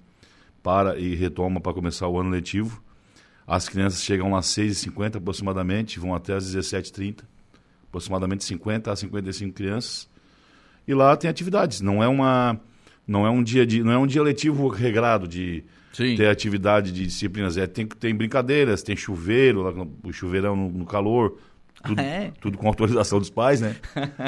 para 0.62 0.98
e 0.98 1.14
retoma 1.14 1.60
para 1.60 1.72
começar 1.72 2.08
o 2.08 2.18
ano 2.18 2.30
letivo. 2.30 2.82
As 3.46 3.68
crianças 3.68 4.02
chegam 4.02 4.34
às 4.34 4.46
6h50 4.46 5.16
aproximadamente, 5.16 6.00
vão 6.00 6.12
até 6.12 6.34
às 6.34 6.44
17h30, 6.52 7.20
aproximadamente 7.86 8.42
50 8.42 8.90
a 8.90 8.96
55 8.96 9.52
crianças. 9.52 10.08
E 10.86 10.94
lá 10.94 11.16
tem 11.16 11.28
atividades, 11.28 11.80
não 11.80 12.02
é 12.02 12.08
uma 12.08 12.58
não 13.06 13.26
é 13.26 13.30
um 13.30 13.42
dia 13.42 13.66
de 13.66 13.82
não 13.82 13.92
é 13.92 13.98
um 13.98 14.06
dia 14.06 14.22
letivo 14.22 14.68
regrado 14.68 15.26
de 15.28 15.64
Sim. 15.92 16.14
ter 16.16 16.28
atividade 16.28 16.92
de 16.92 17.04
disciplinas, 17.04 17.56
é 17.56 17.66
tem 17.66 17.86
tem 17.86 18.14
brincadeiras, 18.14 18.82
tem 18.82 18.96
chuveiro, 18.96 19.62
lá 19.62 19.72
o 20.04 20.12
chuveirão 20.12 20.54
no, 20.56 20.68
no 20.70 20.84
calor, 20.84 21.36
tudo, 21.84 22.00
Ah, 22.00 22.02
é? 22.04 22.32
tudo 22.40 22.58
com 22.58 22.66
autorização 22.68 23.18
dos 23.18 23.30
pais, 23.30 23.60
né? 23.60 23.76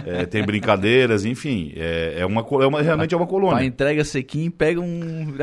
É, 0.07 0.27
tem 0.27 0.45
brincadeiras, 0.45 1.25
enfim, 1.25 1.73
é, 1.77 2.17
é 2.19 2.27
uma 2.27 2.41
é 2.63 2.67
uma 2.67 2.81
realmente 2.83 3.13
é 3.15 3.17
uma 3.17 3.25
A 3.27 3.29
colônia. 3.29 3.65
entrega 3.65 4.05
sequinho 4.05 4.51
pega 4.51 4.81
um. 4.81 5.35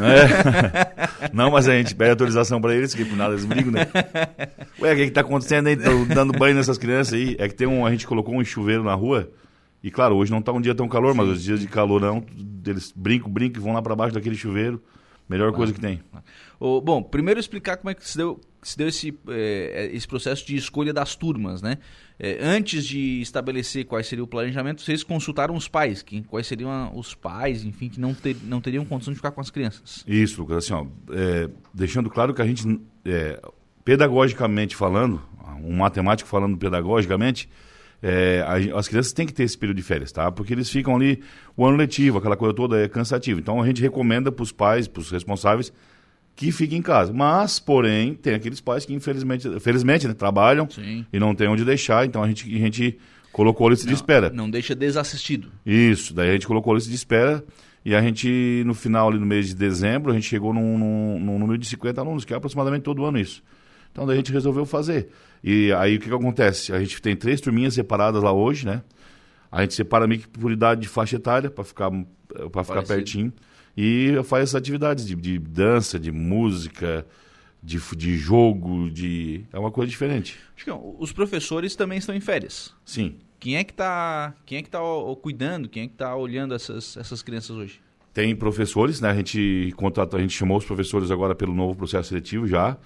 É. 0.00 1.28
Não, 1.32 1.50
mas 1.50 1.68
a 1.68 1.74
gente 1.76 1.94
pede 1.94 2.10
autorização 2.10 2.60
pra 2.60 2.74
eles, 2.74 2.94
que 2.94 3.04
por 3.04 3.16
nada 3.16 3.32
eles 3.34 3.44
brigam, 3.44 3.72
né? 3.72 3.86
Ué, 4.80 4.92
o 4.92 4.96
que 4.96 5.04
que 5.06 5.10
tá 5.10 5.20
acontecendo 5.22 5.66
aí? 5.68 5.76
Tô 5.76 6.04
dando 6.06 6.32
banho 6.32 6.54
nessas 6.54 6.78
crianças 6.78 7.14
aí. 7.14 7.36
É 7.38 7.48
que 7.48 7.54
tem 7.54 7.66
um, 7.66 7.84
a 7.84 7.90
gente 7.90 8.06
colocou 8.06 8.34
um 8.36 8.44
chuveiro 8.44 8.82
na 8.84 8.94
rua 8.94 9.28
E 9.86 9.90
claro, 9.92 10.16
hoje 10.16 10.32
não 10.32 10.40
está 10.40 10.50
um 10.52 10.60
dia 10.60 10.74
tão 10.74 10.88
calor, 10.88 11.14
mas 11.14 11.28
os 11.28 11.44
dias 11.44 11.60
de 11.60 11.68
calorão, 11.68 12.26
eles 12.66 12.90
brincam, 12.90 13.30
brincam 13.30 13.62
e 13.62 13.64
vão 13.64 13.72
lá 13.72 13.80
para 13.80 13.94
baixo 13.94 14.12
daquele 14.12 14.34
chuveiro. 14.34 14.82
Melhor 15.28 15.52
coisa 15.52 15.72
que 15.72 15.78
tem. 15.78 16.02
O, 16.58 16.80
bom, 16.80 17.00
primeiro 17.00 17.38
explicar 17.38 17.76
como 17.76 17.90
é 17.90 17.94
que 17.94 18.04
se 18.04 18.16
deu, 18.16 18.40
se 18.60 18.76
deu 18.76 18.88
esse, 18.88 19.16
é, 19.28 19.88
esse 19.92 20.08
processo 20.08 20.44
de 20.44 20.56
escolha 20.56 20.92
das 20.92 21.14
turmas, 21.14 21.62
né? 21.62 21.78
É, 22.18 22.36
antes 22.42 22.84
de 22.84 23.20
estabelecer 23.20 23.84
quais 23.84 24.08
seria 24.08 24.24
o 24.24 24.26
planejamento, 24.26 24.82
vocês 24.82 25.04
consultaram 25.04 25.54
os 25.54 25.68
pais, 25.68 26.02
que, 26.02 26.20
quais 26.24 26.48
seriam 26.48 26.90
os 26.92 27.14
pais, 27.14 27.64
enfim, 27.64 27.88
que 27.88 28.00
não, 28.00 28.12
ter, 28.12 28.36
não 28.42 28.60
teriam 28.60 28.84
condição 28.84 29.12
de 29.12 29.18
ficar 29.18 29.30
com 29.30 29.40
as 29.40 29.50
crianças. 29.50 30.04
Isso, 30.04 30.40
Lucas, 30.40 30.64
assim, 30.64 30.72
ó, 30.72 30.84
é, 31.12 31.48
deixando 31.72 32.10
claro 32.10 32.34
que 32.34 32.42
a 32.42 32.44
gente, 32.44 32.80
pedagogicamente 33.84 34.74
falando, 34.74 35.22
um 35.62 35.76
matemático 35.76 36.28
falando 36.28 36.58
pedagogicamente, 36.58 37.48
é, 38.02 38.44
as 38.74 38.88
crianças 38.88 39.12
têm 39.12 39.26
que 39.26 39.32
ter 39.32 39.44
esse 39.44 39.56
período 39.56 39.76
de 39.76 39.82
férias, 39.82 40.12
tá? 40.12 40.30
Porque 40.30 40.52
eles 40.52 40.70
ficam 40.70 40.96
ali 40.96 41.22
o 41.56 41.66
ano 41.66 41.76
letivo, 41.76 42.18
aquela 42.18 42.36
coisa 42.36 42.54
toda 42.54 42.78
é 42.78 42.88
cansativa. 42.88 43.40
Então 43.40 43.60
a 43.60 43.66
gente 43.66 43.80
recomenda 43.80 44.30
para 44.30 44.42
os 44.42 44.52
pais, 44.52 44.86
para 44.86 45.00
os 45.00 45.10
responsáveis, 45.10 45.72
que 46.34 46.52
fiquem 46.52 46.78
em 46.78 46.82
casa. 46.82 47.12
Mas, 47.12 47.58
porém, 47.58 48.14
tem 48.14 48.34
aqueles 48.34 48.60
pais 48.60 48.84
que 48.84 48.92
infelizmente, 48.92 49.58
felizmente, 49.60 50.06
né, 50.06 50.14
trabalham 50.14 50.68
Sim. 50.68 51.06
e 51.12 51.18
não 51.18 51.34
tem 51.34 51.48
onde 51.48 51.64
deixar, 51.64 52.06
então 52.06 52.22
a 52.22 52.28
gente, 52.28 52.44
a 52.54 52.58
gente 52.58 52.98
colocou 53.32 53.66
a 53.66 53.70
lista 53.70 53.86
não, 53.86 53.92
de 53.92 53.98
espera. 53.98 54.30
Não 54.30 54.50
deixa 54.50 54.74
desassistido. 54.74 55.48
Isso, 55.64 56.14
daí 56.14 56.30
a 56.30 56.32
gente 56.32 56.46
colocou 56.46 56.72
a 56.72 56.76
lista 56.76 56.90
de 56.90 56.96
espera 56.96 57.42
e 57.84 57.94
a 57.94 58.02
gente, 58.02 58.62
no 58.66 58.74
final, 58.74 59.08
ali 59.08 59.18
no 59.18 59.26
mês 59.26 59.48
de 59.48 59.54
dezembro, 59.54 60.10
a 60.10 60.14
gente 60.14 60.26
chegou 60.26 60.52
num, 60.52 60.76
num, 60.76 61.20
num 61.20 61.38
número 61.38 61.56
de 61.56 61.66
50 61.66 62.00
alunos, 62.00 62.24
que 62.24 62.34
é 62.34 62.36
aproximadamente 62.36 62.82
todo 62.82 63.04
ano 63.04 63.18
isso. 63.18 63.42
Então 63.96 64.04
daí 64.04 64.12
a 64.12 64.16
gente 64.18 64.30
resolveu 64.30 64.66
fazer. 64.66 65.08
E 65.42 65.72
aí 65.72 65.96
o 65.96 65.98
que, 65.98 66.10
que 66.10 66.14
acontece? 66.14 66.70
A 66.70 66.78
gente 66.78 67.00
tem 67.00 67.16
três 67.16 67.40
turminhas 67.40 67.72
separadas 67.72 68.22
lá 68.22 68.30
hoje, 68.30 68.66
né? 68.66 68.82
A 69.50 69.62
gente 69.62 69.72
separa 69.72 70.06
meio 70.06 70.20
que 70.20 70.28
por 70.28 70.52
idade 70.52 70.82
de 70.82 70.88
faixa 70.88 71.16
etária 71.16 71.48
para 71.48 71.64
ficar, 71.64 71.90
pra 72.52 72.62
ficar 72.62 72.82
pertinho. 72.82 73.32
E 73.74 74.12
faz 74.24 74.42
essas 74.42 74.56
atividades 74.56 75.06
de, 75.06 75.14
de 75.14 75.38
dança, 75.38 75.98
de 75.98 76.12
música, 76.12 77.06
de, 77.62 77.80
de 77.96 78.18
jogo, 78.18 78.90
de. 78.90 79.46
É 79.50 79.58
uma 79.58 79.70
coisa 79.70 79.90
diferente. 79.90 80.38
Os 80.98 81.10
professores 81.10 81.74
também 81.74 81.96
estão 81.96 82.14
em 82.14 82.20
férias. 82.20 82.74
Sim. 82.84 83.16
Quem 83.40 83.56
é 83.56 83.64
que 83.64 83.72
está 83.72 84.34
quem 84.44 84.58
é 84.58 84.62
que 84.62 84.68
tá 84.68 84.78
cuidando, 85.22 85.70
quem 85.70 85.84
é 85.84 85.86
que 85.86 85.94
está 85.94 86.14
olhando 86.14 86.54
essas, 86.54 86.98
essas 86.98 87.22
crianças 87.22 87.56
hoje? 87.56 87.80
Tem 88.12 88.36
professores, 88.36 89.00
né? 89.00 89.08
A 89.08 89.14
gente 89.14 89.72
contrata, 89.74 90.18
a 90.18 90.20
gente 90.20 90.34
chamou 90.34 90.58
os 90.58 90.66
professores 90.66 91.10
agora 91.10 91.34
pelo 91.34 91.54
novo 91.54 91.74
processo 91.74 92.10
seletivo 92.10 92.46
já. 92.46 92.76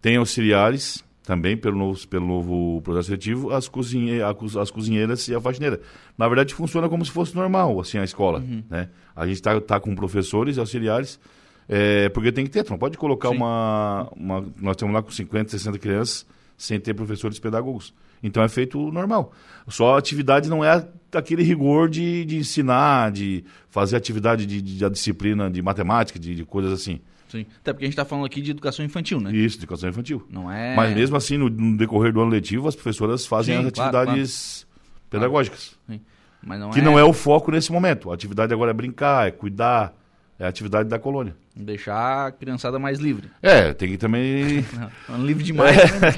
Tem 0.00 0.16
auxiliares, 0.16 1.04
também 1.26 1.56
pelo 1.56 1.76
novo, 1.76 2.08
pelo 2.08 2.26
novo 2.26 2.80
processo 2.82 3.06
seletivo, 3.06 3.52
as, 3.52 3.68
cozinhe, 3.68 4.20
as 4.22 4.70
cozinheiras 4.70 5.26
e 5.26 5.34
a 5.34 5.40
faxineira. 5.40 5.80
Na 6.16 6.28
verdade, 6.28 6.54
funciona 6.54 6.88
como 6.88 7.04
se 7.04 7.10
fosse 7.10 7.34
normal, 7.34 7.80
assim, 7.80 7.98
a 7.98 8.04
escola. 8.04 8.38
Uhum. 8.38 8.62
Né? 8.70 8.88
A 9.14 9.26
gente 9.26 9.36
está 9.36 9.60
tá 9.60 9.80
com 9.80 9.94
professores 9.94 10.56
e 10.56 10.60
auxiliares, 10.60 11.18
é, 11.68 12.08
porque 12.10 12.30
tem 12.30 12.44
que 12.44 12.50
ter, 12.50 12.64
não 12.70 12.78
pode 12.78 12.96
colocar 12.96 13.30
uma, 13.30 14.08
uma... 14.14 14.40
Nós 14.60 14.76
estamos 14.76 14.94
lá 14.94 15.02
com 15.02 15.10
50, 15.10 15.50
60 15.50 15.78
crianças 15.78 16.26
sem 16.56 16.78
ter 16.78 16.94
professores 16.94 17.38
pedagogos. 17.38 17.92
Então 18.22 18.42
é 18.42 18.48
feito 18.48 18.78
normal. 18.92 19.32
Só 19.68 19.94
a 19.94 19.98
atividade 19.98 20.48
não 20.48 20.64
é 20.64 20.86
aquele 21.12 21.42
rigor 21.42 21.88
de, 21.88 22.24
de 22.24 22.36
ensinar, 22.36 23.10
de 23.10 23.44
fazer 23.68 23.96
atividade 23.96 24.46
de, 24.46 24.62
de, 24.62 24.78
de 24.78 24.90
disciplina 24.90 25.50
de 25.50 25.60
matemática, 25.60 26.18
de, 26.18 26.34
de 26.34 26.44
coisas 26.44 26.72
assim. 26.72 27.00
Sim. 27.28 27.46
Até 27.60 27.72
porque 27.72 27.84
a 27.84 27.88
gente 27.88 27.94
está 27.94 28.04
falando 28.04 28.26
aqui 28.26 28.40
de 28.40 28.50
educação 28.52 28.84
infantil, 28.84 29.20
né? 29.20 29.34
Isso, 29.34 29.58
educação 29.58 29.88
infantil. 29.88 30.26
Não 30.30 30.50
é. 30.50 30.76
Mas 30.76 30.94
mesmo 30.94 31.16
assim, 31.16 31.36
no, 31.36 31.48
no 31.48 31.76
decorrer 31.76 32.12
do 32.12 32.20
ano 32.20 32.30
letivo, 32.30 32.68
as 32.68 32.74
professoras 32.74 33.26
fazem 33.26 33.56
Sim, 33.56 33.62
as 33.62 33.68
atividades 33.68 34.64
claro, 34.64 34.90
claro. 35.10 35.10
pedagógicas. 35.10 35.76
Não 35.88 36.70
que 36.70 36.78
é... 36.78 36.82
não 36.82 36.98
é 36.98 37.02
o 37.02 37.12
foco 37.12 37.50
nesse 37.50 37.72
momento. 37.72 38.10
A 38.10 38.14
atividade 38.14 38.52
agora 38.52 38.70
é 38.70 38.74
brincar, 38.74 39.26
é 39.26 39.30
cuidar, 39.32 39.92
é 40.38 40.44
a 40.44 40.48
atividade 40.48 40.88
da 40.88 40.98
colônia. 40.98 41.34
Deixar 41.56 42.26
a 42.26 42.30
criançada 42.30 42.78
mais 42.78 42.98
livre. 42.98 43.30
É, 43.42 43.72
tem 43.72 43.88
que 43.88 43.96
também. 43.96 44.64
Não, 45.08 45.26
livre 45.26 45.42
demais, 45.42 45.76
é, 45.76 45.98
né? 45.98 46.14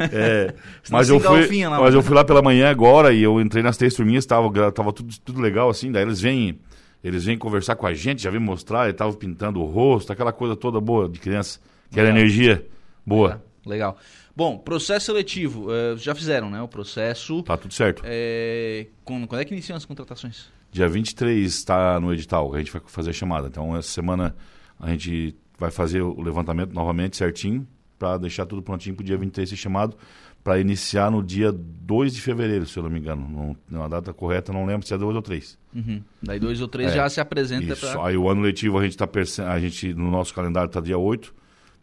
é, 0.12 0.54
mas 0.90 1.08
eu 1.08 1.20
fui, 1.20 1.64
lá, 1.64 1.78
mas 1.80 1.94
eu 1.94 2.02
fui 2.02 2.14
lá 2.14 2.24
pela 2.24 2.42
manhã 2.42 2.70
agora 2.70 3.12
e 3.12 3.22
eu 3.22 3.40
entrei 3.40 3.62
nas 3.62 3.76
três 3.76 3.94
turminhas, 3.94 4.26
tava, 4.26 4.72
tava 4.72 4.92
tudo, 4.92 5.14
tudo 5.20 5.40
legal 5.40 5.68
assim, 5.68 5.92
daí 5.92 6.02
eles 6.02 6.20
vêm 6.20 6.58
eles 7.04 7.26
vêm 7.26 7.36
conversar 7.36 7.76
com 7.76 7.86
a 7.86 7.92
gente, 7.92 8.22
já 8.22 8.30
vêm 8.30 8.40
mostrar, 8.40 8.84
ele 8.84 8.92
estava 8.92 9.12
pintando 9.12 9.60
o 9.60 9.66
rosto, 9.66 10.10
aquela 10.10 10.32
coisa 10.32 10.56
toda 10.56 10.80
boa 10.80 11.06
de 11.06 11.20
criança, 11.20 11.60
que 11.90 12.00
era 12.00 12.08
energia 12.08 12.66
boa. 13.04 13.44
Legal. 13.66 13.98
Bom, 14.34 14.58
processo 14.58 15.06
seletivo, 15.06 15.68
uh, 15.68 15.96
já 15.98 16.14
fizeram, 16.14 16.50
né? 16.50 16.60
O 16.62 16.66
processo. 16.66 17.42
Tá 17.42 17.56
tudo 17.56 17.72
certo. 17.74 18.02
É, 18.04 18.86
quando, 19.04 19.26
quando 19.26 19.42
é 19.42 19.44
que 19.44 19.52
iniciam 19.52 19.76
as 19.76 19.84
contratações? 19.84 20.46
Dia 20.72 20.88
23 20.88 21.46
está 21.46 22.00
no 22.00 22.12
edital, 22.12 22.52
a 22.54 22.58
gente 22.58 22.72
vai 22.72 22.82
fazer 22.86 23.10
a 23.10 23.12
chamada. 23.12 23.48
Então, 23.48 23.76
essa 23.76 23.88
semana 23.88 24.34
a 24.80 24.90
gente 24.90 25.36
vai 25.58 25.70
fazer 25.70 26.00
o 26.00 26.20
levantamento 26.20 26.72
novamente 26.72 27.16
certinho, 27.16 27.66
para 27.98 28.18
deixar 28.18 28.44
tudo 28.46 28.62
prontinho 28.62 28.94
para 28.96 29.02
o 29.02 29.06
dia 29.06 29.16
23 29.16 29.48
ser 29.48 29.56
chamado 29.56 29.96
para 30.44 30.60
iniciar 30.60 31.10
no 31.10 31.22
dia 31.22 31.50
2 31.50 32.14
de 32.14 32.20
fevereiro, 32.20 32.66
se 32.66 32.78
eu 32.78 32.82
não 32.82 32.90
me 32.90 33.00
engano. 33.00 33.56
Não, 33.68 33.82
a 33.82 33.88
data 33.88 34.12
correta, 34.12 34.52
não 34.52 34.66
lembro 34.66 34.86
se 34.86 34.92
é 34.92 34.98
2 34.98 35.16
ou 35.16 35.22
3. 35.22 35.58
Uhum. 35.74 36.02
Daí 36.22 36.38
2 36.38 36.60
ou 36.60 36.68
3 36.68 36.92
é, 36.92 36.94
já 36.94 37.08
se 37.08 37.18
apresenta 37.18 37.74
para. 37.74 38.06
Aí 38.06 38.16
o 38.16 38.28
ano 38.28 38.42
letivo 38.42 38.78
a 38.78 38.82
gente 38.82 38.92
está 38.92 39.08
a 39.50 39.58
gente 39.58 39.94
no 39.94 40.10
nosso 40.10 40.34
calendário 40.34 40.66
está 40.68 40.82
dia 40.82 40.98
8, 40.98 41.34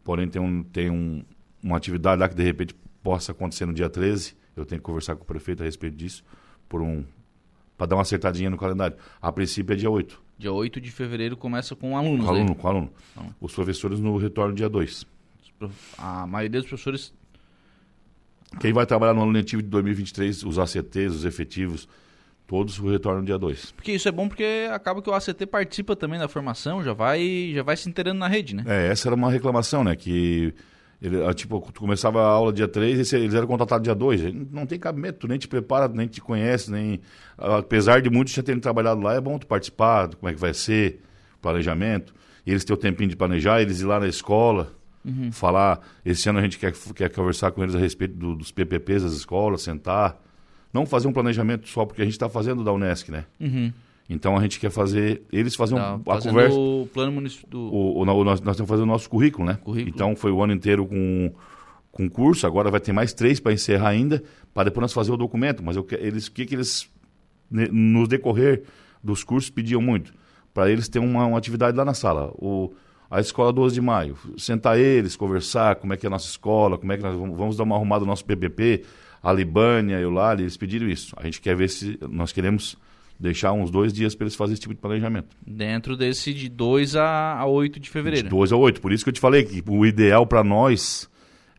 porém 0.04 0.28
tem, 0.30 0.40
um, 0.40 0.62
tem 0.62 0.92
um, 0.92 1.24
uma 1.64 1.76
atividade 1.76 2.22
lá 2.22 2.30
que 2.30 2.36
de 2.36 2.44
repente 2.44 2.76
possa 3.02 3.32
acontecer 3.32 3.66
no 3.66 3.74
dia 3.74 3.90
13. 3.90 4.36
Eu 4.56 4.64
tenho 4.64 4.80
que 4.80 4.86
conversar 4.86 5.16
com 5.16 5.24
o 5.24 5.26
prefeito 5.26 5.64
a 5.64 5.66
respeito 5.66 5.98
disso, 5.98 6.24
por 6.70 6.84
um 6.84 7.04
para 7.76 7.88
dar 7.88 7.96
uma 7.96 8.04
acertadinha 8.04 8.48
no 8.48 8.58
calendário. 8.58 8.96
A 9.20 9.32
princípio 9.32 9.74
é 9.74 9.76
dia 9.76 9.90
8. 9.90 10.22
Dia 10.38 10.52
8 10.52 10.80
de 10.80 10.92
fevereiro 10.92 11.36
começa 11.36 11.76
com 11.76 11.98
alunos. 11.98 12.28
Com 12.28 12.32
aluno, 12.32 12.56
com 12.56 12.68
aluno. 12.68 12.94
Os 13.40 13.56
professores 13.56 14.00
no 14.00 14.18
retorno 14.18 14.54
dia 14.54 14.70
2. 14.70 15.08
A 15.98 16.28
maioria 16.28 16.60
dos 16.60 16.70
professores 16.70 17.12
quem 18.60 18.74
vai 18.74 18.86
trabalhar 18.86 19.14
no 19.14 19.24
ano 19.24 19.32
letivo 19.32 19.62
de 19.62 19.70
2023, 19.70 20.44
os 20.44 20.60
ACTs, 20.60 21.16
os 21.16 21.26
efetivos, 21.26 21.88
todos 22.46 22.78
retornam 22.78 23.24
dia 23.24 23.38
2. 23.38 23.72
Porque 23.72 23.94
isso 23.94 24.08
é 24.08 24.12
bom 24.12 24.28
porque 24.28 24.68
acaba 24.72 25.02
que 25.02 25.10
o 25.10 25.14
ACT 25.14 25.46
participa 25.46 25.96
também 25.96 26.20
da 26.20 26.28
formação, 26.28 26.84
já 26.84 26.94
vai, 26.94 27.52
já 27.54 27.64
vai 27.64 27.78
se 27.78 27.88
inteirando 27.88 28.20
na 28.20 28.28
rede, 28.28 28.56
né? 28.56 28.64
É, 28.68 28.88
essa 28.88 29.08
era 29.08 29.16
uma 29.16 29.32
reclamação, 29.32 29.84
né? 29.84 29.96
Que 29.96 30.54
ele, 31.02 31.26
ah, 31.26 31.34
tipo, 31.34 31.60
tu 31.72 31.80
começava 31.80 32.22
a 32.22 32.28
aula 32.28 32.54
dia 32.54 32.68
3 32.68 33.12
e 33.12 33.16
eles 33.16 33.34
eram 33.34 33.48
contratados 33.48 33.84
dia 33.84 33.96
2. 33.96 34.34
Não 34.52 34.66
tem 34.66 34.78
cabimento, 34.78 35.20
tu 35.20 35.28
nem 35.28 35.40
te 35.40 35.48
prepara, 35.48 35.88
nem 35.88 36.08
te 36.08 36.22
conhece, 36.22 36.70
nem. 36.70 37.00
Apesar 37.38 38.02
de 38.02 38.10
muitos 38.10 38.34
já 38.34 38.44
terem 38.44 38.60
trabalhado 38.60 39.02
lá, 39.02 39.16
é 39.16 39.22
bom 39.22 39.40
tu 39.40 39.48
participar, 39.48 40.14
como 40.14 40.30
é 40.30 40.34
que 40.34 40.40
vai 40.40 40.54
ser, 40.54 41.02
planejamento. 41.42 42.14
E 42.46 42.52
eles 42.52 42.66
têm 42.66 42.74
o 42.74 42.78
tempinho 42.78 43.10
de 43.10 43.16
planejar, 43.16 43.62
eles 43.62 43.82
ir 43.82 43.86
lá 43.86 44.00
na 44.00 44.08
escola 44.08 44.72
Uhum. 45.04 45.32
Falar, 45.32 45.80
esse 46.06 46.30
ano 46.30 46.40
a 46.40 46.42
gente 46.42 46.60
quer, 46.60 46.74
quer 46.96 47.10
conversar 47.10 47.52
com 47.52 47.64
eles 47.64 47.76
a 47.76 47.80
respeito 47.80 48.16
do, 48.16 48.36
dos 48.36 48.52
PPPs 48.52 49.04
das 49.04 49.14
escolas, 49.14 49.62
sentar. 49.62 50.20
Não 50.74 50.86
fazer 50.86 51.08
um 51.08 51.14
planejamento 51.14 51.68
só, 51.68 51.86
porque 51.86 52.02
a 52.02 52.06
gente 52.06 52.14
está 52.14 52.30
fazendo 52.30 52.64
da 52.64 52.72
Unesc, 52.72 53.12
né? 53.12 53.26
Uhum. 53.40 53.74
Então 54.10 54.38
a 54.38 54.42
gente 54.42 54.60
quer 54.60 54.70
fazer, 54.70 55.22
eles 55.32 55.56
fazem 55.56 55.78
a 55.78 55.98
conversa. 56.22 56.58
O 56.58 56.88
plano 56.94 57.14
municipal. 57.14 57.60
O, 57.60 58.00
o, 58.00 58.02
o, 58.02 58.06
nós, 58.06 58.42
nós 58.42 58.58
temos 58.58 58.68
que 58.68 58.74
fazer 58.74 58.84
o 58.84 58.86
nosso 58.86 59.10
currículo, 59.10 59.48
né? 59.48 59.58
Currículo. 59.64 59.94
Então 59.94 60.16
foi 60.16 60.32
o 60.32 60.44
ano 60.44 60.54
inteiro 60.54 60.86
com, 60.86 61.34
com 61.92 62.10
curso, 62.10 62.46
agora 62.46 62.70
vai 62.70 62.80
ter 62.80 62.92
mais 62.92 63.14
três 63.14 63.40
para 63.40 63.54
encerrar 63.54 63.90
ainda, 63.90 64.22
para 64.54 64.66
depois 64.66 64.82
nós 64.82 64.94
fazer 64.94 65.12
o 65.12 65.18
documento. 65.18 65.64
Mas 65.64 65.78
eu, 65.78 65.88
eles, 65.92 66.28
o 66.28 66.32
que, 66.32 66.46
que 66.46 66.56
eles, 66.56 66.90
no 67.50 68.06
decorrer 68.06 68.64
dos 69.02 69.24
cursos, 69.24 69.50
pediam 69.50 69.82
muito? 69.82 70.14
Para 70.54 70.70
eles 70.70 70.90
ter 70.90 71.00
uma, 71.00 71.26
uma 71.26 71.38
atividade 71.38 71.78
lá 71.78 71.86
na 71.86 71.94
sala. 71.94 72.34
O, 72.36 72.74
a 73.12 73.20
escola 73.20 73.52
12 73.52 73.76
de 73.76 73.82
maio. 73.82 74.18
Sentar 74.38 74.80
eles, 74.80 75.18
conversar 75.18 75.76
como 75.76 75.94
é 75.94 75.98
que 75.98 76.06
é 76.06 76.08
a 76.08 76.10
nossa 76.10 76.28
escola, 76.28 76.78
como 76.78 76.94
é 76.94 76.98
que 76.98 77.04
nós 77.04 77.14
vamos, 77.14 77.58
dar 77.58 77.64
uma 77.64 77.76
arrumada 77.76 78.06
no 78.06 78.08
nosso 78.08 78.24
PPP, 78.24 78.86
a 79.22 79.34
Libânia 79.34 80.00
e 80.00 80.06
o 80.06 80.10
Lali, 80.10 80.44
eles 80.44 80.56
pediram 80.56 80.88
isso. 80.88 81.14
A 81.18 81.26
gente 81.26 81.42
quer 81.42 81.54
ver 81.54 81.70
se 81.70 82.00
nós 82.10 82.32
queremos 82.32 82.78
deixar 83.20 83.52
uns 83.52 83.70
dois 83.70 83.92
dias 83.92 84.16
para 84.16 84.24
eles 84.24 84.36
fazerem 84.36 84.54
esse 84.54 84.62
tipo 84.62 84.74
de 84.74 84.80
planejamento. 84.80 85.36
Dentro 85.46 85.98
desse 85.98 86.34
de 86.34 86.48
2 86.48 86.96
a 86.96 87.46
8 87.46 87.80
de 87.82 87.90
fevereiro. 87.90 88.24
De 88.24 88.30
2 88.30 88.54
a 88.54 88.56
8. 88.56 88.80
Por 88.80 88.94
isso 88.94 89.04
que 89.04 89.10
eu 89.10 89.14
te 89.14 89.20
falei 89.20 89.44
que 89.44 89.62
o 89.68 89.86
ideal 89.86 90.26
para 90.26 90.44
nós 90.44 91.10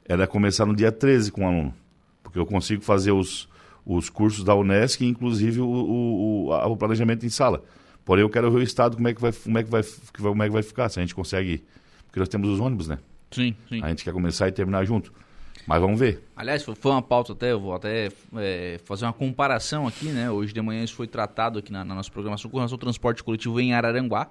era 0.07 0.27
começar 0.27 0.65
no 0.65 0.75
dia 0.75 0.91
13 0.91 1.31
com 1.31 1.45
o 1.45 1.47
aluno. 1.47 1.75
Porque 2.23 2.39
eu 2.39 2.47
consigo 2.47 2.83
fazer 2.83 3.13
os, 3.13 3.47
os 3.85 4.09
cursos 4.09 4.43
da 4.43 4.55
Unesc, 4.55 5.05
inclusive 5.05 5.61
o, 5.61 5.67
o, 5.67 6.49
o, 6.49 6.73
o 6.73 6.77
planejamento 6.79 7.27
em 7.27 7.29
sala. 7.29 7.63
Porém, 8.05 8.23
eu 8.23 8.31
quero 8.31 8.51
ver 8.51 8.59
o 8.59 8.63
estado 8.63 8.97
como 8.97 9.09
é 9.09 9.15
que 9.15 9.21
vai, 9.21 9.33
como 9.33 9.59
é 9.59 9.63
que 9.63 9.71
vai, 9.71 9.83
como 10.17 10.43
é 10.43 10.47
que 10.47 10.53
vai 10.53 10.63
ficar, 10.63 10.89
se 10.89 10.99
a 10.99 11.03
gente 11.03 11.15
consegue. 11.15 11.63
Porque 12.07 12.19
nós 12.19 12.29
temos 12.29 12.49
os 12.49 12.61
ônibus, 12.61 12.89
né? 12.89 12.99
Sim, 13.31 13.55
sim. 13.69 13.83
A 13.83 13.89
gente 13.89 14.05
quer 14.05 14.13
começar 14.13 14.49
e 14.49 14.53
terminar 14.53 14.85
junto. 14.85 15.13
Mas 15.67 15.81
vamos 15.81 15.99
ver. 15.99 16.23
Aliás, 16.37 16.63
foi 16.63 16.91
uma 16.91 17.03
pauta 17.03 17.33
até, 17.33 17.53
eu 17.53 17.61
vou 17.61 17.75
até 17.75 18.11
é, 18.37 18.81
fazer 18.85 19.05
uma 19.05 19.13
comparação 19.13 19.87
aqui, 19.87 20.07
né? 20.07 20.31
Hoje 20.31 20.53
de 20.53 20.61
manhã 20.61 20.83
isso 20.83 20.95
foi 20.95 21.07
tratado 21.07 21.59
aqui 21.59 21.73
na, 21.73 21.85
na 21.85 21.95
nossa 21.95 22.11
programação 22.11 22.51
com 22.51 22.57
relação 22.57 22.75
ao 22.75 22.81
transporte 22.81 23.23
coletivo 23.23 23.61
em 23.61 23.73
Araranguá. 23.73 24.29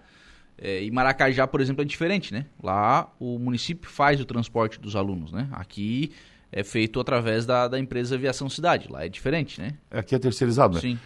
É, 0.57 0.84
e 0.84 0.91
Maracajá, 0.91 1.47
por 1.47 1.61
exemplo, 1.61 1.82
é 1.82 1.86
diferente, 1.86 2.34
né? 2.34 2.45
Lá 2.61 3.11
o 3.19 3.39
município 3.39 3.89
faz 3.89 4.19
o 4.19 4.26
transporte 4.26 4.80
dos 4.80 4.95
alunos, 4.95 5.32
né? 5.32 5.47
Aqui 5.53 6.11
é 6.51 6.63
feito 6.63 6.99
através 6.99 7.45
da, 7.45 7.67
da 7.67 7.80
empresa 7.80 8.15
Aviação 8.15 8.49
Cidade. 8.49 8.88
Lá 8.89 9.05
é 9.05 9.09
diferente, 9.09 9.59
né? 9.59 9.76
Aqui 9.89 10.13
é 10.13 10.19
terceirizado, 10.19 10.76
né? 10.76 10.82
Sim. 10.82 10.99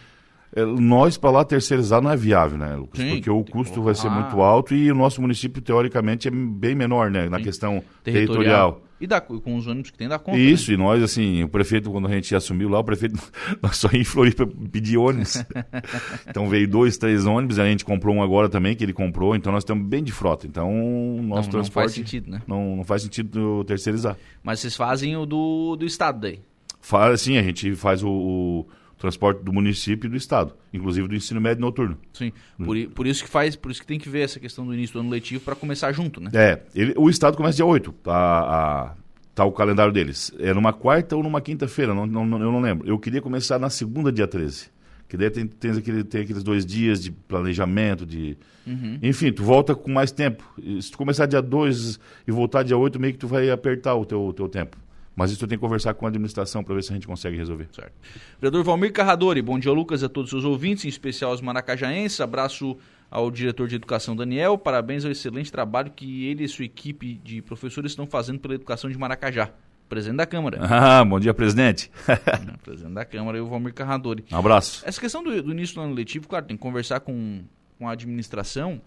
É, 0.54 0.64
nós, 0.64 1.16
para 1.16 1.30
lá, 1.30 1.44
terceirizar 1.44 2.00
não 2.00 2.10
é 2.10 2.16
viável, 2.16 2.56
né, 2.58 2.74
Lucas? 2.76 3.00
Sim, 3.00 3.10
Porque 3.16 3.30
o 3.30 3.44
custo 3.44 3.82
vai 3.82 3.94
ser 3.94 4.08
muito 4.10 4.40
alto 4.40 4.74
e 4.74 4.90
o 4.90 4.94
nosso 4.94 5.20
município, 5.20 5.60
teoricamente, 5.60 6.28
é 6.28 6.30
bem 6.30 6.74
menor, 6.74 7.10
né? 7.10 7.28
Na 7.28 7.38
Sim. 7.38 7.44
questão 7.44 7.82
territorial. 8.02 8.82
E 8.98 9.06
dá, 9.06 9.20
com 9.20 9.56
os 9.56 9.66
ônibus 9.66 9.90
que 9.90 9.98
tem, 9.98 10.08
dá 10.08 10.18
conta. 10.18 10.38
Isso, 10.38 10.72
e 10.72 10.76
nós, 10.76 11.02
assim, 11.02 11.42
o 11.42 11.48
prefeito, 11.48 11.90
quando 11.90 12.08
a 12.08 12.10
gente 12.10 12.34
assumiu 12.34 12.70
lá, 12.70 12.78
o 12.78 12.84
prefeito, 12.84 13.20
nós 13.62 13.76
só 13.76 13.90
ia 13.92 14.00
em 14.00 14.04
Floripa 14.04 14.46
pedir 14.72 14.96
ônibus. 14.96 15.44
então 16.26 16.48
veio 16.48 16.66
dois, 16.66 16.96
três 16.96 17.26
ônibus, 17.26 17.58
a 17.58 17.66
gente 17.66 17.84
comprou 17.84 18.14
um 18.14 18.22
agora 18.22 18.48
também, 18.48 18.74
que 18.74 18.82
ele 18.82 18.94
comprou, 18.94 19.36
então 19.36 19.52
nós 19.52 19.64
estamos 19.64 19.86
bem 19.86 20.02
de 20.02 20.12
frota. 20.12 20.46
Então, 20.46 20.70
o 20.70 21.20
Né? 21.20 21.28
nosso 21.28 21.28
não, 21.28 21.42
não 21.42 21.50
transporte 21.50 21.84
faz 21.84 21.92
sentido, 21.92 22.30
né? 22.30 22.40
não, 22.46 22.76
não 22.76 22.84
faz 22.84 23.02
sentido 23.02 23.62
terceirizar. 23.64 24.16
Mas 24.42 24.60
vocês 24.60 24.74
fazem 24.74 25.14
o 25.14 25.26
do, 25.26 25.76
do 25.76 25.84
estado 25.84 26.20
daí. 26.20 26.40
Fala 26.80 27.12
assim, 27.12 27.36
a 27.36 27.42
gente 27.42 27.74
faz 27.74 28.02
o, 28.02 28.08
o 28.08 28.66
transporte 28.98 29.42
do 29.42 29.52
município 29.52 30.06
e 30.06 30.10
do 30.10 30.16
estado, 30.16 30.54
inclusive 30.72 31.06
do 31.08 31.14
ensino 31.14 31.40
médio 31.40 31.60
noturno. 31.60 31.96
Sim. 32.12 32.32
Por, 32.64 32.76
por 32.94 33.06
isso 33.06 33.22
que 33.24 33.30
faz, 33.30 33.54
por 33.56 33.70
isso 33.70 33.80
que 33.80 33.86
tem 33.86 33.98
que 33.98 34.08
ver 34.08 34.20
essa 34.20 34.40
questão 34.40 34.64
do 34.66 34.72
início 34.74 34.94
do 34.94 35.00
ano 35.00 35.10
letivo 35.10 35.42
para 35.44 35.54
começar 35.54 35.92
junto, 35.92 36.20
né? 36.20 36.30
É, 36.32 36.62
ele- 36.74 36.94
o 36.96 37.08
estado 37.10 37.36
começa 37.36 37.56
dia 37.56 37.66
8, 37.66 37.92
tá, 38.02 38.12
a- 38.14 38.94
tá 39.34 39.44
o 39.44 39.52
calendário 39.52 39.92
deles. 39.92 40.32
É 40.38 40.54
numa 40.54 40.72
quarta 40.72 41.14
ou 41.16 41.22
numa 41.22 41.40
quinta-feira, 41.40 41.92
não, 41.94 42.06
não- 42.06 42.40
eu 42.40 42.50
não 42.50 42.60
lembro. 42.60 42.88
Eu 42.88 42.98
queria 42.98 43.20
começar 43.20 43.58
na 43.58 43.68
segunda, 43.70 44.10
dia 44.10 44.26
13. 44.26 44.74
Que 45.08 45.16
daí 45.16 45.30
tem, 45.30 45.46
tem, 45.46 45.70
aquele, 45.70 46.02
tem 46.02 46.22
aqueles 46.22 46.42
dois 46.42 46.66
dias 46.66 47.00
de 47.00 47.12
planejamento, 47.12 48.04
de... 48.04 48.36
Uhum. 48.66 48.98
Enfim, 49.00 49.30
tu 49.30 49.44
volta 49.44 49.72
com 49.72 49.92
mais 49.92 50.10
tempo. 50.10 50.42
Se 50.80 50.90
tu 50.90 50.98
começar 50.98 51.26
dia 51.26 51.40
2 51.40 52.00
e 52.26 52.32
voltar 52.32 52.64
dia 52.64 52.76
8, 52.76 52.98
meio 52.98 53.12
que 53.12 53.18
tu 53.20 53.28
vai 53.28 53.48
apertar 53.50 53.94
o 53.94 54.04
teu, 54.04 54.32
teu 54.34 54.48
tempo. 54.48 54.76
Mas 55.16 55.30
isso 55.30 55.46
tem 55.46 55.56
que 55.56 55.62
conversar 55.62 55.94
com 55.94 56.04
a 56.04 56.10
administração 56.10 56.62
para 56.62 56.74
ver 56.74 56.82
se 56.82 56.92
a 56.92 56.94
gente 56.94 57.06
consegue 57.06 57.38
resolver. 57.38 57.68
Certo. 57.72 57.92
Vereador 58.38 58.62
Valmir 58.62 58.92
Carradori, 58.92 59.40
bom 59.40 59.58
dia, 59.58 59.72
Lucas, 59.72 60.04
a 60.04 60.10
todos 60.10 60.30
os 60.30 60.42
seus 60.42 60.44
ouvintes, 60.44 60.84
em 60.84 60.88
especial 60.88 61.30
aos 61.30 61.40
maracajaenses. 61.40 62.20
Abraço 62.20 62.76
ao 63.10 63.30
diretor 63.30 63.66
de 63.66 63.76
educação, 63.76 64.14
Daniel. 64.14 64.58
Parabéns 64.58 65.06
ao 65.06 65.10
excelente 65.10 65.50
trabalho 65.50 65.90
que 65.90 66.26
ele 66.26 66.44
e 66.44 66.48
sua 66.48 66.66
equipe 66.66 67.14
de 67.24 67.40
professores 67.40 67.92
estão 67.92 68.06
fazendo 68.06 68.38
pela 68.38 68.54
educação 68.54 68.90
de 68.90 68.98
Maracajá. 68.98 69.50
Presidente 69.88 70.18
da 70.18 70.26
Câmara. 70.26 70.58
Ah, 70.68 71.02
bom 71.02 71.18
dia, 71.18 71.32
presidente. 71.32 71.90
Presidente 72.62 72.92
da 72.92 73.04
Câmara 73.04 73.38
e 73.38 73.40
o 73.40 73.46
Valmir 73.46 73.72
Carradori. 73.72 74.22
Um 74.30 74.36
abraço. 74.36 74.82
Essa 74.84 75.00
questão 75.00 75.22
do, 75.22 75.42
do 75.42 75.52
início 75.52 75.76
do 75.76 75.80
ano 75.80 75.94
letivo, 75.94 76.28
claro, 76.28 76.44
tem 76.44 76.56
que 76.56 76.62
conversar 76.62 77.00
com, 77.00 77.42
com 77.78 77.88
a 77.88 77.92
administração, 77.92 78.82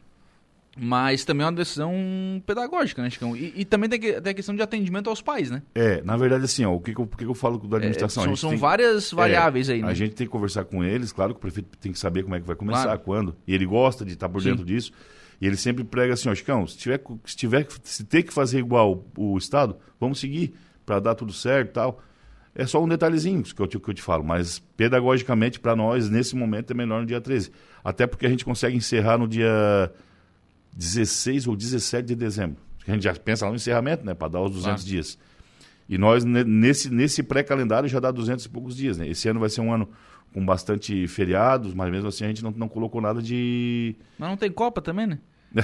mas 0.78 1.26
também 1.26 1.44
é 1.44 1.48
uma 1.50 1.56
decisão 1.56 1.94
pedagógica, 2.46 3.02
né, 3.02 3.10
Chicão? 3.10 3.36
E, 3.36 3.54
e 3.56 3.66
também 3.66 3.90
tem, 3.90 4.00
que, 4.00 4.22
tem 4.22 4.32
a 4.32 4.34
questão 4.34 4.56
de 4.56 4.62
atendimento 4.62 5.10
aos 5.10 5.22
pais, 5.22 5.50
né? 5.52 5.62
É, 5.76 6.02
na 6.04 6.16
verdade, 6.16 6.46
assim, 6.46 6.64
ó, 6.66 6.74
o 6.74 6.80
que, 6.80 6.94
que, 6.94 7.02
eu, 7.02 7.06
por 7.08 7.18
que 7.18 7.26
eu 7.26 7.34
falo 7.34 7.58
da 7.58 7.78
É, 7.78 7.80
administração? 7.80 8.24
A 8.24 8.26
são 8.28 8.36
são 8.36 8.50
tem- 8.52 8.60
várias 8.60 9.12
variáveis 9.12 9.68
É, 9.70 9.74
aí, 9.74 9.82
né? 9.82 9.88
A 9.90 9.94
gente 9.94 10.16
tem 10.16 10.26
que 10.28 10.32
conversar 10.32 10.64
com 10.66 10.84
eles, 10.84 11.12
claro 11.12 11.34
que 11.34 11.38
o 11.38 11.42
prefeito 11.42 11.78
tem 11.80 11.92
que 11.92 12.00
saber 12.00 12.24
como 12.24 12.36
é 12.36 12.40
que 12.40 12.48
vai 12.48 12.56
começar, 12.56 12.84
Claro. 12.84 13.00
quando. 13.02 13.36
E 13.48 13.54
ele 13.54 13.66
gosta 13.66 14.06
de 14.06 14.14
estar 14.14 14.30
por 14.30 14.42
Sim. 14.42 14.50
dentro 14.52 14.64
disso. 14.66 14.92
E 15.42 15.48
ele 15.48 15.56
sempre 15.58 15.84
prega 15.84 16.14
assim, 16.14 16.30
ó, 16.30 16.36
Chicão, 16.36 16.66
se 16.68 16.78
tiver, 16.78 17.02
se 17.26 17.36
tiver, 17.36 17.64
que- 17.66 17.76
se 17.84 18.04
ter 18.04 18.24
que 18.24 18.34
fazer 18.34 18.60
igual 18.60 19.06
o 19.18 19.38
Estado, 19.38 19.76
vamos 20.00 20.20
seguir 20.20 20.54
para 20.86 21.00
dar 21.00 21.16
tudo 21.16 21.32
certo 21.34 21.70
e 21.70 21.74
tal. 21.74 22.02
É 22.56 22.66
só 22.66 22.84
um 22.84 22.88
detalhezinho 22.88 23.42
que 23.44 23.62
eu, 23.62 23.68
te- 23.68 23.80
que 23.80 23.90
eu 23.90 23.94
te 23.94 24.02
falo, 24.02 24.24
mas 24.24 24.60
pedagogicamente 24.76 25.60
para 25.60 25.76
nós, 25.76 26.10
nesse 26.10 26.36
momento, 26.36 26.72
é 26.72 26.74
melhor 26.74 27.00
no 27.02 27.06
dia 27.06 27.22
13. 27.22 27.52
Até 27.84 28.06
porque 28.08 28.26
a 28.26 28.30
gente 28.30 28.44
consegue 28.44 28.76
encerrar 28.76 29.18
no 29.18 29.28
dia 29.28 29.92
16 30.76 31.48
ou 31.48 31.56
17 31.56 32.06
de 32.08 32.16
dezembro. 32.16 32.58
A 32.88 32.92
gente 32.92 33.04
já 33.04 33.14
pensa 33.14 33.46
lá 33.46 33.52
no 33.52 33.56
encerramento, 33.58 34.06
né, 34.06 34.14
para 34.14 34.28
dar 34.30 34.42
os 34.42 34.52
200 34.52 34.64
Claro. 34.84 34.84
dias. 34.90 35.18
E 35.88 35.98
nós, 35.98 36.24
ne- 36.24 36.44
nesse, 36.44 36.90
nesse 36.90 37.22
pré-calendário, 37.24 37.88
já 37.90 38.00
dá 38.00 38.12
200 38.12 38.46
e 38.46 38.50
poucos 38.50 38.76
dias. 38.76 38.98
Né? 38.98 39.08
Esse 39.08 39.28
ano 39.28 39.40
vai 39.40 39.50
ser 39.50 39.62
um 39.62 39.74
ano 39.74 39.90
com 40.34 40.46
bastante 40.46 41.08
feriados, 41.08 41.74
mas 41.74 41.90
mesmo 41.92 42.08
assim 42.10 42.26
a 42.26 42.28
gente 42.28 42.44
não, 42.44 42.52
não 42.52 42.68
colocou 42.68 43.02
nada 43.02 43.22
de. 43.22 43.96
Mas 44.18 44.30
não 44.30 44.38
tem 44.38 44.52
Copa 44.52 44.82
também, 44.82 45.08
né? 45.08 45.20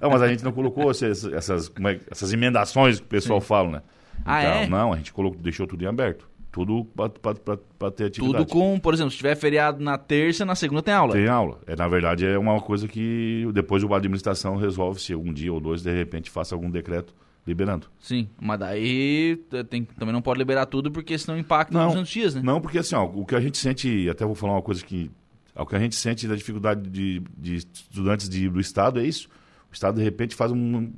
Não, 0.00 0.10
mas 0.10 0.20
a 0.20 0.28
gente 0.28 0.44
não 0.44 0.52
colocou 0.52 0.90
essas, 0.90 1.24
essas, 1.24 1.72
é- 1.86 2.00
essas 2.10 2.32
emendações 2.34 3.00
que 3.00 3.06
o 3.06 3.08
pessoal 3.08 3.40
fala, 3.40 3.70
né? 3.70 3.82
Ah, 4.26 4.42
Então, 4.42 4.52
é? 4.54 4.66
Não, 4.68 4.92
a 4.92 4.96
gente 4.98 5.10
colocou, 5.10 5.40
deixou 5.40 5.66
tudo 5.66 5.82
em 5.82 5.86
aberto. 5.86 6.28
Tudo 6.52 6.84
para 6.84 7.90
ter 7.92 8.06
atividade. 8.06 8.44
Tudo 8.44 8.46
com, 8.46 8.78
por 8.80 8.92
exemplo, 8.92 9.10
se 9.12 9.16
tiver 9.18 9.36
feriado 9.36 9.82
na 9.82 9.96
terça, 9.96 10.44
na 10.44 10.54
segunda 10.56 10.82
tem 10.82 10.92
aula. 10.92 11.12
Tem 11.12 11.28
aula. 11.28 11.60
É, 11.66 11.76
na 11.76 11.86
verdade, 11.86 12.26
é 12.26 12.36
uma 12.36 12.60
coisa 12.60 12.88
que 12.88 13.46
depois 13.54 13.84
a 13.84 13.96
administração 13.96 14.56
resolve 14.56 15.00
se 15.00 15.14
um 15.14 15.32
dia 15.32 15.52
ou 15.52 15.60
dois, 15.60 15.82
de 15.82 15.94
repente, 15.94 16.28
faça 16.28 16.54
algum 16.54 16.68
decreto 16.68 17.14
liberando. 17.46 17.86
Sim, 18.00 18.28
mas 18.40 18.58
daí 18.58 19.36
tem, 19.68 19.84
também 19.84 20.12
não 20.12 20.20
pode 20.20 20.38
liberar 20.38 20.66
tudo 20.66 20.90
porque 20.90 21.16
senão 21.16 21.38
impacta 21.38 21.72
Não. 21.72 21.84
nos 21.84 21.92
200 21.94 22.10
dias, 22.12 22.34
né? 22.34 22.42
Não, 22.44 22.60
porque 22.60 22.78
assim, 22.78 22.94
ó, 22.96 23.04
o 23.04 23.24
que 23.24 23.34
a 23.34 23.40
gente 23.40 23.56
sente, 23.56 24.08
até 24.10 24.24
vou 24.24 24.34
falar 24.34 24.54
uma 24.54 24.62
coisa 24.62 24.84
que. 24.84 25.10
O 25.54 25.66
que 25.66 25.76
a 25.76 25.78
gente 25.78 25.94
sente 25.96 26.26
da 26.26 26.34
dificuldade 26.34 26.88
de, 26.88 27.22
de 27.36 27.56
estudantes 27.56 28.28
de, 28.28 28.48
do 28.48 28.60
Estado 28.60 28.98
é 29.00 29.04
isso. 29.04 29.28
O 29.70 29.74
Estado, 29.74 29.96
de 29.98 30.02
repente, 30.02 30.34
faz 30.34 30.50
um. 30.52 30.90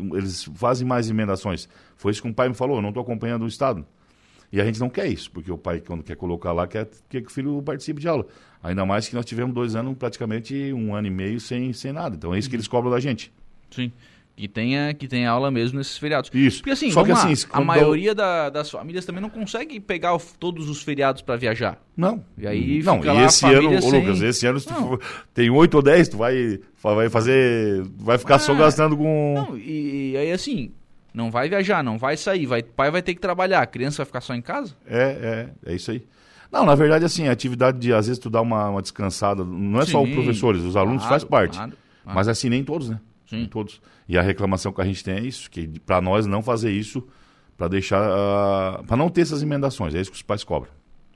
um- 0.00 0.16
Eles 0.16 0.44
fazem 0.54 0.86
mais 0.86 1.08
emendações. 1.10 1.68
Foi 1.96 2.12
isso 2.12 2.22
que 2.22 2.28
o 2.28 2.34
pai 2.34 2.48
me 2.48 2.54
falou, 2.54 2.76
eu 2.76 2.82
não 2.82 2.88
estou 2.90 3.02
acompanhando 3.02 3.44
o 3.44 3.48
Estado. 3.48 3.84
E 4.50 4.60
a 4.60 4.64
gente 4.64 4.80
não 4.80 4.88
quer 4.88 5.06
isso, 5.06 5.30
porque 5.30 5.52
o 5.52 5.58
pai, 5.58 5.80
quando 5.80 6.02
quer 6.02 6.16
colocar 6.16 6.52
lá, 6.52 6.66
quer, 6.66 6.88
quer 7.08 7.20
que 7.20 7.26
o 7.28 7.30
filho 7.30 7.60
participe 7.62 8.00
de 8.00 8.08
aula. 8.08 8.26
Ainda 8.62 8.84
mais 8.86 9.06
que 9.08 9.14
nós 9.14 9.24
tivemos 9.26 9.54
dois 9.54 9.76
anos, 9.76 9.94
praticamente 9.98 10.72
um 10.72 10.94
ano 10.94 11.06
e 11.06 11.10
meio 11.10 11.38
sem, 11.38 11.72
sem 11.72 11.92
nada. 11.92 12.16
Então 12.16 12.34
é 12.34 12.38
isso 12.38 12.48
que 12.48 12.56
eles 12.56 12.66
cobram 12.66 12.90
da 12.90 12.98
gente. 12.98 13.30
Sim. 13.70 13.92
Que 14.34 14.46
tenha, 14.46 14.94
que 14.94 15.08
tenha 15.08 15.28
aula 15.30 15.50
mesmo 15.50 15.78
nesses 15.78 15.98
feriados. 15.98 16.30
Isso. 16.32 16.58
Porque 16.58 16.70
assim, 16.70 16.92
Só 16.92 17.02
que 17.02 17.10
lá, 17.10 17.24
assim, 17.24 17.46
a 17.50 17.60
maioria 17.60 18.14
da- 18.14 18.48
das 18.48 18.70
famílias 18.70 19.04
também 19.04 19.20
não 19.20 19.28
consegue 19.28 19.80
pegar 19.80 20.14
o- 20.14 20.20
todos 20.38 20.68
os 20.70 20.80
feriados 20.80 21.22
para 21.22 21.34
viajar. 21.36 21.82
Não. 21.96 22.24
E 22.38 22.46
aí 22.46 22.80
não, 22.84 23.00
fica 23.02 23.14
e 23.14 23.24
esse 23.24 23.44
ano, 23.46 23.76
ô, 23.76 23.82
sem- 23.82 24.00
Lucas, 24.00 24.22
esse 24.22 24.46
ano 24.46 24.60
se 24.60 24.68
tu 24.68 24.74
for- 24.74 25.00
tem 25.34 25.50
oito 25.50 25.74
ou 25.74 25.82
dez, 25.82 26.08
tu 26.08 26.16
vai, 26.16 26.60
vai 26.80 27.10
fazer. 27.10 27.82
Vai 27.98 28.16
ficar 28.16 28.38
só 28.38 28.52
Ah, 28.52 28.58
gastando 28.58 28.96
com. 28.96 29.34
Não, 29.34 29.58
e, 29.58 30.12
e 30.12 30.16
aí 30.16 30.30
assim, 30.30 30.70
não 31.18 31.32
vai 31.32 31.48
viajar, 31.48 31.82
não 31.82 31.98
vai 31.98 32.16
sair, 32.16 32.46
vai, 32.46 32.62
pai 32.62 32.90
vai 32.92 33.02
ter 33.02 33.12
que 33.12 33.20
trabalhar, 33.20 33.60
a 33.60 33.66
criança 33.66 33.98
vai 33.98 34.06
ficar 34.06 34.20
só 34.20 34.34
em 34.34 34.40
casa? 34.40 34.74
É, 34.86 35.50
é, 35.66 35.72
é 35.72 35.74
isso 35.74 35.90
aí. 35.90 36.06
Não, 36.50 36.64
na 36.64 36.76
verdade, 36.76 37.04
assim, 37.04 37.26
a 37.26 37.32
atividade 37.32 37.78
de, 37.78 37.92
às 37.92 38.06
vezes, 38.06 38.20
tu 38.20 38.30
dá 38.30 38.40
uma, 38.40 38.70
uma 38.70 38.80
descansada, 38.80 39.44
não 39.44 39.80
é 39.80 39.84
só 39.84 40.00
os 40.00 40.08
Sim, 40.08 40.14
professores, 40.14 40.62
os 40.62 40.76
alunos 40.76 41.02
claro, 41.02 41.10
faz 41.10 41.24
parte. 41.24 41.56
claro, 41.56 41.72
claro. 42.04 42.16
Mas 42.16 42.28
assim, 42.28 42.48
nem 42.48 42.64
todos, 42.64 42.88
né? 42.88 43.00
Sim. 43.26 43.38
Nem 43.38 43.46
todos. 43.46 43.82
E 44.08 44.16
a 44.16 44.22
reclamação 44.22 44.72
que 44.72 44.80
a 44.80 44.84
gente 44.84 45.04
tem 45.04 45.16
é 45.16 45.20
isso, 45.20 45.50
que 45.50 45.68
para 45.80 46.00
nós 46.00 46.24
não 46.24 46.40
fazer 46.40 46.70
isso, 46.70 47.06
para 47.56 47.66
deixar, 47.66 48.00
para 48.86 48.96
não 48.96 49.10
ter 49.10 49.22
essas 49.22 49.42
emendações, 49.42 49.94
é 49.94 50.00
isso 50.00 50.10
que 50.10 50.16
os 50.16 50.22
pais 50.22 50.44
cobram. 50.44 50.70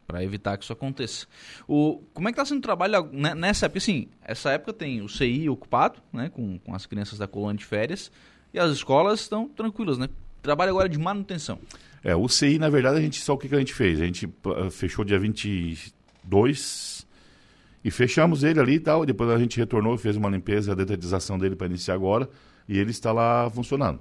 Para 0.07 0.23
evitar 0.23 0.59
que 0.59 0.65
isso 0.65 0.73
aconteça. 0.73 1.27
O, 1.67 2.03
como 2.13 2.29
é 2.29 2.33
que 2.33 2.39
está 2.39 2.45
sendo 2.45 2.59
o 2.59 2.63
trabalho 2.63 3.09
né, 3.13 3.35
nessa 3.35 3.67
época? 3.67 3.79
Assim, 3.79 4.09
essa 4.23 4.51
época 4.51 4.73
tem 4.73 5.01
o 5.01 5.09
CI 5.09 5.49
ocupado, 5.49 6.01
né, 6.13 6.29
com, 6.29 6.59
com 6.59 6.75
as 6.75 6.85
crianças 6.85 7.19
da 7.19 7.29
colônia 7.29 7.57
de 7.57 7.65
férias, 7.65 8.11
e 8.53 8.59
as 8.59 8.71
escolas 8.71 9.21
estão 9.21 9.49
tranquilas, 9.49 9.99
né? 9.99 10.09
Trabalho 10.43 10.71
agora 10.71 10.89
de 10.89 10.99
manutenção. 10.99 11.59
É, 12.05 12.17
o 12.17 12.29
CI, 12.29 12.59
na 12.59 12.69
verdade, 12.69 12.99
a 12.99 13.01
gente 13.01 13.21
só 13.21 13.35
o 13.35 13.39
que, 13.39 13.49
que 13.49 13.55
a 13.55 13.59
gente 13.59 13.73
fez? 13.73 14.01
A 14.01 14.05
gente 14.05 14.27
uh, 14.27 14.71
fechou 14.71 15.05
dia 15.05 15.19
22 15.19 17.07
e 17.85 17.91
fechamos 17.91 18.43
ele 18.43 18.59
ali 18.59 18.75
e 18.75 18.81
tal. 18.81 19.07
Depois 19.07 19.31
a 19.31 19.39
gente 19.39 19.57
retornou, 19.57 19.97
fez 19.97 20.17
uma 20.17 20.29
limpeza, 20.29 20.73
a 20.73 20.75
detetização 20.75 21.39
dele 21.39 21.55
para 21.55 21.69
iniciar 21.69 21.95
agora 21.95 22.29
e 22.69 22.79
ele 22.79 22.91
está 22.91 23.13
lá 23.13 23.49
funcionando. 23.51 24.01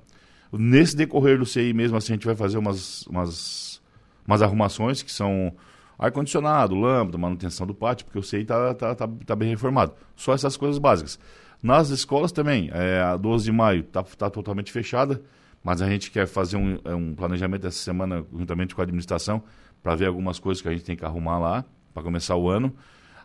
Nesse 0.51 0.95
decorrer 0.95 1.37
do 1.37 1.45
CI 1.45 1.73
mesmo, 1.73 1.95
assim, 1.95 2.13
a 2.13 2.15
gente 2.15 2.25
vai 2.25 2.35
fazer 2.35 2.57
umas, 2.57 3.05
umas, 3.07 3.81
umas 4.27 4.41
arrumações 4.41 5.01
que 5.01 5.11
são 5.11 5.53
ar-condicionado, 5.97 6.75
lâmpada, 6.75 7.17
manutenção 7.17 7.65
do 7.67 7.75
pátio, 7.75 8.05
porque 8.05 8.19
o 8.19 8.23
CI 8.23 8.37
está 8.37 8.73
tá, 8.73 8.95
tá, 8.95 9.09
tá 9.25 9.35
bem 9.35 9.49
reformado. 9.49 9.93
Só 10.15 10.33
essas 10.33 10.57
coisas 10.57 10.79
básicas. 10.79 11.19
Nas 11.61 11.89
escolas 11.89 12.31
também, 12.31 12.69
é, 12.73 13.01
a 13.01 13.15
12 13.17 13.45
de 13.45 13.51
maio 13.51 13.81
está 13.81 14.01
tá 14.03 14.29
totalmente 14.29 14.71
fechada, 14.71 15.21
mas 15.63 15.81
a 15.81 15.87
gente 15.89 16.09
quer 16.09 16.25
fazer 16.27 16.57
um, 16.57 16.79
é, 16.83 16.95
um 16.95 17.13
planejamento 17.13 17.67
essa 17.67 17.77
semana 17.77 18.25
juntamente 18.35 18.73
com 18.73 18.81
a 18.81 18.83
administração 18.83 19.43
para 19.83 19.95
ver 19.95 20.07
algumas 20.07 20.39
coisas 20.39 20.61
que 20.61 20.67
a 20.67 20.71
gente 20.71 20.83
tem 20.83 20.95
que 20.95 21.05
arrumar 21.05 21.37
lá 21.39 21.65
para 21.93 22.01
começar 22.01 22.35
o 22.35 22.49
ano. 22.49 22.73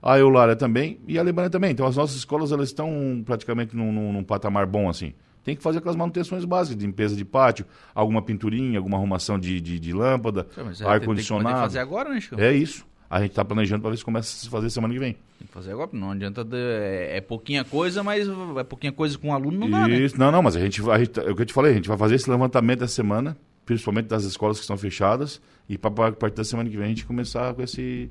A 0.03 0.19
Eulária 0.19 0.55
também 0.55 1.01
e 1.09 1.17
a 1.19 1.23
Alemanha 1.23 1.49
também. 1.49 1.71
Então 1.71 1.87
as 1.87 1.97
nossas 1.97 2.17
escolas 2.17 2.53
elas 2.53 2.69
estão 2.69 3.23
praticamente 3.25 3.75
num, 3.75 3.91
num, 3.91 4.13
num 4.13 4.23
patamar 4.25 4.67
bom 4.67 4.89
assim. 4.89 5.15
Tem 5.43 5.57
que 5.57 5.63
fazer 5.63 5.79
aquelas 5.79 5.97
manutenções 5.97 6.45
básicas, 6.45 6.77
de 6.79 6.85
limpeza 6.85 7.15
de 7.17 7.25
pátio, 7.25 7.65
alguma 7.95 8.21
pinturinha, 8.21 8.79
alguma 8.79 8.97
arrumação 8.99 9.39
de, 9.39 9.61
de, 9.61 9.79
de 9.79 9.93
lâmpada, 9.93 10.41
é, 10.41 10.45
tem- 10.55 10.65
Tem 10.65 10.75
que 10.75 10.85
ar-condicionado. 10.85 11.61
fazer 11.61 11.79
agora, 11.79 12.11
né, 12.11 12.21
Chico? 12.21 12.39
É 12.41 12.53
isso. 12.53 12.85
A 13.09 13.21
gente 13.21 13.31
está 13.31 13.45
planejando 13.45 13.83
para 13.83 13.91
ver 13.91 13.97
se 13.99 14.05
começa 14.05 14.29
a 14.35 14.41
se 14.45 14.49
fazer 14.49 14.69
semana 14.71 14.93
que 14.93 14.99
vem. 15.01 15.13
Tem 15.39 15.47
que 15.47 15.53
fazer 15.53 15.73
agora, 15.73 15.91
não 15.93 16.11
adianta. 16.11 16.45
de- 16.45 16.57
é, 16.57 17.19
é 17.19 17.21
pouquinha 17.21 17.65
coisa, 17.65 18.03
mas 18.03 18.27
é 18.59 18.65
pouquinha 18.65 18.93
coisa 18.93 19.17
com 19.17 19.29
o 19.29 19.33
aluno 19.33 19.61
não 19.61 19.71
dá, 19.71 19.87
né? 19.89 19.97
Isso, 19.99 20.19
não, 20.19 20.33
não, 20.33 20.43
mas 20.43 20.57
a 20.57 20.61
gente, 20.61 20.81
vai- 20.83 20.97
a 20.97 20.99
gente, 21.05 21.19
é 21.21 21.31
o 21.31 21.35
que 21.37 21.43
eu 21.43 21.47
te 21.47 21.53
falei, 21.53 21.73
a 21.73 21.75
gente 21.75 21.89
vai 21.89 21.97
fazer 21.97 22.17
esse 22.17 22.29
levantamento 22.29 22.83
essa 22.83 22.95
semana, 22.95 23.37
principalmente 23.65 24.07
das 24.07 24.25
escolas 24.25 24.57
que 24.59 24.63
estão 24.63 24.77
fechadas, 24.77 25.41
e 25.69 25.79
para 25.79 26.09
a 26.09 26.13
partir 26.13 26.37
da 26.37 26.45
semana 26.45 26.69
que 26.69 26.77
vem 26.77 26.87
a 26.87 26.89
gente 26.89 27.07
começar 27.07 27.55
com 27.55 27.63
esse 27.63 28.11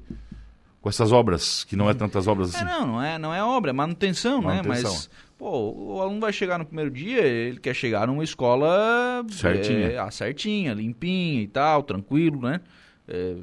com 0.81 0.89
essas 0.89 1.11
obras, 1.11 1.63
que 1.63 1.75
não 1.75 1.89
é 1.89 1.95
tantas 1.95 2.27
obras 2.27 2.53
É, 2.53 2.57
assim. 2.57 2.65
não, 2.65 2.85
não 2.85 3.01
é, 3.03 3.17
não 3.17 3.33
é 3.33 3.43
obra, 3.43 3.71
é 3.71 3.73
manutenção, 3.73 4.39
Manutenção. 4.39 4.91
né? 4.91 4.97
Mas, 4.99 5.09
pô, 5.35 5.71
o 5.71 5.99
aluno 5.99 6.19
vai 6.21 6.31
chegar 6.31 6.59
no 6.59 6.65
primeiro 6.65 6.91
dia, 6.91 7.21
ele 7.23 7.59
quer 7.59 7.73
chegar 7.73 8.05
numa 8.05 8.23
escola 8.23 9.25
Certinha. 9.31 9.87
é, 9.87 9.97
ah, 9.97 10.11
certinha, 10.11 10.75
limpinha 10.75 11.41
e 11.41 11.47
tal, 11.47 11.81
tranquilo, 11.81 12.39
né? 12.39 12.61
É, 13.08 13.36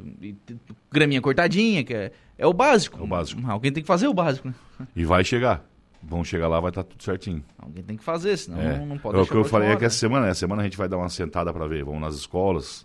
graminha 0.91 1.21
cortadinha, 1.21 1.85
que 1.85 1.95
é, 1.95 2.13
É 2.37 2.47
o 2.47 2.53
básico. 2.53 2.99
É 2.99 3.03
o 3.03 3.07
básico. 3.07 3.41
Alguém 3.49 3.73
tem 3.73 3.83
que 3.83 3.87
fazer 3.87 4.09
o 4.09 4.15
básico, 4.15 4.49
né? 4.49 4.55
E 4.97 5.05
vai 5.05 5.23
chegar. 5.25 5.65
Vão 6.03 6.25
chegar 6.25 6.49
lá, 6.49 6.59
vai 6.59 6.71
estar 6.71 6.83
tudo 6.83 7.01
certinho. 7.03 7.45
Alguém 7.57 7.85
tem 7.85 7.97
que 7.97 8.03
fazer, 8.03 8.37
senão 8.37 8.61
É. 8.61 8.85
não 8.85 8.99
pode 8.99 9.17
É 9.17 9.21
o 9.21 9.27
que 9.27 9.35
eu 9.35 9.45
falei 9.45 9.69
é 9.69 9.71
última 9.71 9.79
que 9.79 9.85
hora, 9.85 9.87
essa 9.87 9.99
semana, 9.99 10.27
essa 10.27 10.41
semana 10.41 10.63
a 10.63 10.65
gente 10.65 10.77
vai 10.77 10.89
dar 10.89 10.97
uma 10.99 11.09
sentada 11.09 11.53
para 11.53 11.67
ver. 11.69 11.85
Vamos 11.85 12.01
nas 12.01 12.17
escolas, 12.17 12.85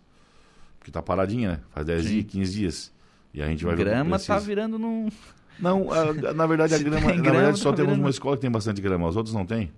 porque 0.78 0.92
tá 0.92 1.02
paradinha, 1.02 1.54
né? 1.54 1.60
Faz 1.72 1.86
10 1.88 2.04
Sim. 2.04 2.10
dias, 2.12 2.26
15 2.26 2.54
dias. 2.54 2.94
E 3.34 3.42
a 3.42 3.48
gente 3.48 3.66
vai 3.66 3.76
ver 3.76 3.82
o 3.82 3.86
que 3.86 3.92
Grama 3.92 4.20
tá 4.20 4.38
virando 4.38 4.78
num. 4.78 5.10
Não, 5.60 5.92
a- 5.92 6.34
na 6.36 6.46
verdade 6.46 6.76
a 6.76 6.78
grama, 6.84 7.08
tem 7.08 7.16
na 7.18 7.22
grama, 7.24 7.38
verdade 7.40 7.58
só 7.60 7.72
tá 7.72 7.78
temos 7.78 7.90
virando- 7.90 8.04
uma 8.06 8.12
escola 8.12 8.36
que 8.36 8.42
tem 8.42 8.52
bastante 8.52 8.80
grama, 8.80 9.08
os 9.08 9.16
outros 9.18 9.34
não 9.34 9.44
tem. 9.44 9.72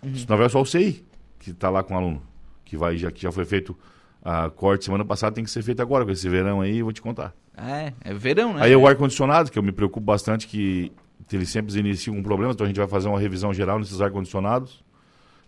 Uhum. 0.00 0.12
Na 0.28 0.36
verdade 0.36 0.52
só 0.52 0.62
o 0.62 0.64
CI 0.64 1.04
que 1.40 1.52
tá 1.52 1.68
lá 1.70 1.82
com 1.82 1.94
o 1.94 1.96
aluno, 1.96 2.22
que 2.64 2.76
vai 2.76 2.96
já 2.96 3.10
que 3.10 3.20
já 3.20 3.32
foi 3.32 3.44
feito 3.44 3.76
a 4.24 4.48
corte 4.48 4.86
semana 4.86 5.04
passada, 5.04 5.34
tem 5.34 5.44
que 5.44 5.50
ser 5.50 5.62
feito 5.62 5.82
agora 5.82 6.04
com 6.04 6.10
esse 6.10 6.26
verão 6.28 6.62
aí, 6.62 6.82
vou 6.82 6.92
te 6.92 7.02
contar. 7.02 7.34
É, 7.56 7.92
é 8.00 8.14
verão, 8.14 8.54
né? 8.54 8.62
Aí 8.62 8.74
o 8.74 8.86
ar 8.86 8.96
condicionado, 8.96 9.50
que 9.52 9.58
eu 9.58 9.62
me 9.62 9.70
preocupo 9.70 10.04
bastante 10.04 10.46
que 10.48 10.90
eles 11.30 11.50
sempre 11.50 11.78
iniciam 11.78 12.16
um 12.16 12.22
problema, 12.22 12.52
então 12.52 12.64
a 12.64 12.68
gente 12.68 12.78
vai 12.78 12.88
fazer 12.88 13.08
uma 13.08 13.20
revisão 13.20 13.52
geral 13.52 13.78
nesses 13.78 14.00
ar 14.00 14.10
condicionados. 14.10 14.82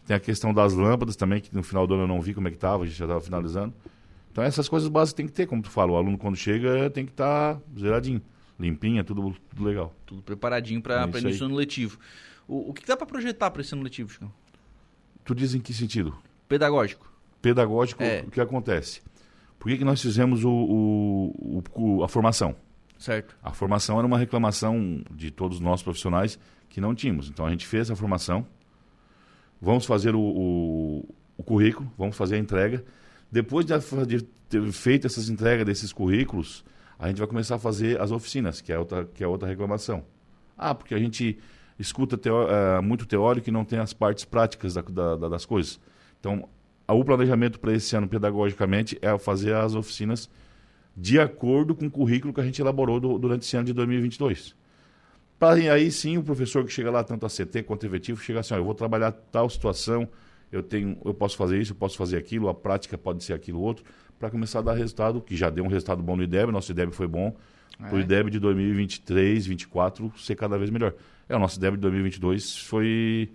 Tem 0.06 0.14
a 0.14 0.20
questão 0.20 0.52
das 0.52 0.74
lâmpadas 0.74 1.16
também, 1.16 1.40
que 1.40 1.54
no 1.54 1.62
final 1.62 1.86
do 1.86 1.94
ano 1.94 2.04
eu 2.04 2.06
não 2.06 2.20
vi 2.20 2.34
como 2.34 2.48
é 2.48 2.50
que 2.50 2.58
tava, 2.58 2.84
a 2.84 2.86
gente 2.86 2.96
já 2.96 3.06
estava 3.06 3.20
finalizando. 3.20 3.74
Então 4.30 4.44
essas 4.44 4.68
coisas 4.68 4.88
básicas 4.88 5.14
tem 5.14 5.26
que 5.26 5.32
ter, 5.32 5.46
como 5.46 5.62
tu 5.62 5.70
fala, 5.70 5.92
o 5.92 5.96
aluno 5.96 6.18
quando 6.18 6.36
chega 6.36 6.90
tem 6.90 7.06
que 7.06 7.12
estar 7.12 7.58
zeradinho, 7.78 8.20
limpinha, 8.60 9.02
tudo, 9.02 9.34
tudo 9.48 9.64
legal. 9.64 9.94
Tudo 10.04 10.22
preparadinho 10.22 10.82
pra, 10.82 11.08
É 11.12 11.18
início 11.18 11.38
do 11.38 11.44
ano 11.46 11.54
letivo. 11.54 11.98
O, 12.46 12.70
o 12.70 12.74
que 12.74 12.86
dá 12.86 12.96
pra 12.96 13.06
projetar 13.06 13.50
pra 13.50 13.62
esse 13.62 13.74
ano 13.74 13.82
letivo, 13.82 14.10
Chico? 14.12 14.30
Tu 15.24 15.34
diz 15.34 15.54
em 15.54 15.60
que 15.60 15.72
sentido? 15.72 16.14
Pedagógico. 16.46 17.15
Pedagógico, 17.50 18.02
É. 18.02 18.24
o 18.26 18.30
que 18.30 18.40
acontece? 18.40 19.00
Por 19.58 19.68
que, 19.70 19.78
que 19.78 19.84
nós 19.84 20.00
fizemos 20.02 20.44
o, 20.44 20.50
o- 20.50 21.62
o- 21.74 22.04
a 22.04 22.08
formação? 22.08 22.54
Certo. 22.98 23.36
A 23.42 23.52
formação 23.52 23.98
era 23.98 24.06
uma 24.06 24.18
reclamação 24.18 25.02
de 25.10 25.30
todos 25.30 25.60
nós 25.60 25.82
profissionais 25.82 26.38
que 26.68 26.80
não 26.80 26.94
tínhamos. 26.94 27.28
Então 27.28 27.46
a 27.46 27.50
gente 27.50 27.66
fez 27.66 27.90
a 27.90 27.96
formação, 27.96 28.46
vamos 29.60 29.86
fazer 29.86 30.14
o, 30.14 30.20
o- 30.20 31.14
o 31.36 31.42
currículo, 31.42 31.90
vamos 31.96 32.16
fazer 32.16 32.36
a 32.36 32.38
entrega. 32.38 32.84
Depois 33.30 33.64
de, 33.66 34.22
ter 34.48 34.62
feito 34.72 35.06
essas 35.06 35.28
entregas 35.28 35.66
desses 35.66 35.92
currículos, 35.92 36.64
a 36.98 37.08
gente 37.08 37.18
vai 37.18 37.26
começar 37.26 37.56
a 37.56 37.58
fazer 37.58 38.00
as 38.00 38.10
oficinas, 38.10 38.60
que 38.60 38.72
é 38.72 38.78
outra, 38.78 39.04
que 39.04 39.22
é 39.22 39.26
outra 39.26 39.48
reclamação. 39.48 40.04
Ah, 40.56 40.74
porque 40.74 40.94
a 40.94 40.98
gente 40.98 41.38
escuta 41.78 42.16
teó- 42.16 42.48
eh, 42.48 42.80
muito 42.80 43.04
teórico 43.06 43.48
e 43.48 43.52
não 43.52 43.64
tem 43.64 43.78
as 43.78 43.92
partes 43.92 44.24
práticas 44.24 44.74
da- 44.74 44.82
da- 44.82 45.16
da- 45.16 45.28
das 45.28 45.44
coisas. 45.44 45.78
Então, 46.18 46.48
o 46.94 47.04
planejamento 47.04 47.58
para 47.58 47.72
esse 47.72 47.96
ano, 47.96 48.06
pedagogicamente, 48.08 48.98
é 49.02 49.16
fazer 49.18 49.54
as 49.54 49.74
oficinas 49.74 50.30
de 50.96 51.18
acordo 51.20 51.74
com 51.74 51.86
o 51.86 51.90
currículo 51.90 52.32
que 52.32 52.40
a 52.40 52.44
gente 52.44 52.60
elaborou 52.60 52.98
do- 53.00 53.18
durante 53.18 53.42
esse 53.42 53.56
ano 53.56 53.66
de 53.66 53.72
2022. 53.72 54.54
Pra 55.38 55.50
aí 55.52 55.90
sim 55.90 56.16
o 56.16 56.22
professor 56.22 56.64
que 56.64 56.72
chega 56.72 56.90
lá, 56.90 57.04
tanto 57.04 57.26
a 57.26 57.28
CT 57.28 57.62
quanto 57.64 57.84
a 57.84 57.88
efetivo, 57.88 58.18
chega 58.22 58.40
assim, 58.40 58.54
ó, 58.54 58.56
eu 58.56 58.64
vou 58.64 58.74
trabalhar 58.74 59.12
tal 59.12 59.50
situação, 59.50 60.08
eu 60.50 60.62
tenho, 60.62 60.96
eu 61.04 61.12
posso 61.12 61.36
fazer 61.36 61.60
isso, 61.60 61.72
eu 61.72 61.76
posso 61.76 61.98
fazer 61.98 62.16
aquilo, 62.16 62.48
a 62.48 62.54
prática 62.54 62.96
pode 62.96 63.22
ser 63.22 63.34
aquilo 63.34 63.60
outro, 63.60 63.84
para 64.18 64.30
começar 64.30 64.60
a 64.60 64.62
dar 64.62 64.72
resultado, 64.74 65.20
que 65.20 65.36
já 65.36 65.50
deu 65.50 65.64
um 65.64 65.68
resultado 65.68 66.02
bom 66.02 66.16
no 66.16 66.22
IDEB, 66.22 66.50
nosso 66.50 66.70
IDEB 66.72 66.92
foi 66.92 67.06
bom, 67.06 67.36
o 67.92 67.96
É. 67.96 68.00
IDEB 68.00 68.30
de 68.30 68.38
2023, 68.38 69.44
2024 69.44 70.10
ser 70.16 70.34
cada 70.36 70.56
vez 70.56 70.70
melhor. 70.70 70.94
É, 71.28 71.36
o 71.36 71.38
nosso 71.38 71.58
IDEB 71.58 71.76
de 71.76 71.82
2022 71.82 72.56
foi 72.56 73.30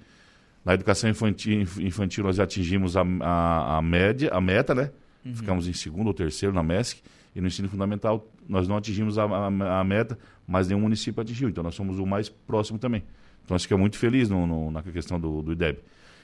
na 0.64 0.74
educação 0.74 1.10
infantil, 1.10 1.62
infantil 1.80 2.24
nós 2.24 2.36
já 2.36 2.44
atingimos 2.44 2.96
a, 2.98 3.02
a, 3.22 3.78
a 3.78 3.82
média, 3.82 4.30
a 4.32 4.40
meta, 4.42 4.76
né? 4.76 4.92
Ficamos 5.36 5.68
em 5.68 5.74
segundo 5.74 6.08
ou 6.08 6.14
terceiro 6.14 6.54
na 6.54 6.64
MESC. 6.64 7.02
E 7.36 7.40
no 7.42 7.48
ensino 7.48 7.70
fundamental 7.70 8.28
nós 8.50 8.68
não 8.68 8.76
atingimos 8.78 9.18
a, 9.18 9.24
a- 9.24 9.80
a 9.80 9.84
meta, 9.84 10.18
mas 10.48 10.68
nenhum 10.68 10.82
município 10.82 11.22
atingiu. 11.22 11.48
Então 11.50 11.64
nós 11.64 11.76
somos 11.76 11.98
o 12.00 12.06
mais 12.06 12.28
próximo 12.28 12.78
também. 12.80 13.02
Então 13.44 13.56
nós 13.56 13.64
ficamos 13.64 13.82
muito 13.82 13.98
felizes 13.98 14.30
no, 14.30 14.46
no- 14.46 14.72
na 14.72 14.82
questão 14.84 15.20
do, 15.20 15.42
do 15.42 15.52
IDEB. 15.54 15.80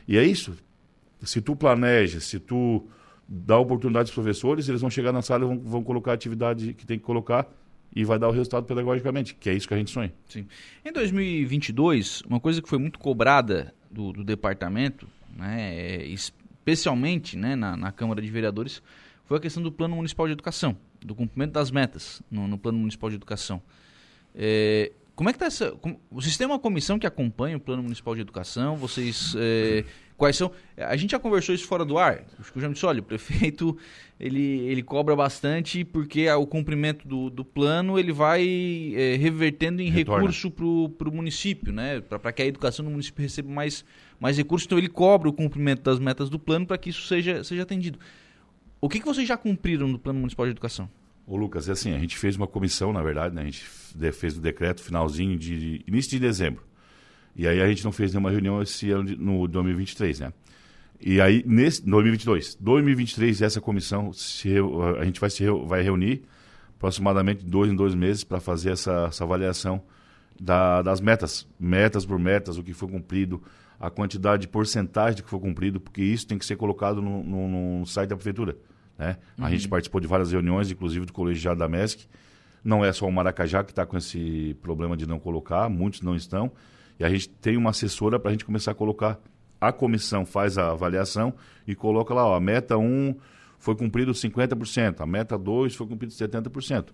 E 0.07 0.17
é 0.17 0.23
isso. 0.23 0.55
Se 1.21 1.41
tu 1.41 1.55
planeja, 1.55 2.19
se 2.19 2.39
tu 2.39 2.85
dá 3.27 3.57
oportunidade 3.57 4.09
aos 4.09 4.13
professores, 4.15 4.67
eles 4.69 4.81
vão 4.81 4.89
chegar 4.89 5.11
na 5.11 5.21
sala 5.21 5.45
e 5.45 5.47
vão, 5.47 5.59
vão 5.59 5.83
colocar 5.83 6.11
a 6.11 6.13
atividade 6.13 6.73
que 6.73 6.85
tem 6.85 6.97
que 6.99 7.05
colocar 7.05 7.47
e 7.95 8.03
vai 8.03 8.19
dar 8.19 8.27
o 8.27 8.31
resultado 8.31 8.65
pedagogicamente, 8.65 9.33
que 9.35 9.49
é 9.49 9.53
isso 9.53 9.67
que 9.67 9.73
a 9.73 9.77
gente 9.77 9.91
sonha. 9.91 10.13
Sim. 10.27 10.45
Em 10.85 10.91
2022, 10.91 12.21
uma 12.27 12.39
coisa 12.39 12.61
que 12.61 12.67
foi 12.69 12.77
muito 12.77 12.99
cobrada 12.99 13.73
do, 13.97 14.13
do 14.13 14.23
departamento, 14.23 15.07
né, 15.35 15.73
é, 15.75 16.05
especialmente 16.05 17.35
né, 17.35 17.55
na, 17.55 17.75
na 17.75 17.91
Câmara 17.91 18.21
de 18.21 18.29
Vereadores, 18.29 18.81
foi 19.25 19.37
a 19.37 19.41
questão 19.41 19.61
do 19.63 19.71
Plano 19.71 19.95
Municipal 19.95 20.27
de 20.27 20.33
Educação, 20.33 20.77
do 21.01 21.15
cumprimento 21.15 21.53
das 21.53 21.71
metas 21.71 22.21
no, 22.29 22.47
no 22.47 22.57
Plano 22.57 22.77
Municipal 22.77 23.09
de 23.09 23.15
Educação. 23.15 23.61
É, 24.35 24.91
como 25.15 25.29
é 25.29 25.33
que 25.33 25.37
está 25.37 25.47
essa... 25.47 25.71
como- 25.71 25.99
vocês 26.11 26.37
têm 26.37 26.45
uma 26.45 26.59
comissão 26.59 26.99
que 26.99 27.07
acompanha 27.07 27.57
o 27.57 27.59
Plano 27.59 27.81
Municipal 27.81 28.13
de 28.13 28.21
Educação? 28.21 28.77
Vocês... 28.77 29.33
é, 29.35 29.83
quais 30.17 30.35
são... 30.35 30.51
A 30.75 30.97
gente 30.97 31.11
já 31.11 31.19
conversou 31.19 31.53
isso 31.53 31.67
fora 31.67 31.85
do 31.85 31.97
ar. 31.97 32.25
Acho 32.39 32.51
que 32.51 32.57
eu 32.57 32.61
já 32.61 32.67
me 32.67 32.73
disse, 32.73 32.85
olha, 32.85 32.99
o 32.99 33.03
prefeito 33.03 33.77
ele, 34.19 34.41
ele 34.67 34.83
cobra 34.83 35.15
bastante 35.15 35.85
porque 35.85 36.29
o 36.29 36.45
cumprimento 36.45 37.07
do, 37.07 37.29
do 37.29 37.45
plano 37.45 37.97
ele 37.97 38.11
vai 38.11 38.93
é, 38.95 39.15
revertendo 39.15 39.81
em 39.81 39.89
Retorna. 39.89 40.21
recurso 40.21 40.51
para 40.51 41.07
o 41.07 41.11
município, 41.13 41.71
né? 41.71 42.01
Para 42.01 42.31
que 42.31 42.41
a 42.41 42.45
educação 42.45 42.83
no 42.83 42.91
município 42.91 43.21
receba 43.21 43.49
mais, 43.49 43.85
mais 44.19 44.35
recursos. 44.35 44.65
Então 44.65 44.77
ele 44.77 44.89
cobra 44.89 45.29
o 45.29 45.33
cumprimento 45.33 45.83
das 45.83 45.99
metas 45.99 46.29
do 46.29 46.39
plano 46.39 46.65
para 46.65 46.77
que 46.77 46.89
isso 46.89 47.07
seja, 47.07 47.43
seja 47.43 47.63
atendido. 47.63 47.99
O 48.81 48.89
que, 48.89 48.99
que 48.99 49.05
vocês 49.05 49.27
já 49.27 49.37
cumpriram 49.37 49.87
no 49.87 49.97
Plano 49.97 50.19
Municipal 50.19 50.45
de 50.45 50.51
Educação? 50.51 50.89
Ô 51.25 51.35
Lucas, 51.35 51.67
é 51.67 51.73
assim, 51.73 51.93
a 51.93 51.99
gente 51.99 52.17
fez 52.17 52.37
uma 52.37 52.47
comissão, 52.47 52.93
na 52.93 53.01
verdade, 53.01 53.35
né? 53.35 53.41
A 53.41 53.45
gente 53.45 53.61
fez 54.13 54.37
o 54.37 54.41
decreto 54.41 54.81
finalzinho 54.81 55.37
de 55.37 55.83
início 55.87 56.11
de 56.11 56.19
dezembro. 56.19 56.63
E 57.37 57.47
aí 57.47 57.61
a 57.61 57.67
gente 57.67 57.85
não 57.85 57.91
fez 57.91 58.11
nenhuma 58.11 58.31
reunião 58.31 58.61
esse 58.61 58.89
ano 58.91 59.05
de, 59.05 59.15
no 59.15 59.47
2023, 59.47 60.19
né? 60.21 60.33
E 60.99 61.21
aí 61.21 61.43
nesse 61.45 61.83
2022, 61.85 62.55
2023 62.59 63.41
essa 63.43 63.61
comissão 63.61 64.11
se 64.11 64.49
a 64.99 65.05
gente 65.05 65.19
vai 65.19 65.29
se 65.29 65.45
vai 65.67 65.83
reunir 65.83 66.23
aproximadamente 66.75 67.45
dois 67.45 67.71
em 67.71 67.75
dois 67.75 67.93
meses 67.93 68.23
para 68.23 68.39
fazer 68.39 68.71
essa, 68.71 69.05
essa 69.07 69.23
avaliação 69.23 69.81
da- 70.39 70.81
das 70.81 70.99
metas, 71.01 71.47
metas 71.59 72.05
por 72.05 72.19
metas, 72.19 72.57
o 72.57 72.63
que 72.63 72.73
foi 72.73 72.87
cumprido, 72.89 73.41
a 73.79 73.89
quantidade 73.89 74.41
de 74.41 74.47
porcentagem 74.47 75.21
que 75.23 75.29
foi 75.29 75.39
cumprido, 75.39 75.79
porque 75.79 76.01
isso 76.01 76.25
tem 76.27 76.37
que 76.37 76.45
ser 76.45 76.55
colocado 76.55 77.01
no, 77.01 77.23
no- 77.23 77.79
no 77.79 77.85
site 77.85 78.09
da 78.09 78.15
prefeitura. 78.15 78.55
Né? 78.97 79.17
A 79.37 79.49
gente 79.51 79.67
participou 79.67 80.01
de 80.01 80.07
várias 80.07 80.31
reuniões, 80.31 80.71
inclusive 80.71 81.05
do 81.05 81.13
colegiado 81.13 81.59
da 81.59 81.67
MESC. 81.67 82.05
Não 82.63 82.83
é 82.83 82.91
só 82.91 83.07
o 83.07 83.11
Maracajá 83.11 83.63
que 83.63 83.71
está 83.71 83.85
com 83.85 83.95
esse 83.97 84.55
problema 84.61 84.97
de 84.97 85.07
não 85.07 85.19
colocar, 85.19 85.69
muitos 85.69 86.01
não 86.01 86.15
estão. 86.15 86.51
E 86.99 87.03
a 87.03 87.09
gente 87.09 87.29
tem 87.29 87.57
uma 87.57 87.69
assessora 87.69 88.19
para 88.19 88.29
a 88.29 88.31
gente 88.31 88.45
começar 88.45 88.71
a 88.71 88.75
colocar. 88.75 89.19
A 89.59 89.71
comissão 89.71 90.25
faz 90.25 90.57
a 90.57 90.71
avaliação 90.71 91.33
e 91.67 91.75
coloca 91.75 92.13
lá, 92.13 92.25
ó, 92.25 92.35
a 92.35 92.39
meta 92.39 92.77
1 92.77 93.15
foi 93.59 93.75
cumprido 93.75 94.11
50%, 94.11 95.01
a 95.01 95.05
meta 95.05 95.37
2 95.37 95.75
foi 95.75 95.87
cumprido 95.87 96.13
70%. 96.13 96.89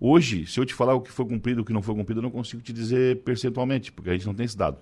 Hoje, 0.00 0.46
se 0.46 0.58
eu 0.58 0.64
te 0.64 0.74
falar 0.74 0.94
o 0.94 1.00
que 1.00 1.10
foi 1.10 1.24
cumprido 1.24 1.60
e 1.60 1.62
o 1.62 1.64
que 1.64 1.72
não 1.72 1.82
foi 1.82 1.94
cumprido, 1.94 2.20
eu 2.20 2.22
não 2.22 2.30
consigo 2.30 2.62
te 2.62 2.72
dizer 2.72 3.22
percentualmente, 3.22 3.90
porque 3.90 4.10
a 4.10 4.12
gente 4.12 4.26
não 4.26 4.34
tem 4.34 4.44
esse 4.44 4.56
dado. 4.56 4.78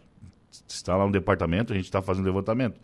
Está 0.68 0.96
lá 0.96 1.06
no 1.06 1.12
departamento, 1.12 1.72
a 1.72 1.76
gente 1.76 1.86
está 1.86 2.02
fazendo 2.02 2.26
levantamento. 2.26 2.78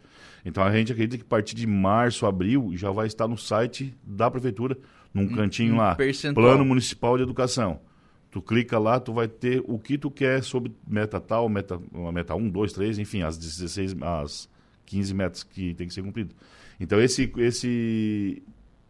Então 0.44 0.62
a 0.62 0.72
gente 0.72 0.92
acredita 0.92 1.18
que 1.18 1.24
a 1.24 1.28
partir 1.28 1.54
de 1.54 1.66
março, 1.66 2.26
abril, 2.26 2.70
já 2.74 2.90
vai 2.90 3.06
estar 3.06 3.28
no 3.28 3.36
site 3.36 3.94
da 4.02 4.30
prefeitura, 4.30 4.76
num 5.12 5.28
cantinho 5.28 5.74
um 5.74 5.78
lá, 5.78 5.94
percentual. 5.94 6.46
Plano 6.46 6.64
Municipal 6.64 7.16
de 7.16 7.22
Educação. 7.22 7.80
Tu 8.30 8.42
clica 8.42 8.78
lá, 8.78 9.00
tu 9.00 9.12
vai 9.12 9.26
ter 9.26 9.62
o 9.66 9.78
que 9.78 9.96
tu 9.96 10.10
quer 10.10 10.42
sobre 10.42 10.72
meta 10.86 11.18
tal, 11.18 11.48
meta, 11.48 11.80
meta 12.12 12.34
1, 12.34 12.50
2, 12.50 12.72
3, 12.72 12.98
enfim, 12.98 13.22
as 13.22 13.38
16, 13.38 13.96
as 14.02 14.48
15 14.84 15.14
metas 15.14 15.42
que 15.42 15.74
tem 15.74 15.88
que 15.88 15.94
ser 15.94 16.02
cumprido. 16.02 16.34
Então 16.78 17.00
esse, 17.00 17.32
esse, 17.38 18.42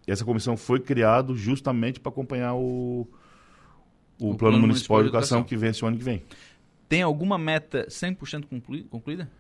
essa 0.07 0.25
comissão 0.25 0.57
foi 0.57 0.81
criado 0.81 1.37
justamente 1.37 2.01
para 2.01 2.11
acompanhar 2.11 2.55
o, 2.55 3.07
o, 4.21 4.35
Plano, 4.35 4.59
Municipal 4.59 5.03
de 5.03 5.09
Educação, 5.09 5.45
que 5.45 5.57
vence 5.57 5.85
o 5.85 5.89
ano 5.89 5.97
que 5.97 6.05
vem. 6.05 6.23
Tem 6.89 7.03
alguma 7.03 7.39
meta 7.39 7.87
100% 7.89 8.47
conclui- 8.47 8.85
concluída? 8.85 9.31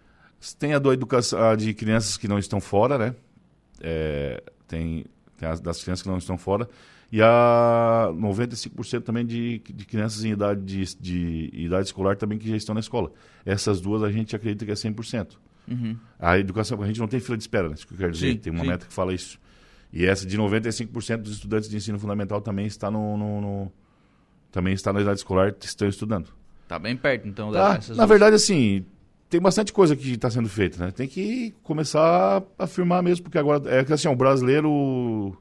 Tem 0.58 0.74
a 0.74 0.78
do 0.78 0.92
educação 0.92 1.42
a 1.42 1.56
de 1.56 1.74
crianças 1.74 2.16
que 2.16 2.28
não 2.28 2.38
estão 2.38 2.60
fora, 2.60 2.96
né? 2.96 3.14
É, 3.80 4.42
tem 4.68 5.04
tem 5.36 5.48
as 5.48 5.60
das 5.60 5.82
crianças 5.82 6.02
que 6.02 6.08
não 6.08 6.18
estão 6.18 6.36
fora. 6.36 6.68
E 7.10 7.22
a 7.22 8.08
95% 8.12 9.02
também 9.02 9.24
de, 9.24 9.60
de 9.74 9.86
crianças 9.86 10.24
em 10.24 10.32
idade, 10.32 10.60
de, 10.62 10.96
de 11.00 11.50
idade 11.54 11.86
escolar 11.86 12.16
também 12.16 12.38
que 12.38 12.48
já 12.48 12.56
estão 12.56 12.74
na 12.74 12.80
escola. 12.80 13.10
Essas 13.46 13.80
duas 13.80 14.02
a 14.02 14.10
gente 14.12 14.36
acredita 14.36 14.64
que 14.66 14.70
é 14.70 14.74
100%. 14.74 15.28
A 16.18 16.38
educação, 16.38 16.82
a 16.82 16.86
gente 16.86 16.98
não 17.00 17.06
tem 17.08 17.20
fila 17.20 17.36
de 17.36 17.42
espera, 17.42 17.68
né? 17.68 17.74
Isso 17.74 17.86
que 17.86 17.92
eu 17.94 17.98
quero 17.98 18.12
dizer. 18.12 18.32
Sim, 18.32 18.38
tem 18.38 18.52
uma 18.52 18.62
sim. 18.62 18.68
meta 18.68 18.86
que 18.86 18.92
fala 18.92 19.12
isso. 19.14 19.38
E 19.92 20.04
essa 20.04 20.26
de 20.26 20.36
95% 20.38 21.16
dos 21.18 21.32
estudantes 21.32 21.68
de 21.68 21.76
ensino 21.76 21.98
fundamental 21.98 22.40
também 22.40 22.66
está 22.66 22.90
no, 22.90 23.16
no- 23.16 23.40
no- 23.40 23.72
também 24.50 24.72
está 24.74 24.92
na 24.92 25.00
idade 25.02 25.18
escolar, 25.20 25.54
estão 25.62 25.88
estudando. 25.88 26.28
Tá 26.66 26.78
bem 26.78 26.96
perto, 26.96 27.26
então. 27.28 27.50
Tá, 27.52 27.74
dessas 27.74 27.90
na 27.96 28.04
duas. 28.04 28.08
verdade, 28.10 28.36
assim, 28.36 28.84
tem 29.30 29.40
bastante 29.40 29.72
coisa 29.72 29.94
que 29.96 30.12
está 30.12 30.30
sendo 30.30 30.48
feita, 30.48 30.82
né? 30.84 30.90
Tem 30.90 31.06
que 31.08 31.54
começar 31.62 32.42
a 32.58 32.64
afirmar 32.64 33.02
mesmo, 33.02 33.24
porque 33.24 33.38
agora 33.38 33.62
é 33.74 33.84
que 33.84 33.92
assim, 33.92 34.08
o 34.08 34.16
brasileiro 34.16 35.36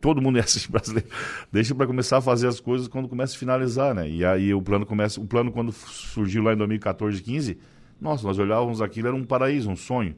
todo 0.00 0.20
mundo 0.20 0.38
é 0.38 0.42
assim 0.42 0.60
brasileiro, 0.70 1.08
deixa 1.50 1.74
para 1.74 1.86
começar 1.86 2.18
a 2.18 2.20
fazer 2.20 2.48
as 2.48 2.60
coisas 2.60 2.88
quando 2.88 3.08
começa 3.08 3.34
a 3.34 3.38
finalizar, 3.38 3.94
né? 3.94 4.08
E 4.08 4.24
aí 4.24 4.52
o 4.54 4.62
plano 4.62 4.86
começa, 4.86 5.20
o 5.20 5.26
plano 5.26 5.52
quando 5.52 5.72
surgiu 5.72 6.42
lá 6.42 6.52
em 6.52 6.56
2014, 6.56 7.22
15, 7.22 7.58
nossa, 8.00 8.26
nós 8.26 8.38
olhávamos 8.38 8.82
aquilo 8.82 9.08
era 9.08 9.16
um 9.16 9.24
paraíso, 9.24 9.70
um 9.70 9.76
sonho. 9.76 10.14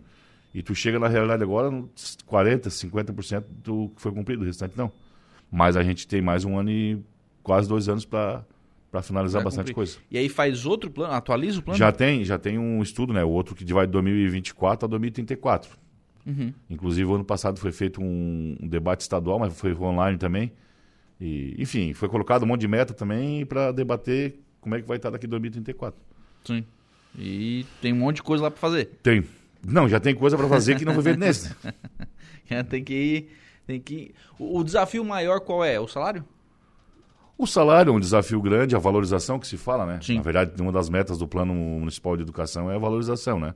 E 0.54 0.62
tu 0.62 0.74
chega 0.74 0.98
na 0.98 1.08
realidade 1.08 1.42
agora, 1.42 1.70
40, 2.26 2.70
50% 2.70 3.44
do 3.62 3.90
que 3.94 4.00
foi 4.00 4.12
cumprido, 4.12 4.42
o 4.42 4.46
restante 4.46 4.76
não. 4.76 4.90
Mas 5.50 5.76
a 5.76 5.82
gente 5.82 6.06
tem 6.06 6.20
mais 6.20 6.44
um 6.44 6.58
ano 6.58 6.70
e 6.70 6.98
quase 7.42 7.68
dois 7.68 7.88
anos 7.88 8.04
para 8.04 8.44
para 8.90 9.02
finalizar 9.02 9.42
bastante 9.42 9.66
cumprir. 9.66 9.74
coisa. 9.74 9.98
E 10.10 10.16
aí 10.16 10.28
faz 10.28 10.64
outro 10.64 10.90
plano, 10.90 11.12
atualiza 11.12 11.60
o 11.60 11.62
plano? 11.62 11.78
Já 11.78 11.92
tem, 11.92 12.24
já 12.24 12.38
tem 12.38 12.58
um 12.58 12.82
estudo, 12.82 13.12
né? 13.12 13.22
O 13.22 13.28
outro 13.28 13.54
que 13.54 13.70
vai 13.72 13.86
de 13.86 13.92
2024 13.92 14.86
a 14.86 14.88
2034. 14.88 15.70
Uhum. 16.26 16.52
Inclusive, 16.68 17.12
ano 17.12 17.24
passado 17.24 17.58
foi 17.58 17.72
feito 17.72 18.00
um, 18.02 18.56
um, 18.60 18.68
debate 18.68 19.00
estadual, 19.00 19.38
mas 19.38 19.58
foi 19.58 19.74
online 19.74 20.18
também. 20.18 20.52
E, 21.20 21.54
enfim, 21.58 21.92
foi 21.94 22.08
colocado 22.08 22.42
um 22.42 22.46
monte 22.46 22.60
de 22.60 22.68
meta 22.68 22.92
também 22.92 23.44
para 23.46 23.72
debater 23.72 24.38
como 24.60 24.74
é 24.74 24.80
que 24.80 24.86
vai 24.86 24.96
estar 24.96 25.10
daqui 25.10 25.26
a 25.26 25.28
2034. 25.28 25.98
Sim. 26.44 26.64
E 27.16 27.64
tem 27.80 27.92
um 27.92 27.96
monte 27.96 28.16
de 28.16 28.22
coisa 28.22 28.44
lá 28.44 28.50
para 28.50 28.60
fazer. 28.60 28.86
Tem. 29.02 29.24
Não, 29.66 29.88
já 29.88 29.98
tem 29.98 30.14
coisa 30.14 30.36
para 30.36 30.48
fazer 30.48 30.76
que 30.76 30.84
não 30.84 30.94
foi 30.94 31.02
feito 31.02 31.18
nesse. 31.18 31.54
tem 32.68 32.84
que 32.84 32.94
ir, 32.94 33.30
tem 33.66 33.80
que 33.80 33.94
ir. 33.94 34.14
O, 34.38 34.58
o 34.58 34.64
desafio 34.64 35.04
maior 35.04 35.40
qual 35.40 35.64
é? 35.64 35.80
O 35.80 35.88
salário? 35.88 36.24
O 37.36 37.46
salário 37.46 37.90
é 37.90 37.92
um 37.92 38.00
desafio 38.00 38.42
grande, 38.42 38.74
a 38.74 38.80
valorização 38.80 39.38
que 39.38 39.46
se 39.46 39.56
fala, 39.56 39.86
né? 39.86 40.00
Sim. 40.02 40.16
Na 40.16 40.22
verdade, 40.22 40.60
uma 40.60 40.72
das 40.72 40.90
metas 40.90 41.18
do 41.18 41.28
Plano 41.28 41.54
Municipal 41.54 42.16
de 42.16 42.22
Educação 42.22 42.68
é 42.70 42.74
a 42.74 42.78
valorização, 42.78 43.38
né? 43.38 43.54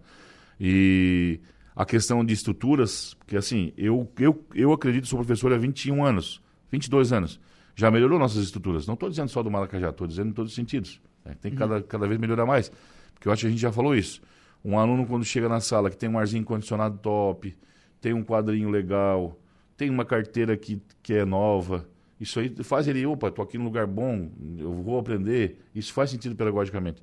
E 0.60 1.40
a 1.74 1.84
questão 1.84 2.24
de 2.24 2.34
estruturas, 2.34 3.14
porque 3.14 3.36
assim, 3.36 3.72
eu, 3.76 4.10
eu, 4.18 4.46
eu 4.54 4.72
acredito, 4.72 5.06
sou 5.06 5.18
professor 5.18 5.52
há 5.52 5.58
21 5.58 6.04
anos, 6.04 6.42
22 6.70 7.12
anos. 7.12 7.40
Já 7.74 7.90
melhorou 7.90 8.18
nossas 8.18 8.44
estruturas. 8.44 8.86
Não 8.86 8.94
estou 8.94 9.08
dizendo 9.08 9.28
só 9.28 9.42
do 9.42 9.50
Maracajá, 9.50 9.88
estou 9.88 10.06
dizendo 10.06 10.30
em 10.30 10.32
todos 10.32 10.52
os 10.52 10.56
sentidos. 10.56 11.00
Né? 11.24 11.34
Tem 11.40 11.50
que 11.50 11.62
uhum. 11.62 11.68
cada, 11.68 11.82
cada 11.82 12.06
vez 12.06 12.20
melhorar 12.20 12.44
mais. 12.44 12.70
Porque 13.14 13.28
eu 13.28 13.32
acho 13.32 13.40
que 13.40 13.46
a 13.46 13.50
gente 13.50 13.60
já 13.60 13.72
falou 13.72 13.94
isso. 13.94 14.20
Um 14.64 14.78
aluno, 14.78 15.06
quando 15.06 15.24
chega 15.24 15.48
na 15.48 15.60
sala, 15.60 15.90
que 15.90 15.96
tem 15.96 16.08
um 16.08 16.18
arzinho 16.18 16.44
condicionado 16.44 16.98
top, 16.98 17.56
tem 18.00 18.12
um 18.12 18.22
quadrinho 18.22 18.68
legal, 18.68 19.40
tem 19.76 19.88
uma 19.88 20.04
carteira 20.04 20.56
que, 20.56 20.80
que 21.02 21.14
é 21.14 21.24
nova, 21.24 21.88
isso 22.22 22.38
aí 22.38 22.54
faz 22.62 22.86
ele, 22.86 23.04
opa, 23.04 23.28
estou 23.28 23.42
aqui 23.42 23.58
num 23.58 23.64
lugar 23.64 23.84
bom, 23.84 24.30
eu 24.56 24.72
vou 24.74 24.96
aprender. 24.96 25.58
Isso 25.74 25.92
faz 25.92 26.10
sentido 26.10 26.36
pedagogicamente. 26.36 27.02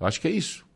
Eu 0.00 0.04
acho 0.04 0.20
que 0.20 0.26
é 0.26 0.30
isso. 0.32 0.66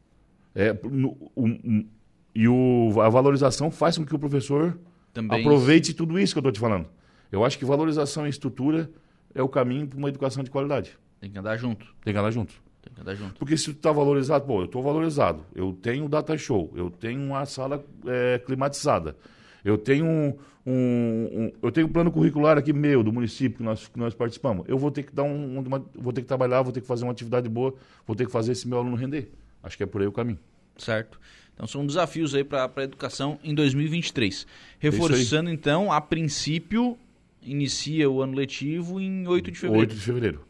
É, 0.55 0.73
no, 0.85 1.17
um, 1.37 1.89
e 2.35 2.49
o, 2.49 3.01
a 3.01 3.09
valorização 3.09 3.71
faz 3.71 3.99
com 3.99 4.05
que 4.05 4.15
o 4.15 4.19
professor 4.19 4.79
Também 5.13 5.41
aproveite 5.41 5.91
isso. 5.91 5.97
tudo 5.97 6.19
isso 6.19 6.35
que 6.35 6.39
eu 6.39 6.43
estou 6.43 6.53
te 6.53 6.61
falando. 6.61 6.87
Eu 7.31 7.45
acho 7.45 7.59
que 7.59 7.65
valorização 7.65 8.27
e 8.27 8.31
estrutura 8.31 8.91
é 9.35 9.43
o 9.43 9.49
caminho 9.49 9.87
para 9.87 9.99
uma 9.99 10.09
educação 10.09 10.43
de 10.43 10.51
qualidade. 10.51 10.97
Tem 11.21 11.31
que 11.31 11.39
andar 11.39 11.57
junto. 11.57 11.87
Tem 12.03 12.13
que 12.13 12.19
andar 12.19 12.31
junto. 12.31 12.55
Tem 12.83 12.93
que 12.93 13.01
andar 13.01 13.15
junto. 13.15 13.35
Porque 13.35 13.57
se 13.57 13.65
tu 13.67 13.73
está 13.73 13.93
valorizado, 13.93 14.47
pô, 14.47 14.61
eu 14.61 14.65
estou 14.65 14.83
valorizado, 14.83 15.45
eu 15.55 15.73
tenho 15.73 16.09
data 16.09 16.37
show, 16.37 16.73
eu 16.75 16.91
tenho 16.91 17.21
uma 17.21 17.45
sala 17.45 17.85
é, 18.07 18.39
climatizada, 18.39 19.17
eu 19.63 19.77
tenho 19.77 20.07
um, 20.07 20.39
um, 20.67 20.73
um, 20.73 21.53
eu 21.63 21.71
tenho 21.71 21.87
um 21.87 21.93
plano 21.93 22.11
curricular 22.11 22.57
aqui 22.57 22.73
meu, 22.73 23.03
do 23.03 23.13
município 23.13 23.59
que 23.59 23.63
nós, 23.63 23.87
que 23.87 23.99
nós 23.99 24.15
participamos. 24.15 24.67
Eu 24.67 24.79
vou 24.79 24.91
ter 24.91 25.03
que 25.03 25.15
dar 25.15 25.25
um, 25.25 25.59
uma, 25.59 25.85
vou 25.95 26.13
ter 26.13 26.23
que 26.23 26.27
trabalhar, 26.27 26.63
vou 26.63 26.73
ter 26.73 26.81
que 26.81 26.87
fazer 26.87 27.05
uma 27.05 27.13
atividade 27.13 27.49
boa, 27.49 27.75
vou 28.07 28.17
ter 28.17 28.25
que 28.25 28.33
fazer 28.33 28.53
esse 28.53 28.67
meu 28.67 28.79
aluno 28.79 28.97
render. 28.97 29.31
Acho 29.63 29.77
que 29.77 29.83
é 29.83 29.87
por 29.87 30.01
aí 30.01 30.07
o 30.07 30.13
caminho. 30.13 30.39
Certo. 30.79 31.21
Então 31.61 31.69
são 31.69 31.87
desafios 31.87 32.35
aí 32.35 32.43
para 32.43 32.73
a 32.75 32.83
educação 32.83 33.39
em 33.45 33.55
2023. 33.55 34.47
Reforçando 34.79 35.51
então, 35.51 35.93
a 35.93 36.01
princípio, 36.01 36.97
inicia 37.43 38.09
o 38.09 38.23
ano 38.23 38.35
letivo 38.35 38.99
em 38.99 39.29
8 39.29 39.51
de 39.51 39.59
fevereiro. 39.59 39.91
8 39.91 39.95
de 39.95 40.01
fevereiro, 40.01 40.45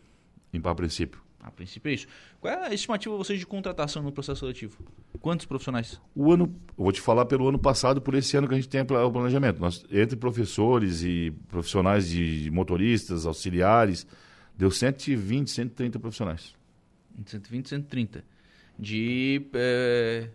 em 0.53 0.61
para 0.61 0.73
princípio. 0.73 1.21
A 1.41 1.51
princípio 1.51 1.91
é 1.91 1.95
isso. 1.95 2.07
Qual 2.41 2.55
é 2.55 2.69
a 2.69 2.73
estimativa 2.73 3.17
vocês 3.17 3.41
de 3.41 3.45
contratação 3.45 4.05
no 4.05 4.13
processo 4.13 4.39
seletivo? 4.39 4.79
Quantos 5.21 5.47
profissionais? 5.47 6.01
O 6.15 6.31
ano, 6.31 6.55
eu 6.79 6.85
vou 6.85 6.93
te 6.93 7.01
falar 7.01 7.25
pelo 7.25 7.49
ano 7.49 7.59
passado, 7.59 8.01
por 8.01 8.15
esse 8.15 8.37
ano 8.37 8.47
que 8.47 8.55
a 8.55 8.57
gente 8.57 8.69
tem 8.69 8.81
o 8.83 9.11
planejamento. 9.11 9.61
Nós, 9.61 9.85
entre 9.91 10.15
professores 10.15 11.03
e 11.03 11.33
profissionais 11.49 12.09
de 12.09 12.49
motoristas, 12.53 13.27
auxiliares, 13.27 14.07
deu 14.57 14.71
120, 14.71 15.51
130 15.51 15.99
profissionais. 15.99 16.55
120, 17.27 17.69
130. 17.69 18.25
De. 18.79 19.43
É, 19.55 20.29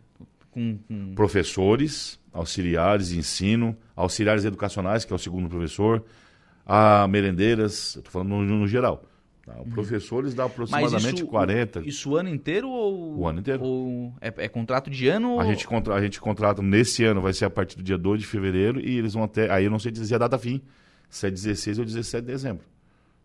com, 0.55 0.79
com... 0.87 1.13
Professores, 1.13 2.17
auxiliares 2.31 3.09
de 3.09 3.19
ensino, 3.19 3.75
auxiliares 3.95 4.45
educacionais, 4.45 5.03
que 5.03 5.11
é 5.11 5.15
o 5.15 5.19
segundo 5.19 5.49
professor, 5.49 6.03
a 6.65 7.05
merendeiras, 7.07 7.97
estou 7.97 8.11
falando 8.11 8.29
no, 8.29 8.43
no 8.43 8.67
geral. 8.67 9.03
Tá? 9.45 9.59
Uhum. 9.59 9.69
professores 9.69 10.33
dá 10.33 10.45
aproximadamente 10.45 11.17
isso, 11.17 11.27
40. 11.27 11.81
Isso 11.81 12.09
o 12.09 12.15
ano 12.15 12.29
inteiro 12.29 12.67
ou. 12.67 13.19
O 13.19 13.27
ano 13.27 13.41
inteiro. 13.41 13.63
Ou 13.63 14.13
é, 14.19 14.33
é 14.37 14.47
contrato 14.47 14.89
de 14.89 15.07
ano? 15.07 15.39
A, 15.39 15.43
ou... 15.43 15.51
gente 15.51 15.67
contra, 15.67 15.93
a 15.93 16.01
gente 16.01 16.19
contrata 16.19 16.63
nesse 16.63 17.03
ano, 17.03 17.21
vai 17.21 17.31
ser 17.31 17.45
a 17.45 17.49
partir 17.49 17.77
do 17.77 17.83
dia 17.83 17.97
2 17.97 18.21
de 18.21 18.25
fevereiro 18.25 18.79
e 18.79 18.97
eles 18.97 19.13
vão 19.13 19.23
até. 19.23 19.51
Aí 19.51 19.65
eu 19.65 19.69
não 19.69 19.77
sei 19.77 19.91
dizer 19.91 20.15
a 20.15 20.19
data 20.19 20.39
fim, 20.39 20.61
se 21.09 21.27
é 21.27 21.29
16 21.29 21.77
ou 21.77 21.85
17 21.85 22.25
de 22.25 22.31
dezembro. 22.31 22.65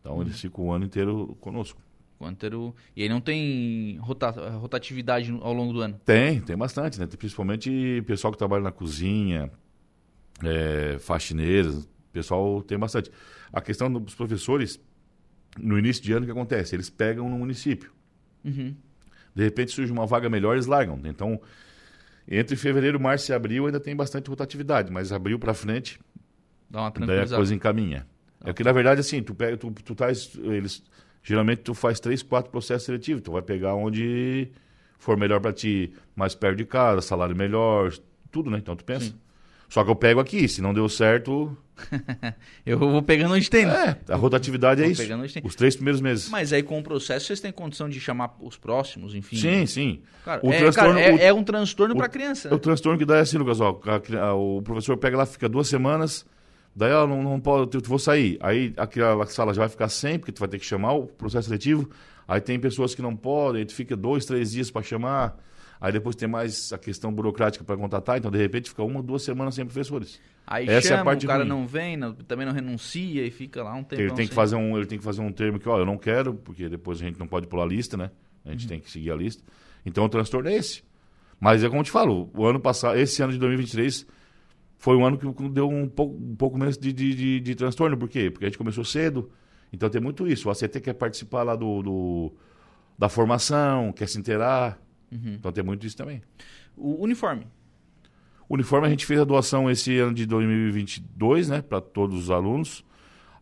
Então 0.01 0.17
uhum. 0.17 0.23
eles 0.23 0.39
ficam 0.39 0.67
o 0.67 0.73
ano 0.73 0.85
inteiro 0.85 1.39
conosco. 1.41 1.81
O 2.21 2.25
ano 2.25 2.35
inteiro. 2.35 2.75
E 2.95 3.03
aí 3.03 3.09
não 3.09 3.21
tem 3.21 3.97
rota, 3.99 4.31
rotatividade 4.31 5.31
ao 5.41 5.55
longo 5.55 5.73
do 5.73 5.81
ano? 5.81 5.99
Tem, 6.05 6.41
tem 6.41 6.57
bastante, 6.57 7.01
né? 7.01 7.07
Principalmente 7.07 8.03
pessoal 8.07 8.31
que 8.31 8.39
trabalha 8.39 8.63
na 8.63 8.71
cozinha, 8.71 9.51
é, 10.45 10.99
faxineiras, 10.99 11.89
pessoal 12.13 12.63
tem 12.63 12.79
bastante. 12.79 13.11
A 13.51 13.61
questão 13.63 13.91
dos 13.91 14.15
professores 14.15 14.79
no 15.59 15.79
início 15.79 16.03
de 16.03 16.13
ano, 16.13 16.23
o 16.23 16.27
que 16.27 16.33
acontece? 16.33 16.77
Eles 16.77 16.91
pegam 16.91 17.29
no 17.29 17.39
município. 17.39 17.91
Uhum. 18.45 18.77
De 19.35 19.43
repente 19.43 19.73
surge 19.73 19.91
uma 19.91 20.07
vaga 20.07 20.29
melhor, 20.29 20.55
eles 20.55 20.67
largam. 20.67 21.01
Então, 21.05 21.41
entre 22.29 22.55
fevereiro, 22.55 23.01
março 23.01 23.33
e 23.33 23.35
abril 23.35 23.67
ainda 23.67 23.81
tem 23.81 23.97
bastante 23.97 24.29
rotatividade, 24.29 24.93
mas 24.93 25.11
abril 25.11 25.39
para 25.39 25.55
frente, 25.55 25.99
Dá 26.69 26.83
uma 26.83 26.91
daí 26.91 27.21
a 27.21 27.27
coisa 27.27 27.55
encaminha. 27.55 28.07
É 28.45 28.53
que, 28.53 28.63
na 28.63 28.73
verdade, 28.73 29.01
assim, 29.01 29.23
tu, 29.23 29.35
pega, 29.35 29.57
tu, 29.57 29.71
tu 29.71 29.95
tais, 29.95 30.33
eles, 30.37 30.83
geralmente 31.23 31.59
tu 31.59 31.75
faz 31.75 32.01
três, 32.01 32.23
quatro 32.23 32.51
processos 32.51 32.85
seletivos. 32.85 33.23
Tu 33.23 33.33
vai 33.33 33.43
pegar 33.43 33.75
onde 33.75 34.49
for 34.99 35.17
melhor 35.17 35.41
para 35.41 35.53
ti, 35.53 35.93
mais 36.15 36.35
perto 36.35 36.59
de 36.59 36.65
casa, 36.65 37.01
salário 37.01 37.35
melhor, 37.35 37.93
tudo, 38.31 38.51
né? 38.51 38.59
Então 38.59 38.77
tu 38.77 38.85
pensa. 38.85 39.07
Sim. 39.07 39.15
Só 39.71 39.85
que 39.85 39.91
eu 39.91 39.95
pego 39.95 40.19
aqui, 40.19 40.49
se 40.49 40.61
não 40.61 40.75
deu 40.75 40.89
certo. 40.89 41.57
eu 42.67 42.77
vou 42.77 43.01
pegando 43.01 43.35
onde 43.35 43.49
tem. 43.49 43.65
Né? 43.65 43.97
É, 44.09 44.13
a 44.13 44.17
rotatividade 44.17 44.83
é 44.83 44.89
isso. 44.89 45.03
Os 45.45 45.55
três 45.55 45.77
primeiros 45.77 46.01
meses. 46.01 46.29
Mas 46.29 46.53
aí 46.53 46.61
com 46.61 46.79
o 46.79 46.83
processo 46.83 47.27
vocês 47.27 47.41
têm 47.41 47.53
condição 47.53 47.89
de 47.89 48.01
chamar 48.01 48.37
os 48.41 48.57
próximos, 48.57 49.15
enfim. 49.15 49.37
Sim, 49.37 49.67
sim. 49.67 50.03
Cara, 50.25 50.45
o 50.45 50.53
é, 50.53 50.59
transtorno, 50.59 50.95
cara, 50.95 51.07
é, 51.07 51.15
o, 51.15 51.19
é, 51.19 51.33
um 51.33 51.45
transtorno 51.45 51.97
para 51.97 52.09
criança. 52.09 52.49
É 52.49 52.55
o 52.55 52.59
transtorno 52.59 52.99
que 52.99 53.05
dá 53.05 53.19
é 53.19 53.21
assim, 53.21 53.39
Lucas. 53.39 53.61
Ó, 53.61 53.81
a, 53.87 54.19
a, 54.19 54.35
o 54.35 54.61
professor 54.61 54.97
pega 54.97 55.17
lá, 55.17 55.25
fica 55.25 55.49
duas 55.49 55.69
semanas. 55.69 56.27
Daí 56.75 56.91
ela 56.91 57.07
não, 57.07 57.23
não 57.23 57.41
pode, 57.41 57.77
eu 57.77 57.83
vou 57.83 57.99
sair. 57.99 58.39
Aí 58.41 58.73
aquela 58.77 59.27
sala 59.27 59.53
já 59.53 59.63
vai 59.63 59.69
ficar 59.69 59.89
sem, 59.89 60.19
porque 60.19 60.33
tu 60.33 60.39
vai 60.39 60.49
ter 60.49 60.59
que 60.59 60.65
chamar 60.65 60.93
o 60.93 61.07
processo 61.07 61.49
seletivo. 61.49 61.91
Aí 62.27 62.41
tem 62.41 62.59
pessoas 62.61 62.95
que 62.95 63.03
não 63.03 63.17
podem, 63.17 63.67
tu 63.67 63.75
fica 63.75 63.97
dois, 63.97 64.25
três 64.25 64.53
dias 64.53 64.71
para 64.71 64.83
chamar. 64.83 65.37
Aí 65.81 65.91
depois 65.93 66.15
tem 66.15 66.29
mais 66.29 66.73
a 66.73 66.79
questão 66.79 67.13
burocrática 67.13 67.65
para 67.65 67.77
contratar, 67.77 68.19
então 68.19 68.31
de 68.31 68.37
repente 68.39 68.69
fica 68.69 68.83
uma, 68.83 69.03
duas 69.03 69.23
semanas 69.23 69.55
sem 69.55 69.65
professores. 69.65 70.21
Aí 70.47 70.69
Essa 70.69 70.89
chama, 70.89 70.99
é 70.99 71.01
a 71.01 71.05
parte 71.05 71.25
o 71.25 71.29
cara 71.29 71.41
ruim. 71.41 71.49
não 71.49 71.67
vem, 71.67 71.97
não, 71.97 72.13
também 72.13 72.45
não 72.45 72.53
renuncia 72.53 73.25
e 73.25 73.31
fica 73.31 73.63
lá 73.63 73.75
um 73.75 73.83
tempo. 73.83 74.03
Ele 74.03 74.13
tem 74.13 74.29
que 74.29 74.35
fazer 74.35 74.57
um, 74.57 74.77
ele 74.77 74.87
tem 74.87 74.99
que 74.99 75.05
fazer 75.05 75.23
um 75.23 75.33
termo 75.33 75.59
que, 75.59 75.69
ó, 75.69 75.79
eu 75.79 75.87
não 75.87 75.97
quero, 75.97 76.35
porque 76.35 76.69
depois 76.69 77.01
a 77.01 77.05
gente 77.05 77.19
não 77.19 77.27
pode 77.27 77.47
pular 77.47 77.65
a 77.65 77.67
lista, 77.67 77.97
né? 77.97 78.11
A 78.45 78.51
gente 78.51 78.65
uhum. 78.65 78.69
tem 78.69 78.81
que 78.81 78.91
seguir 78.91 79.11
a 79.11 79.17
lista. 79.17 79.43
Então 79.87 80.05
o 80.05 80.09
transtorno 80.09 80.51
é 80.51 80.55
esse. 80.55 80.83
Mas 81.41 81.65
é 81.65 81.69
como 81.69 81.81
eu 81.81 81.85
te 81.85 81.91
falo, 81.91 82.31
o 82.35 82.45
ano 82.45 82.61
passado, 82.61 82.99
esse 82.99 83.23
ano 83.23 83.33
de 83.33 83.39
2023 83.39 84.07
foi 84.81 84.97
um 84.97 85.05
ano 85.05 85.19
que 85.19 85.27
deu 85.51 85.69
um 85.69 85.87
pouco, 85.87 86.17
um 86.17 86.35
pouco 86.35 86.59
menos 86.59 86.79
de, 86.79 86.91
de, 86.91 87.15
de, 87.15 87.41
de 87.41 87.55
transtorno. 87.55 87.99
Por 87.99 88.09
quê? 88.09 88.31
Porque 88.31 88.47
a 88.47 88.49
gente 88.49 88.57
começou 88.57 88.83
cedo. 88.83 89.31
Então 89.71 89.91
tem 89.91 90.01
muito 90.01 90.27
isso. 90.27 90.49
O 90.49 90.51
ACT 90.51 90.81
quer 90.81 90.95
participar 90.95 91.43
lá 91.43 91.55
do, 91.55 91.83
do 91.83 92.33
da 92.99 93.11
formação, 93.11 93.93
quer 93.93 94.09
se 94.09 94.19
inteirar. 94.19 94.81
Uhum. 95.13 95.35
Então 95.35 95.53
tem 95.53 95.63
muito 95.63 95.87
isso 95.87 95.99
também. 95.99 96.23
O 96.75 97.05
uniforme. 97.05 97.47
O 98.49 98.55
uniforme 98.55 98.87
a 98.87 98.91
gente 98.91 99.05
fez 99.05 99.21
a 99.21 99.25
doação 99.25 99.71
esse 99.71 99.99
ano 99.99 100.15
de 100.15 100.25
2022, 100.25 101.51
né, 101.51 101.61
para 101.61 101.83
todos 101.83 102.19
os 102.19 102.31
alunos. 102.31 102.83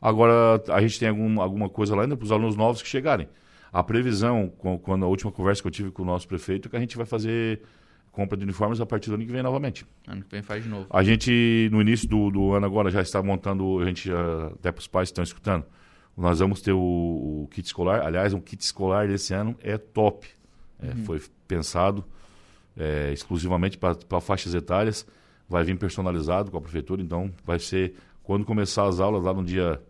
Agora 0.02 0.60
a 0.68 0.80
gente 0.80 0.98
tem 0.98 1.08
algum, 1.08 1.40
alguma 1.40 1.68
coisa 1.68 1.94
lá 1.94 2.02
ainda 2.02 2.16
para 2.16 2.24
os 2.24 2.32
alunos 2.32 2.56
novos 2.56 2.82
que 2.82 2.88
chegarem. 2.88 3.28
A 3.72 3.84
previsão, 3.84 4.52
quando 4.82 5.04
a 5.04 5.08
última 5.08 5.30
conversa 5.30 5.62
que 5.62 5.68
eu 5.68 5.72
tive 5.72 5.92
com 5.92 6.02
o 6.02 6.06
nosso 6.06 6.26
prefeito, 6.26 6.66
é 6.66 6.70
que 6.70 6.76
a 6.76 6.80
gente 6.80 6.96
vai 6.96 7.06
fazer 7.06 7.62
compra 8.12 8.36
de 8.36 8.44
uniformes 8.44 8.80
a 8.80 8.86
partir 8.86 9.10
do 9.10 9.14
ano 9.14 9.24
que 9.24 9.32
vem 9.32 9.42
novamente. 9.42 9.86
Ano 10.06 10.22
que 10.22 10.30
vem 10.30 10.42
faz 10.42 10.62
de 10.62 10.68
novo. 10.68 10.86
A 10.90 11.02
gente, 11.02 11.68
no 11.70 11.80
início 11.80 12.08
do, 12.08 12.30
do 12.30 12.52
ano 12.52 12.66
agora, 12.66 12.90
já 12.90 13.02
está 13.02 13.22
montando, 13.22 13.78
a 13.80 13.84
gente 13.84 14.08
já, 14.08 14.46
até 14.48 14.72
para 14.72 14.80
os 14.80 14.86
pais 14.86 15.08
que 15.08 15.12
estão 15.12 15.24
escutando, 15.24 15.64
nós 16.16 16.40
vamos 16.40 16.60
ter 16.60 16.72
o, 16.72 16.78
o, 17.44 17.48
kit 17.50 17.66
escolar. 17.66 18.04
Aliás, 18.04 18.34
um 18.34 18.40
kit 18.40 18.62
escolar 18.62 19.06
desse 19.06 19.32
ano 19.32 19.56
é 19.62 19.78
top. 19.78 20.26
É, 20.80 20.88
uhum. 20.88 21.04
Foi 21.04 21.22
pensado 21.46 22.04
é, 22.76 23.12
exclusivamente 23.12 23.78
para 23.78 24.20
faixas 24.20 24.54
etárias, 24.54 25.06
vai 25.48 25.64
vir 25.64 25.76
personalizado 25.76 26.50
com 26.50 26.58
a 26.58 26.60
prefeitura, 26.60 27.02
então 27.02 27.32
vai 27.44 27.58
ser, 27.58 27.94
quando 28.22 28.44
começar 28.44 28.86
as 28.86 29.00
aulas 29.00 29.24
lá 29.24 29.34
no 29.34 29.44
dia 29.44 29.80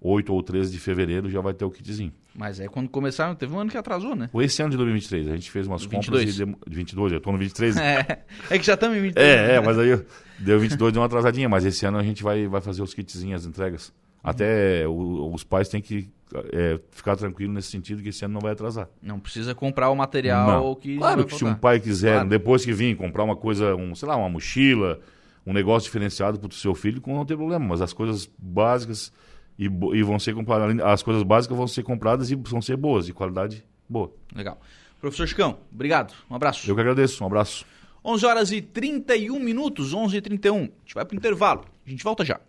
8 0.00 0.32
ou 0.32 0.42
13 0.42 0.72
de 0.72 0.78
fevereiro 0.78 1.28
já 1.28 1.40
vai 1.40 1.52
ter 1.52 1.64
o 1.64 1.70
kitzinho. 1.70 2.12
Mas 2.40 2.58
é 2.58 2.68
quando 2.68 2.88
começaram, 2.88 3.34
teve 3.34 3.52
um 3.52 3.60
ano 3.60 3.70
que 3.70 3.76
atrasou, 3.76 4.16
né? 4.16 4.30
Esse 4.36 4.62
ano 4.62 4.70
de 4.70 4.78
2023, 4.78 5.28
a 5.28 5.36
gente 5.36 5.50
fez 5.50 5.66
umas 5.66 5.82
22. 5.82 6.06
compras 6.06 6.34
e 6.34 6.44
deu, 6.46 6.58
22, 6.66 7.12
eu 7.12 7.20
tô 7.20 7.30
no 7.32 7.36
23. 7.36 7.76
É, 7.76 8.20
é 8.48 8.58
que 8.58 8.64
já 8.64 8.72
estamos 8.72 8.96
em 8.96 9.02
23. 9.02 9.28
É, 9.28 9.46
né? 9.46 9.54
é, 9.56 9.60
mas 9.60 9.78
aí 9.78 10.02
deu 10.38 10.58
22, 10.58 10.90
deu 10.90 11.02
uma 11.02 11.06
atrasadinha, 11.06 11.50
mas 11.50 11.66
esse 11.66 11.84
ano 11.84 11.98
a 11.98 12.02
gente 12.02 12.22
vai, 12.22 12.46
vai 12.46 12.62
fazer 12.62 12.80
os 12.80 12.94
kitzinhos, 12.94 13.42
as 13.42 13.46
entregas. 13.46 13.92
Até 14.24 14.88
o, 14.88 15.30
os 15.34 15.44
pais 15.44 15.68
têm 15.68 15.82
que 15.82 16.08
é, 16.50 16.80
ficar 16.92 17.14
tranquilo 17.14 17.52
nesse 17.52 17.68
sentido 17.68 18.02
que 18.02 18.08
esse 18.08 18.24
ano 18.24 18.32
não 18.32 18.40
vai 18.40 18.52
atrasar. 18.52 18.88
Não 19.02 19.20
precisa 19.20 19.54
comprar 19.54 19.90
o 19.90 19.94
material 19.94 20.64
não. 20.64 20.74
que. 20.74 20.96
Claro 20.96 21.26
que 21.26 21.34
se 21.34 21.44
um 21.44 21.54
pai 21.54 21.78
quiser, 21.78 22.14
claro. 22.14 22.28
depois 22.30 22.64
que 22.64 22.72
vir, 22.72 22.96
comprar 22.96 23.22
uma 23.22 23.36
coisa, 23.36 23.76
um, 23.76 23.94
sei 23.94 24.08
lá, 24.08 24.16
uma 24.16 24.30
mochila, 24.30 24.98
um 25.46 25.52
negócio 25.52 25.88
diferenciado 25.88 26.38
para 26.38 26.48
o 26.48 26.52
seu 26.52 26.74
filho, 26.74 27.02
não 27.06 27.26
tem 27.26 27.36
problema. 27.36 27.66
Mas 27.66 27.82
as 27.82 27.92
coisas 27.92 28.30
básicas 28.38 29.12
e, 29.60 29.66
e 29.66 30.02
vão 30.02 30.18
ser 30.18 30.34
compradas, 30.34 30.80
as 30.80 31.02
coisas 31.02 31.22
básicas 31.22 31.54
vão 31.54 31.68
ser 31.68 31.82
compradas 31.82 32.30
e 32.30 32.34
vão 32.34 32.62
ser 32.62 32.78
boas, 32.78 33.04
de 33.04 33.12
qualidade 33.12 33.62
boa. 33.86 34.10
Legal. 34.34 34.58
Professor 34.98 35.26
Chicão, 35.26 35.58
obrigado. 35.70 36.14
Um 36.30 36.34
abraço. 36.34 36.68
Eu 36.70 36.74
que 36.74 36.80
agradeço. 36.80 37.22
Um 37.22 37.26
abraço. 37.26 37.66
11 38.02 38.26
horas 38.26 38.52
e 38.52 38.62
31 38.62 39.38
minutos, 39.38 39.92
11 39.92 40.16
e 40.16 40.20
31. 40.22 40.56
A 40.56 40.60
gente 40.60 40.94
vai 40.94 41.04
para 41.04 41.14
o 41.14 41.18
intervalo. 41.18 41.64
A 41.86 41.90
gente 41.90 42.02
volta 42.02 42.24
já. 42.24 42.40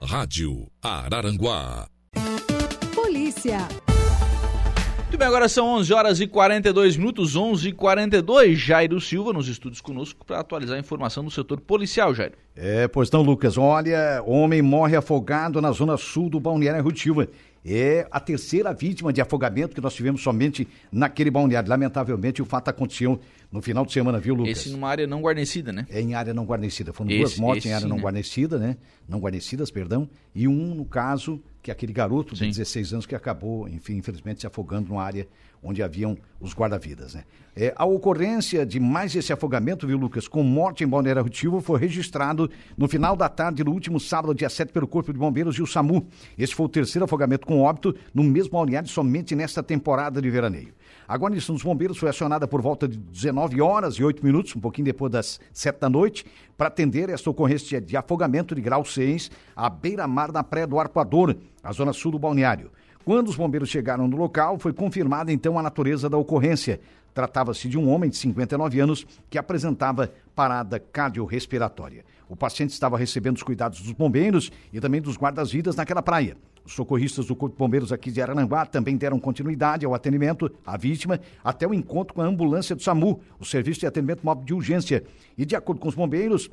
Rádio 0.00 0.70
Araranguá. 0.82 1.86
Polícia. 2.94 3.68
Muito 5.08 5.16
bem, 5.16 5.26
agora 5.26 5.48
são 5.48 5.66
11 5.68 5.94
horas 5.94 6.20
e 6.20 6.26
42 6.26 6.98
minutos, 6.98 7.34
11 7.34 7.70
e 7.70 7.72
42. 7.72 8.58
Jairo 8.58 9.00
Silva 9.00 9.32
nos 9.32 9.48
estúdios 9.48 9.80
conosco 9.80 10.22
para 10.22 10.38
atualizar 10.38 10.76
a 10.76 10.80
informação 10.80 11.24
do 11.24 11.30
setor 11.30 11.58
policial, 11.60 12.14
Jairo. 12.14 12.34
É, 12.54 12.86
pois 12.86 13.10
não, 13.10 13.22
Lucas. 13.22 13.56
Olha, 13.56 14.22
homem 14.26 14.60
morre 14.60 14.96
afogado 14.96 15.62
na 15.62 15.72
zona 15.72 15.96
sul 15.96 16.28
do 16.28 16.38
Balneário 16.38 16.82
Rio 16.86 16.94
Silva. 16.94 17.26
É 17.70 18.08
a 18.10 18.18
terceira 18.18 18.72
vítima 18.72 19.12
de 19.12 19.20
afogamento 19.20 19.74
que 19.74 19.80
nós 19.80 19.92
tivemos 19.92 20.22
somente 20.22 20.66
naquele 20.90 21.30
balneário. 21.30 21.68
Lamentavelmente, 21.68 22.40
o 22.40 22.46
fato 22.46 22.68
aconteceu 22.68 23.20
no 23.52 23.60
final 23.60 23.84
de 23.84 23.92
semana, 23.92 24.18
viu, 24.18 24.34
Lucas? 24.34 24.58
Esse 24.58 24.70
numa 24.70 24.88
área 24.88 25.06
não 25.06 25.20
guarnecida, 25.20 25.70
né? 25.70 25.86
É 25.90 26.00
em 26.00 26.14
área 26.14 26.32
não 26.32 26.44
guarnecida. 26.44 26.94
Foram 26.94 27.10
esse, 27.10 27.18
duas 27.18 27.38
mortes 27.38 27.66
em 27.66 27.72
área 27.72 27.82
sim, 27.82 27.88
não 27.88 27.96
né? 27.96 28.02
guarnecida, 28.02 28.58
né? 28.58 28.76
Não 29.06 29.18
guarnecidas, 29.18 29.70
perdão. 29.70 30.08
E 30.34 30.48
um, 30.48 30.74
no 30.74 30.86
caso, 30.86 31.42
que 31.62 31.70
é 31.70 31.72
aquele 31.72 31.92
garoto 31.92 32.32
de 32.32 32.40
sim. 32.40 32.48
16 32.48 32.94
anos 32.94 33.06
que 33.06 33.14
acabou, 33.14 33.68
enfim, 33.68 33.96
infelizmente, 33.96 34.40
se 34.40 34.46
afogando 34.46 34.88
numa 34.88 35.02
área 35.02 35.28
onde 35.62 35.82
haviam 35.82 36.16
os 36.40 36.54
guarda-vidas, 36.54 37.14
né? 37.14 37.24
É, 37.60 37.74
a 37.76 37.84
ocorrência 37.84 38.64
de 38.64 38.78
mais 38.78 39.16
esse 39.16 39.32
afogamento, 39.32 39.84
viu, 39.84 39.98
Lucas, 39.98 40.28
com 40.28 40.44
morte 40.44 40.84
em 40.84 40.86
Balneário 40.86 41.24
Rutivo, 41.24 41.60
foi 41.60 41.80
registrado 41.80 42.48
no 42.76 42.86
final 42.86 43.16
da 43.16 43.28
tarde 43.28 43.64
do 43.64 43.72
último 43.72 43.98
sábado, 43.98 44.32
dia 44.32 44.48
7, 44.48 44.72
pelo 44.72 44.86
Corpo 44.86 45.12
de 45.12 45.18
Bombeiros 45.18 45.56
e 45.56 45.62
o 45.62 45.66
SAMU. 45.66 46.06
Esse 46.38 46.54
foi 46.54 46.66
o 46.66 46.68
terceiro 46.68 47.04
afogamento 47.04 47.48
com 47.48 47.60
óbito 47.62 47.96
no 48.14 48.22
mesmo 48.22 48.52
balneário 48.52 48.88
somente 48.88 49.34
nesta 49.34 49.60
temporada 49.60 50.22
de 50.22 50.30
veraneio. 50.30 50.72
A 51.08 51.16
guarnição 51.16 51.52
dos 51.52 51.64
bombeiros 51.64 51.98
foi 51.98 52.08
acionada 52.08 52.46
por 52.46 52.62
volta 52.62 52.86
de 52.86 52.96
19 52.96 53.60
horas 53.60 53.94
e 53.94 54.04
8 54.04 54.24
minutos, 54.24 54.54
um 54.54 54.60
pouquinho 54.60 54.84
depois 54.84 55.10
das 55.10 55.40
7 55.52 55.80
da 55.80 55.90
noite, 55.90 56.24
para 56.56 56.68
atender 56.68 57.08
esta 57.08 57.28
ocorrência 57.28 57.80
de 57.80 57.96
afogamento 57.96 58.54
de 58.54 58.60
grau 58.60 58.84
6 58.84 59.32
à 59.56 59.68
beira-mar 59.68 60.30
da 60.30 60.44
Praia 60.44 60.66
do 60.66 60.78
Arpoador, 60.78 61.34
a 61.60 61.72
zona 61.72 61.92
sul 61.92 62.12
do 62.12 62.20
balneário. 62.20 62.70
Quando 63.08 63.28
os 63.28 63.36
bombeiros 63.36 63.70
chegaram 63.70 64.06
no 64.06 64.18
local, 64.18 64.58
foi 64.58 64.70
confirmada 64.70 65.32
então 65.32 65.58
a 65.58 65.62
natureza 65.62 66.10
da 66.10 66.18
ocorrência. 66.18 66.78
Tratava-se 67.14 67.66
de 67.66 67.78
um 67.78 67.88
homem 67.88 68.10
de 68.10 68.18
59 68.18 68.78
anos 68.80 69.06
que 69.30 69.38
apresentava 69.38 70.12
parada 70.36 70.78
cardiorrespiratória. 70.78 72.04
O 72.28 72.36
paciente 72.36 72.72
estava 72.72 72.98
recebendo 72.98 73.36
os 73.36 73.42
cuidados 73.42 73.80
dos 73.80 73.92
bombeiros 73.92 74.52
e 74.74 74.78
também 74.78 75.00
dos 75.00 75.16
guardas-vidas 75.16 75.74
naquela 75.74 76.02
praia. 76.02 76.36
Os 76.66 76.74
socorristas 76.74 77.24
do 77.24 77.34
Corpo 77.34 77.54
de 77.54 77.58
Bombeiros 77.58 77.94
aqui 77.94 78.10
de 78.10 78.20
Arananguá 78.20 78.66
também 78.66 78.94
deram 78.94 79.18
continuidade 79.18 79.86
ao 79.86 79.94
atendimento 79.94 80.52
à 80.66 80.76
vítima 80.76 81.18
até 81.42 81.66
o 81.66 81.72
encontro 81.72 82.12
com 82.12 82.20
a 82.20 82.26
ambulância 82.26 82.76
do 82.76 82.82
SAMU, 82.82 83.20
o 83.40 83.44
Serviço 83.46 83.80
de 83.80 83.86
Atendimento 83.86 84.20
Móvel 84.22 84.44
de 84.44 84.52
Urgência. 84.52 85.02
E 85.38 85.46
de 85.46 85.56
acordo 85.56 85.80
com 85.80 85.88
os 85.88 85.94
bombeiros, 85.94 86.50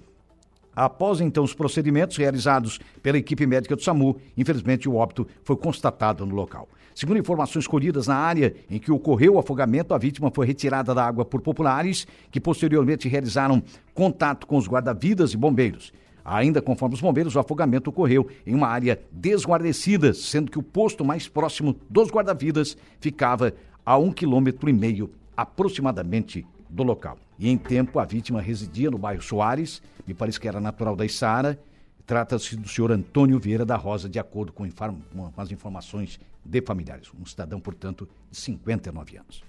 Após 0.75 1.21
então 1.21 1.43
os 1.43 1.53
procedimentos 1.53 2.17
realizados 2.17 2.79
pela 3.01 3.17
equipe 3.17 3.45
médica 3.47 3.75
do 3.75 3.81
SAMU, 3.81 4.17
infelizmente 4.35 4.89
o 4.89 4.95
óbito 4.95 5.25
foi 5.43 5.55
constatado 5.55 6.25
no 6.25 6.35
local. 6.35 6.67
Segundo 6.93 7.19
informações 7.19 7.67
colhidas 7.67 8.07
na 8.07 8.15
área 8.15 8.53
em 8.69 8.79
que 8.79 8.91
ocorreu 8.91 9.35
o 9.35 9.39
afogamento, 9.39 9.93
a 9.93 9.97
vítima 9.97 10.31
foi 10.31 10.45
retirada 10.45 10.93
da 10.93 11.05
água 11.05 11.25
por 11.25 11.41
populares, 11.41 12.07
que 12.31 12.39
posteriormente 12.39 13.07
realizaram 13.07 13.61
contato 13.93 14.47
com 14.47 14.57
os 14.57 14.67
guarda-vidas 14.67 15.33
e 15.33 15.37
bombeiros. 15.37 15.93
Ainda 16.23 16.61
conforme 16.61 16.95
os 16.95 17.01
bombeiros, 17.01 17.35
o 17.35 17.39
afogamento 17.39 17.89
ocorreu 17.89 18.27
em 18.47 18.55
uma 18.55 18.67
área 18.67 18.99
desguarnecida, 19.11 20.13
sendo 20.13 20.49
que 20.49 20.57
o 20.57 20.63
posto 20.63 21.05
mais 21.05 21.27
próximo 21.27 21.75
dos 21.89 22.09
guarda-vidas 22.09 22.75
ficava 22.99 23.53
a 23.85 23.97
um 23.97 24.11
quilômetro 24.11 24.69
e 24.69 24.73
meio 24.73 25.11
aproximadamente 25.37 26.45
do 26.69 26.83
local. 26.83 27.17
E 27.37 27.49
em 27.49 27.57
tempo, 27.57 27.99
a 27.99 28.05
vítima 28.05 28.41
residia 28.41 28.89
no 28.89 28.97
bairro 28.97 29.21
Soares, 29.21 29.81
me 30.05 30.13
parece 30.13 30.39
que 30.39 30.47
era 30.47 30.59
natural 30.59 30.95
da 30.95 31.05
Isara. 31.05 31.59
Trata-se 32.05 32.55
do 32.55 32.67
senhor 32.67 32.91
Antônio 32.91 33.39
Vieira 33.39 33.65
da 33.65 33.75
Rosa, 33.75 34.07
de 34.07 34.19
acordo 34.19 34.53
com, 34.53 34.69
com 34.69 35.41
as 35.41 35.51
informações 35.51 36.19
de 36.43 36.61
familiares. 36.61 37.09
Um 37.19 37.25
cidadão, 37.25 37.59
portanto, 37.59 38.07
de 38.29 38.37
59 38.37 39.17
anos. 39.17 39.43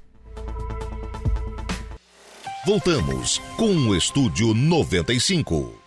Voltamos 2.67 3.39
com 3.57 3.71
o 3.89 3.95
Estúdio 3.95 4.53
95. 4.55 5.86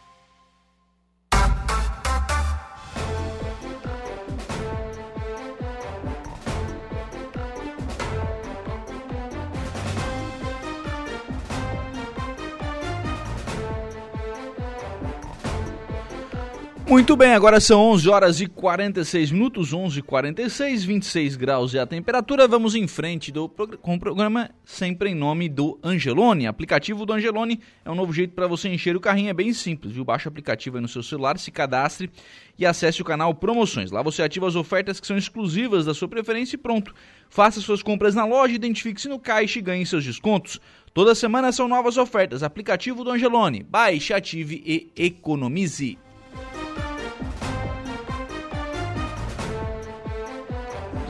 Muito 16.89 17.15
bem, 17.15 17.35
agora 17.35 17.59
são 17.59 17.79
11 17.91 18.09
horas 18.09 18.41
e 18.41 18.47
46 18.47 19.29
minutos, 19.29 19.73
11 19.73 19.99
e 19.99 20.01
46, 20.01 20.83
26 20.83 21.35
graus 21.35 21.75
é 21.75 21.79
a 21.79 21.85
temperatura. 21.85 22.47
Vamos 22.47 22.73
em 22.73 22.87
frente 22.87 23.31
do, 23.31 23.47
com 23.47 23.93
o 23.93 23.99
programa 23.99 24.49
sempre 24.65 25.11
em 25.11 25.13
nome 25.13 25.47
do 25.47 25.79
Angelone. 25.83 26.47
Aplicativo 26.47 27.05
do 27.05 27.13
Angelone 27.13 27.61
é 27.85 27.91
um 27.91 27.95
novo 27.95 28.11
jeito 28.11 28.33
para 28.33 28.47
você 28.47 28.69
encher 28.69 28.95
o 28.95 28.99
carrinho, 28.99 29.29
é 29.29 29.35
bem 29.35 29.53
simples, 29.53 29.93
viu? 29.93 30.03
Baixa 30.03 30.27
o 30.27 30.31
aplicativo 30.31 30.77
aí 30.77 30.81
no 30.81 30.87
seu 30.87 31.03
celular, 31.03 31.37
se 31.37 31.51
cadastre 31.51 32.09
e 32.57 32.65
acesse 32.65 33.03
o 33.03 33.05
canal 33.05 33.35
Promoções. 33.35 33.91
Lá 33.91 34.01
você 34.01 34.23
ativa 34.23 34.47
as 34.47 34.55
ofertas 34.55 34.99
que 34.99 35.05
são 35.05 35.15
exclusivas 35.15 35.85
da 35.85 35.93
sua 35.93 36.07
preferência 36.07 36.55
e 36.55 36.59
pronto. 36.59 36.91
Faça 37.29 37.61
suas 37.61 37.83
compras 37.83 38.15
na 38.15 38.25
loja, 38.25 38.55
identifique-se 38.55 39.07
no 39.07 39.19
caixa 39.19 39.59
e 39.59 39.61
ganhe 39.61 39.85
seus 39.85 40.03
descontos. 40.03 40.59
Toda 40.91 41.13
semana 41.13 41.51
são 41.51 41.67
novas 41.67 41.97
ofertas. 41.97 42.41
Aplicativo 42.41 43.03
do 43.03 43.11
Angelone. 43.11 43.61
Baixe, 43.61 44.11
ative 44.11 44.63
e 44.65 44.91
economize. 45.05 45.99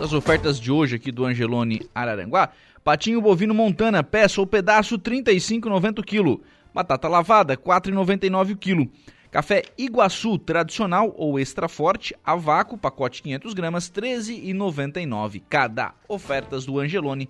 As 0.01 0.13
ofertas 0.13 0.59
de 0.59 0.71
hoje 0.71 0.95
aqui 0.95 1.11
do 1.11 1.25
Angelone 1.25 1.81
Araranguá. 1.93 2.49
Patinho 2.83 3.21
bovino 3.21 3.53
Montana, 3.53 4.01
peça 4.01 4.39
ou 4.39 4.47
pedaço 4.47 4.97
35,90 4.97 6.03
kg. 6.03 6.41
Batata 6.73 7.07
lavada 7.07 7.57
4,99 7.57 8.55
kg. 8.57 8.89
Café 9.29 9.63
Iguaçu 9.77 10.37
tradicional 10.37 11.13
ou 11.17 11.37
extra 11.39 11.67
forte 11.67 12.15
a 12.23 12.35
vácuo, 12.35 12.77
pacote 12.77 13.21
500 13.21 13.53
gramas, 13.53 13.91
13,99 13.91 15.43
cada. 15.49 15.93
Ofertas 16.07 16.65
do 16.65 16.79
Angelone 16.79 17.29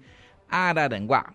Araranguá. 0.49 1.33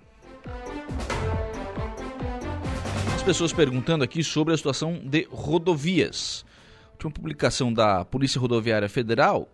As 3.15 3.23
pessoas 3.23 3.53
perguntando 3.53 4.05
aqui 4.05 4.23
sobre 4.23 4.55
a 4.55 4.57
situação 4.57 5.01
de 5.05 5.27
rodovias. 5.31 6.47
A 6.87 6.93
última 6.93 7.11
publicação 7.11 7.73
da 7.73 8.05
Polícia 8.05 8.41
Rodoviária 8.41 8.89
Federal 8.89 9.49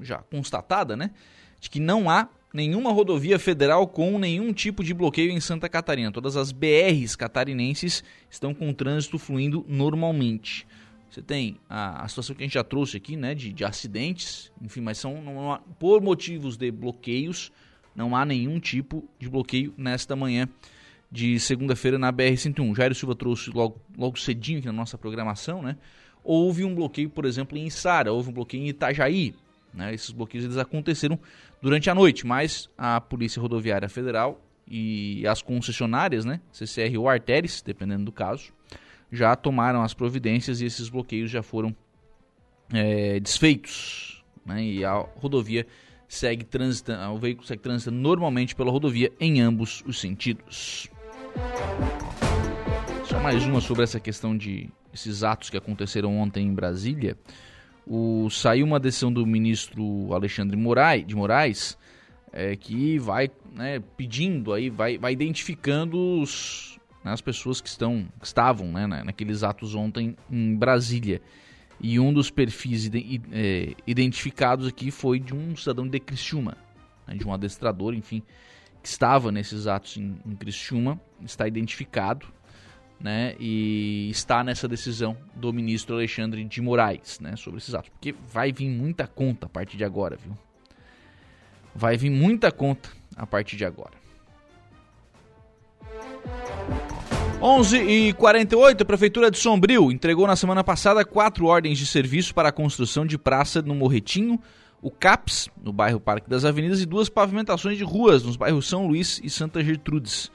já 0.00 0.18
constatada, 0.18 0.96
né? 0.96 1.10
De 1.60 1.70
que 1.70 1.80
não 1.80 2.10
há 2.10 2.28
nenhuma 2.52 2.92
rodovia 2.92 3.38
federal 3.38 3.86
com 3.88 4.16
nenhum 4.18 4.52
tipo 4.52 4.84
de 4.84 4.94
bloqueio 4.94 5.32
em 5.32 5.40
Santa 5.40 5.68
Catarina. 5.68 6.12
Todas 6.12 6.36
as 6.36 6.52
BRs 6.52 7.16
catarinenses 7.16 8.04
estão 8.30 8.54
com 8.54 8.70
o 8.70 8.74
trânsito 8.74 9.18
fluindo 9.18 9.64
normalmente. 9.68 10.64
Você 11.10 11.20
tem 11.20 11.58
a, 11.68 12.04
a 12.04 12.08
situação 12.08 12.34
que 12.34 12.42
a 12.42 12.46
gente 12.46 12.54
já 12.54 12.64
trouxe 12.64 12.96
aqui, 12.96 13.16
né, 13.16 13.34
de, 13.34 13.52
de 13.52 13.64
acidentes, 13.64 14.52
enfim, 14.60 14.80
mas 14.80 14.98
são 14.98 15.52
há, 15.52 15.58
por 15.78 16.00
motivos 16.00 16.56
de 16.56 16.70
bloqueios, 16.70 17.52
não 17.94 18.16
há 18.16 18.24
nenhum 18.24 18.58
tipo 18.58 19.08
de 19.18 19.28
bloqueio 19.28 19.72
nesta 19.76 20.16
manhã 20.16 20.48
de 21.10 21.38
segunda-feira 21.38 21.98
na 21.98 22.12
BR-101. 22.12 22.76
Jairo 22.76 22.94
Silva 22.94 23.14
trouxe 23.14 23.50
logo, 23.50 23.80
logo 23.96 24.18
cedinho 24.18 24.58
aqui 24.58 24.66
na 24.66 24.72
nossa 24.72 24.98
programação, 24.98 25.62
né? 25.62 25.76
Houve 26.24 26.64
um 26.64 26.74
bloqueio, 26.74 27.10
por 27.10 27.24
exemplo, 27.24 27.56
em 27.56 27.70
Sara, 27.70 28.12
houve 28.12 28.30
um 28.30 28.32
bloqueio 28.32 28.64
em 28.64 28.68
Itajaí, 28.68 29.34
né? 29.74 29.92
Esses 29.92 30.10
bloqueios 30.10 30.44
eles 30.44 30.56
aconteceram 30.56 31.18
durante 31.60 31.90
a 31.90 31.94
noite, 31.94 32.26
mas 32.26 32.70
a 32.78 33.00
Polícia 33.00 33.40
Rodoviária 33.40 33.88
Federal 33.88 34.40
e 34.66 35.26
as 35.26 35.42
concessionárias, 35.42 36.24
né, 36.24 36.40
CCR 36.50 36.98
ou 36.98 37.08
Arteres, 37.08 37.60
dependendo 37.60 38.04
do 38.04 38.12
caso, 38.12 38.52
já 39.12 39.36
tomaram 39.36 39.82
as 39.82 39.94
providências 39.94 40.60
e 40.60 40.66
esses 40.66 40.88
bloqueios 40.88 41.30
já 41.30 41.42
foram 41.42 41.74
é, 42.72 43.20
desfeitos. 43.20 44.24
né? 44.44 44.62
E 44.62 44.84
a 44.84 44.94
rodovia 45.16 45.66
segue 46.08 46.44
transitando, 46.44 47.12
o 47.14 47.18
veículo 47.18 47.46
segue 47.46 47.62
transitando 47.62 47.98
normalmente 47.98 48.54
pela 48.54 48.70
rodovia 48.70 49.12
em 49.20 49.40
ambos 49.40 49.82
os 49.86 50.00
sentidos. 50.00 50.88
Só 53.04 53.20
mais 53.20 53.44
uma 53.44 53.60
sobre 53.60 53.82
essa 53.82 54.00
questão 54.00 54.36
de 54.36 54.70
esses 54.92 55.22
atos 55.22 55.50
que 55.50 55.56
aconteceram 55.56 56.16
ontem 56.18 56.46
em 56.46 56.54
Brasília. 56.54 57.16
O, 57.86 58.28
saiu 58.30 58.64
uma 58.66 58.80
decisão 58.80 59.12
do 59.12 59.26
ministro 59.26 60.12
Alexandre 60.12 60.56
Moraes, 60.56 61.06
de 61.06 61.14
Moraes 61.14 61.76
é, 62.32 62.56
que 62.56 62.98
vai 62.98 63.30
né, 63.52 63.80
pedindo 63.96 64.52
aí, 64.52 64.68
vai, 64.68 64.98
vai 64.98 65.12
identificando 65.12 66.20
os, 66.20 66.78
né, 67.04 67.12
as 67.12 67.20
pessoas 67.20 67.60
que 67.60 67.68
estão, 67.68 68.08
que 68.18 68.26
estavam 68.26 68.72
né, 68.72 68.86
naqueles 69.04 69.44
atos 69.44 69.74
ontem 69.74 70.16
em 70.30 70.56
Brasília. 70.56 71.22
E 71.80 72.00
um 72.00 72.12
dos 72.12 72.30
perfis 72.30 72.90
é, 73.32 73.74
identificados 73.86 74.66
aqui 74.66 74.90
foi 74.90 75.20
de 75.20 75.34
um 75.34 75.54
cidadão 75.54 75.86
de 75.86 76.00
Criciúma, 76.00 76.56
né, 77.06 77.14
de 77.14 77.26
um 77.26 77.32
adestrador, 77.32 77.94
enfim, 77.94 78.22
que 78.82 78.88
estava 78.88 79.30
nesses 79.30 79.66
atos 79.66 79.96
em, 79.96 80.16
em 80.26 80.34
Criciúma, 80.34 81.00
está 81.22 81.46
identificado, 81.46 82.26
né, 83.00 83.34
e 83.38 84.08
está 84.10 84.42
nessa 84.42 84.66
decisão 84.66 85.16
do 85.34 85.52
ministro 85.52 85.96
Alexandre 85.96 86.44
de 86.44 86.60
Moraes, 86.60 87.20
né, 87.20 87.36
sobre 87.36 87.58
esses 87.58 87.74
atos, 87.74 87.90
porque 87.90 88.14
vai 88.32 88.52
vir 88.52 88.68
muita 88.68 89.06
conta 89.06 89.46
a 89.46 89.48
partir 89.48 89.76
de 89.76 89.84
agora, 89.84 90.16
viu? 90.16 90.36
Vai 91.74 91.96
vir 91.96 92.10
muita 92.10 92.52
conta 92.52 92.88
a 93.16 93.26
partir 93.26 93.56
de 93.56 93.64
agora. 93.64 94.04
11 97.42 97.76
e 97.76 98.12
48 98.14 98.82
a 98.82 98.86
Prefeitura 98.86 99.30
de 99.30 99.36
Sombrio 99.36 99.92
entregou 99.92 100.26
na 100.26 100.34
semana 100.34 100.64
passada 100.64 101.04
quatro 101.04 101.44
ordens 101.44 101.76
de 101.76 101.86
serviço 101.86 102.34
para 102.34 102.48
a 102.48 102.52
construção 102.52 103.04
de 103.04 103.18
praça 103.18 103.60
no 103.60 103.74
Morretinho, 103.74 104.40
o 104.80 104.90
CAPS, 104.90 105.50
no 105.62 105.72
bairro 105.72 106.00
Parque 106.00 106.28
das 106.30 106.44
Avenidas, 106.44 106.80
e 106.80 106.86
duas 106.86 107.10
pavimentações 107.10 107.76
de 107.76 107.84
ruas 107.84 108.22
nos 108.22 108.36
bairros 108.36 108.66
São 108.66 108.86
Luís 108.86 109.20
e 109.22 109.28
Santa 109.28 109.62
Gertrudes. 109.62 110.30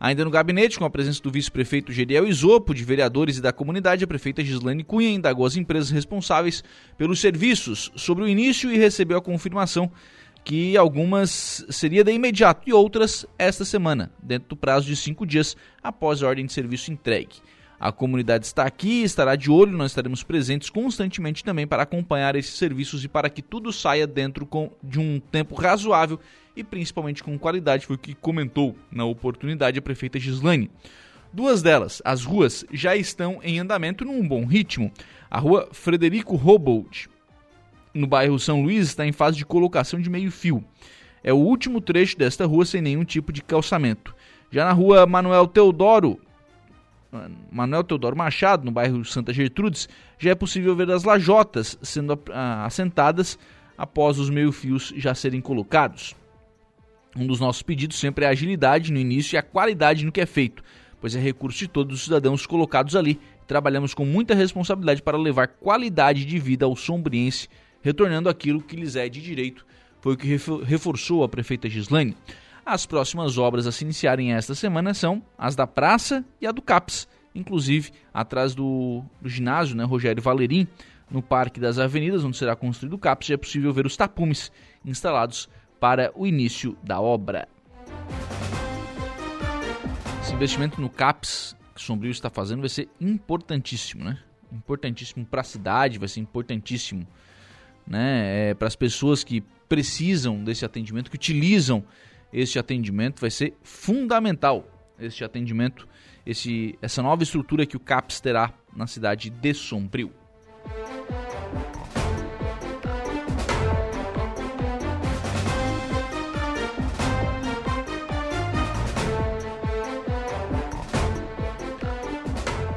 Ainda 0.00 0.24
no 0.24 0.30
gabinete, 0.30 0.78
com 0.78 0.84
a 0.84 0.90
presença 0.90 1.20
do 1.20 1.30
vice-prefeito 1.30 1.92
Geriel 1.92 2.26
Isopo, 2.26 2.72
de 2.72 2.84
vereadores 2.84 3.38
e 3.38 3.42
da 3.42 3.52
comunidade, 3.52 4.04
a 4.04 4.06
prefeita 4.06 4.44
Gislane 4.44 4.84
Cunha 4.84 5.10
indagou 5.10 5.44
as 5.44 5.56
empresas 5.56 5.90
responsáveis 5.90 6.62
pelos 6.96 7.20
serviços 7.20 7.90
sobre 7.96 8.22
o 8.22 8.28
início 8.28 8.70
e 8.72 8.78
recebeu 8.78 9.18
a 9.18 9.22
confirmação 9.22 9.90
que 10.44 10.76
algumas 10.76 11.66
seria 11.68 12.04
de 12.04 12.12
imediato 12.12 12.68
e 12.68 12.72
outras 12.72 13.26
esta 13.36 13.64
semana, 13.64 14.10
dentro 14.22 14.50
do 14.50 14.56
prazo 14.56 14.86
de 14.86 14.94
cinco 14.94 15.26
dias 15.26 15.56
após 15.82 16.22
a 16.22 16.28
ordem 16.28 16.46
de 16.46 16.52
serviço 16.52 16.92
entregue. 16.92 17.36
A 17.80 17.92
comunidade 17.92 18.46
está 18.46 18.64
aqui, 18.64 19.02
estará 19.02 19.36
de 19.36 19.50
olho, 19.50 19.76
nós 19.76 19.92
estaremos 19.92 20.24
presentes 20.24 20.68
constantemente 20.70 21.44
também 21.44 21.66
para 21.66 21.84
acompanhar 21.84 22.34
esses 22.34 22.54
serviços 22.54 23.04
e 23.04 23.08
para 23.08 23.30
que 23.30 23.40
tudo 23.40 23.72
saia 23.72 24.06
dentro 24.06 24.48
de 24.82 24.98
um 24.98 25.20
tempo 25.20 25.54
razoável 25.54 26.18
e 26.58 26.64
principalmente 26.64 27.22
com 27.22 27.38
qualidade, 27.38 27.86
foi 27.86 27.94
o 27.94 27.98
que 27.98 28.14
comentou 28.14 28.76
na 28.90 29.04
oportunidade 29.04 29.78
a 29.78 29.82
prefeita 29.82 30.18
Gislane. 30.18 30.68
Duas 31.32 31.62
delas, 31.62 32.02
as 32.04 32.24
ruas, 32.24 32.64
já 32.72 32.96
estão 32.96 33.38
em 33.44 33.60
andamento 33.60 34.04
num 34.04 34.26
bom 34.26 34.44
ritmo. 34.44 34.90
A 35.30 35.38
rua 35.38 35.68
Frederico 35.70 36.34
Robold, 36.34 37.08
no 37.94 38.08
bairro 38.08 38.40
São 38.40 38.62
Luís, 38.62 38.88
está 38.88 39.06
em 39.06 39.12
fase 39.12 39.36
de 39.36 39.46
colocação 39.46 40.00
de 40.00 40.10
meio-fio. 40.10 40.64
É 41.22 41.32
o 41.32 41.36
último 41.36 41.80
trecho 41.80 42.18
desta 42.18 42.44
rua 42.44 42.64
sem 42.64 42.82
nenhum 42.82 43.04
tipo 43.04 43.32
de 43.32 43.40
calçamento. 43.40 44.16
Já 44.50 44.64
na 44.64 44.72
rua 44.72 45.06
Manuel 45.06 45.46
Teodoro, 45.46 46.18
Manuel 47.52 47.84
Teodoro 47.84 48.16
Machado, 48.16 48.64
no 48.64 48.72
bairro 48.72 49.04
Santa 49.04 49.32
Gertrudes, 49.32 49.88
já 50.18 50.30
é 50.30 50.34
possível 50.34 50.74
ver 50.74 50.90
as 50.90 51.04
lajotas 51.04 51.78
sendo 51.82 52.18
assentadas 52.64 53.38
após 53.76 54.18
os 54.18 54.28
meio-fios 54.28 54.92
já 54.96 55.14
serem 55.14 55.40
colocados. 55.40 56.16
Um 57.18 57.26
dos 57.26 57.40
nossos 57.40 57.62
pedidos 57.62 57.98
sempre 57.98 58.24
é 58.24 58.28
a 58.28 58.30
agilidade 58.30 58.92
no 58.92 58.98
início 58.98 59.34
e 59.34 59.38
a 59.38 59.42
qualidade 59.42 60.04
no 60.04 60.12
que 60.12 60.20
é 60.20 60.26
feito, 60.26 60.62
pois 61.00 61.16
é 61.16 61.20
recurso 61.20 61.58
de 61.58 61.68
todos 61.68 61.98
os 61.98 62.04
cidadãos 62.04 62.46
colocados 62.46 62.94
ali. 62.94 63.18
Trabalhamos 63.46 63.92
com 63.92 64.04
muita 64.04 64.34
responsabilidade 64.34 65.02
para 65.02 65.18
levar 65.18 65.48
qualidade 65.48 66.24
de 66.24 66.38
vida 66.38 66.64
ao 66.64 66.76
sombriense 66.76 67.48
retornando 67.82 68.28
aquilo 68.28 68.62
que 68.62 68.76
lhes 68.76 68.96
é 68.96 69.08
de 69.08 69.20
direito, 69.20 69.66
foi 70.00 70.14
o 70.14 70.16
que 70.16 70.28
reforçou 70.64 71.24
a 71.24 71.28
prefeita 71.28 71.68
Gislaine. 71.68 72.16
As 72.64 72.86
próximas 72.86 73.38
obras 73.38 73.66
a 73.66 73.72
se 73.72 73.84
iniciarem 73.84 74.32
esta 74.32 74.54
semana 74.54 74.92
são 74.94 75.22
as 75.36 75.56
da 75.56 75.66
Praça 75.66 76.24
e 76.40 76.46
a 76.46 76.52
do 76.52 76.60
CAPS, 76.60 77.08
inclusive 77.34 77.90
atrás 78.12 78.54
do, 78.54 79.02
do 79.20 79.28
ginásio 79.28 79.76
né, 79.76 79.84
Rogério 79.84 80.22
Valerim, 80.22 80.68
no 81.10 81.22
Parque 81.22 81.58
das 81.58 81.78
Avenidas, 81.78 82.24
onde 82.24 82.36
será 82.36 82.54
construído 82.54 82.92
o 82.92 82.98
CAPS, 82.98 83.28
já 83.28 83.34
é 83.34 83.38
possível 83.38 83.72
ver 83.72 83.86
os 83.86 83.96
tapumes 83.96 84.52
instalados 84.84 85.48
para 85.80 86.12
o 86.14 86.26
início 86.26 86.76
da 86.82 87.00
obra. 87.00 87.48
Esse 90.22 90.34
investimento 90.34 90.80
no 90.80 90.90
CAPS 90.90 91.56
que 91.74 91.80
o 91.80 91.84
Sombrio 91.84 92.10
está 92.10 92.28
fazendo 92.28 92.60
vai 92.60 92.68
ser 92.68 92.88
importantíssimo, 93.00 94.04
né? 94.04 94.18
Importantíssimo 94.52 95.24
para 95.24 95.42
a 95.42 95.44
cidade, 95.44 95.98
vai 95.98 96.08
ser 96.08 96.20
importantíssimo 96.20 97.06
né, 97.86 98.50
é, 98.50 98.54
para 98.54 98.68
as 98.68 98.76
pessoas 98.76 99.24
que 99.24 99.42
precisam 99.68 100.42
desse 100.44 100.64
atendimento, 100.64 101.10
que 101.10 101.16
utilizam 101.16 101.84
esse 102.32 102.58
atendimento, 102.58 103.20
vai 103.20 103.30
ser 103.30 103.54
fundamental 103.62 104.66
este 104.98 105.24
atendimento, 105.24 105.88
esse, 106.26 106.78
essa 106.82 107.02
nova 107.02 107.22
estrutura 107.22 107.64
que 107.64 107.76
o 107.76 107.80
CAPS 107.80 108.20
terá 108.20 108.52
na 108.74 108.86
cidade 108.86 109.30
de 109.30 109.54
Sombrio. 109.54 110.12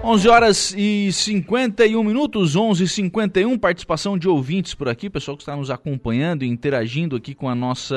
11 0.04 0.30
horas 0.30 0.74
e 0.76 1.12
51 1.14 2.04
minutos, 2.04 2.56
11 2.56 2.84
e 2.84 2.88
51 2.88 3.56
participação 3.60 4.18
de 4.18 4.28
ouvintes 4.28 4.74
por 4.74 4.89
aqui, 4.89 5.12
pessoal 5.12 5.38
que 5.38 5.43
está 5.43 5.56
nos 5.56 5.70
acompanhando 5.70 6.43
e 6.43 6.47
interagindo 6.47 7.16
aqui 7.16 7.36
com 7.36 7.47
a 7.47 7.54
nossa 7.54 7.95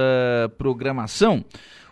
programação. 0.59 1.43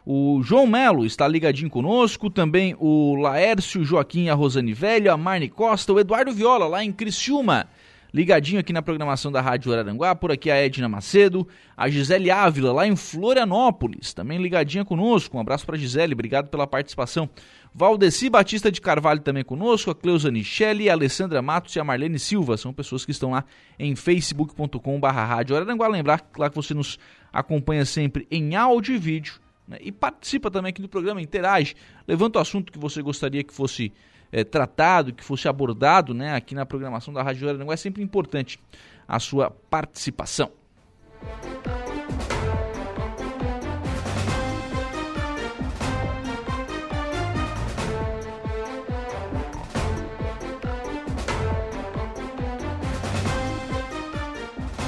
O 0.04 0.42
João 0.42 0.66
Melo 0.66 1.06
está 1.06 1.26
ligadinho 1.26 1.70
conosco, 1.70 2.28
também 2.28 2.76
o 2.78 3.14
Laércio 3.14 3.82
Joaquim, 3.82 4.28
a 4.28 4.34
Rosane 4.34 4.74
Velho, 4.74 5.10
a 5.10 5.16
Marne 5.16 5.48
Costa, 5.48 5.94
o 5.94 5.98
Eduardo 5.98 6.30
Viola, 6.30 6.66
lá 6.66 6.84
em 6.84 6.92
Criciúma, 6.92 7.66
ligadinho 8.12 8.60
aqui 8.60 8.72
na 8.72 8.82
programação 8.82 9.32
da 9.32 9.40
Rádio 9.40 9.72
Araranguá, 9.72 10.14
por 10.14 10.30
aqui 10.30 10.50
a 10.50 10.56
Edna 10.56 10.90
Macedo, 10.90 11.48
a 11.74 11.88
Gisele 11.88 12.30
Ávila, 12.30 12.70
lá 12.70 12.86
em 12.86 12.94
Florianópolis, 12.94 14.12
também 14.12 14.42
ligadinha 14.42 14.84
conosco, 14.84 15.38
um 15.38 15.40
abraço 15.40 15.64
para 15.64 15.78
Gisele, 15.78 16.12
obrigado 16.12 16.48
pela 16.48 16.66
participação. 16.66 17.30
Valdeci 17.74 18.28
Batista 18.28 18.70
de 18.70 18.80
Carvalho 18.80 19.20
também 19.20 19.42
conosco, 19.42 19.90
a 19.90 19.94
Cleusa 19.94 20.30
Nichelle, 20.30 20.90
a 20.90 20.92
Alessandra 20.92 21.40
Matos 21.40 21.74
e 21.74 21.80
a 21.80 21.84
Marlene 21.84 22.18
Silva, 22.18 22.58
são 22.58 22.72
pessoas 22.72 23.04
que 23.04 23.10
estão 23.10 23.30
lá 23.30 23.44
em 23.78 23.96
facebook.com.br 23.96 25.06
Araranguá. 25.06 25.88
Lembrar 25.88 26.22
lá 26.36 26.50
que 26.50 26.56
você 26.56 26.74
nos 26.74 26.98
acompanha 27.32 27.84
sempre 27.86 28.26
em 28.30 28.56
áudio 28.56 28.94
e 28.94 28.98
vídeo 28.98 29.40
né? 29.66 29.78
e 29.80 29.90
participa 29.90 30.50
também 30.50 30.70
aqui 30.70 30.82
do 30.82 30.88
programa, 30.88 31.22
interage, 31.22 31.74
levanta 32.06 32.38
o 32.38 32.42
assunto 32.42 32.70
que 32.70 32.78
você 32.78 33.00
gostaria 33.00 33.42
que 33.42 33.54
fosse 33.54 33.90
é, 34.30 34.44
tratado, 34.44 35.12
que 35.12 35.24
fosse 35.24 35.48
abordado 35.48 36.12
né, 36.12 36.34
aqui 36.34 36.54
na 36.54 36.66
programação 36.66 37.12
da 37.12 37.22
Rádio 37.22 37.48
Araranguá. 37.48 37.72
É 37.72 37.78
sempre 37.78 38.02
importante 38.02 38.60
a 39.08 39.18
sua 39.18 39.50
participação. 39.50 40.50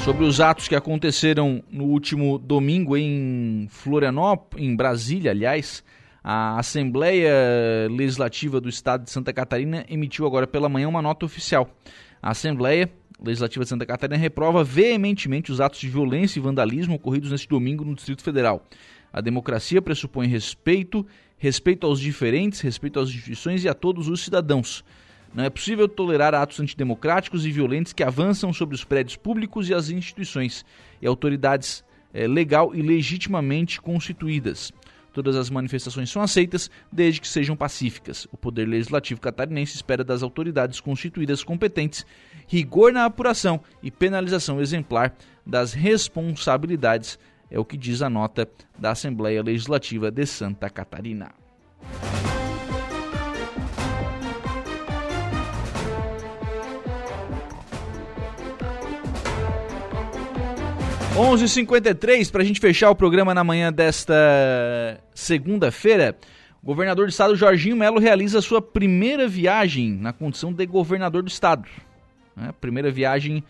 Sobre 0.05 0.25
os 0.27 0.39
atos 0.39 0.69
que 0.69 0.77
aconteceram 0.77 1.65
no 1.71 1.85
último 1.85 2.37
domingo 2.37 2.95
em 2.95 3.67
Florianópolis, 3.71 4.63
em 4.63 4.77
Brasília, 4.77 5.31
aliás. 5.31 5.83
A 6.23 6.59
Assembleia 6.59 7.33
Legislativa 7.91 8.61
do 8.61 8.69
Estado 8.69 9.05
de 9.05 9.11
Santa 9.11 9.33
Catarina 9.33 9.83
emitiu 9.89 10.27
agora 10.27 10.47
pela 10.47 10.69
manhã 10.69 10.89
uma 10.89 11.01
nota 11.01 11.25
oficial. 11.25 11.71
A 12.21 12.33
Assembleia 12.33 12.93
Legislativa 13.19 13.65
de 13.65 13.71
Santa 13.71 13.87
Catarina 13.87 14.19
reprova 14.19 14.63
veementemente 14.63 15.51
os 15.51 15.59
atos 15.59 15.81
de 15.81 15.89
violência 15.89 16.39
e 16.39 16.43
vandalismo 16.43 16.97
ocorridos 16.97 17.31
neste 17.31 17.49
domingo 17.49 17.83
no 17.83 17.95
Distrito 17.95 18.23
Federal. 18.23 18.63
A 19.11 19.23
democracia 19.23 19.81
pressupõe 19.81 20.27
respeito, 20.27 21.07
respeito 21.39 21.87
aos 21.87 21.99
diferentes, 21.99 22.61
respeito 22.61 23.01
às 23.01 23.09
instituições 23.09 23.65
e 23.65 23.71
a 23.71 23.75
todos 23.75 24.09
os 24.09 24.21
cidadãos. 24.21 24.85
Não 25.35 25.43
é 25.43 25.51
possível 25.51 25.89
tolerar 25.89 26.33
atos 26.33 26.61
antidemocráticos 26.61 27.45
e 27.45 27.51
violentos 27.51 27.93
que 27.93 28.05
avançam 28.05 28.53
sobre 28.53 28.77
os 28.77 28.85
prédios 28.85 29.17
públicos 29.17 29.69
e 29.69 29.75
as 29.75 29.91
instituições 29.91 30.65
e 31.03 31.07
autoridades 31.07 31.85
é, 32.13 32.29
legal 32.29 32.73
e 32.73 32.81
legitimamente 32.81 33.81
constituídas. 33.81 34.73
Todas 35.13 35.37
as 35.37 35.51
manifestações 35.51 36.11
são 36.11 36.23
aceitas, 36.23 36.71
desde 36.91 37.21
que 37.21 37.29
sejam 37.29 37.57
pacíficas. 37.57 38.27
O 38.33 38.37
Poder 38.37 38.67
Legislativo 38.67 39.21
catarinense 39.21 39.77
espera 39.77 40.03
das 40.03 40.23
autoridades 40.23 40.81
constituídas 40.81 41.43
competentes 41.45 42.05
rigor 42.47 42.93
na 42.93 43.05
apuração 43.05 43.61
e 43.83 43.91
penalização 43.91 44.61
exemplar 44.61 45.15
das 45.47 45.73
responsabilidades, 45.73 47.19
é 47.51 47.59
o 47.59 47.65
que 47.65 47.77
diz 47.77 48.03
a 48.03 48.11
nota 48.11 48.49
da 48.79 48.91
Assembleia 48.91 49.43
Legislativa 49.43 50.11
de 50.11 50.27
Santa 50.27 50.69
Catarina. 50.69 51.31
11:53 61.17 62.29
para 62.29 62.43
a 62.43 62.45
gente 62.45 62.59
fechar 62.59 62.91
o 62.91 62.95
programa 62.95 63.33
na 63.33 63.45
manhã 63.45 63.73
desta 63.73 65.01
segunda-feira. 65.15 66.19
O 66.61 66.67
governador 66.67 67.07
do 67.07 67.11
estado 67.11 67.37
Jorginho 67.37 67.77
Melo 67.77 68.01
realiza 68.01 68.43
sua 68.43 68.61
primeira 68.61 69.29
viagem 69.29 69.93
na 69.93 70.13
condição 70.13 70.53
de 70.53 70.67
governador 70.67 71.23
do 71.23 71.29
estado. 71.29 71.69
Né? 72.35 72.53
Primeira 72.61 72.91
viagem 72.91 73.45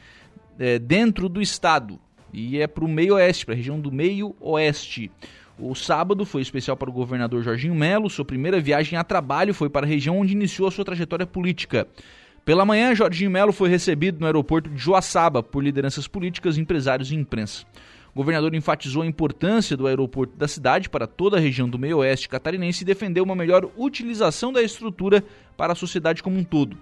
é, 0.58 0.78
dentro 0.78 1.26
do 1.26 1.40
estado 1.40 1.98
e 2.30 2.60
é 2.60 2.66
para 2.66 2.84
o 2.84 2.88
meio 2.88 3.14
oeste, 3.14 3.46
para 3.46 3.54
a 3.54 3.56
região 3.56 3.80
do 3.80 3.90
meio 3.90 4.36
oeste. 4.40 5.10
O 5.58 5.74
sábado 5.74 6.26
foi 6.26 6.42
especial 6.42 6.76
para 6.76 6.90
o 6.90 6.92
governador 6.92 7.42
Jorginho 7.42 7.74
Melo. 7.74 8.10
Sua 8.10 8.26
primeira 8.26 8.60
viagem 8.60 8.98
a 8.98 9.04
trabalho 9.04 9.54
foi 9.54 9.70
para 9.70 9.86
a 9.86 9.88
região 9.88 10.18
onde 10.18 10.34
iniciou 10.34 10.68
a 10.68 10.70
sua 10.70 10.84
trajetória 10.84 11.26
política. 11.26 11.88
Pela 12.44 12.66
manhã, 12.66 12.94
Jorginho 12.94 13.30
Melo 13.30 13.54
foi 13.54 13.70
recebido 13.70 14.20
no 14.20 14.26
aeroporto 14.26 14.68
de 14.68 14.76
Joaçaba 14.76 15.42
por 15.42 15.64
lideranças 15.64 16.06
políticas, 16.06 16.58
empresários 16.58 17.10
e 17.10 17.14
imprensa. 17.14 17.64
O 18.12 18.18
governador 18.18 18.54
enfatizou 18.54 19.00
a 19.00 19.06
importância 19.06 19.74
do 19.74 19.86
aeroporto 19.86 20.36
da 20.36 20.46
cidade 20.46 20.90
para 20.90 21.06
toda 21.06 21.38
a 21.38 21.40
região 21.40 21.66
do 21.66 21.78
meio-oeste 21.78 22.28
catarinense 22.28 22.84
e 22.84 22.86
defendeu 22.86 23.24
uma 23.24 23.34
melhor 23.34 23.70
utilização 23.78 24.52
da 24.52 24.62
estrutura 24.62 25.24
para 25.56 25.72
a 25.72 25.76
sociedade 25.76 26.22
como 26.22 26.38
um 26.38 26.44
todo. 26.44 26.76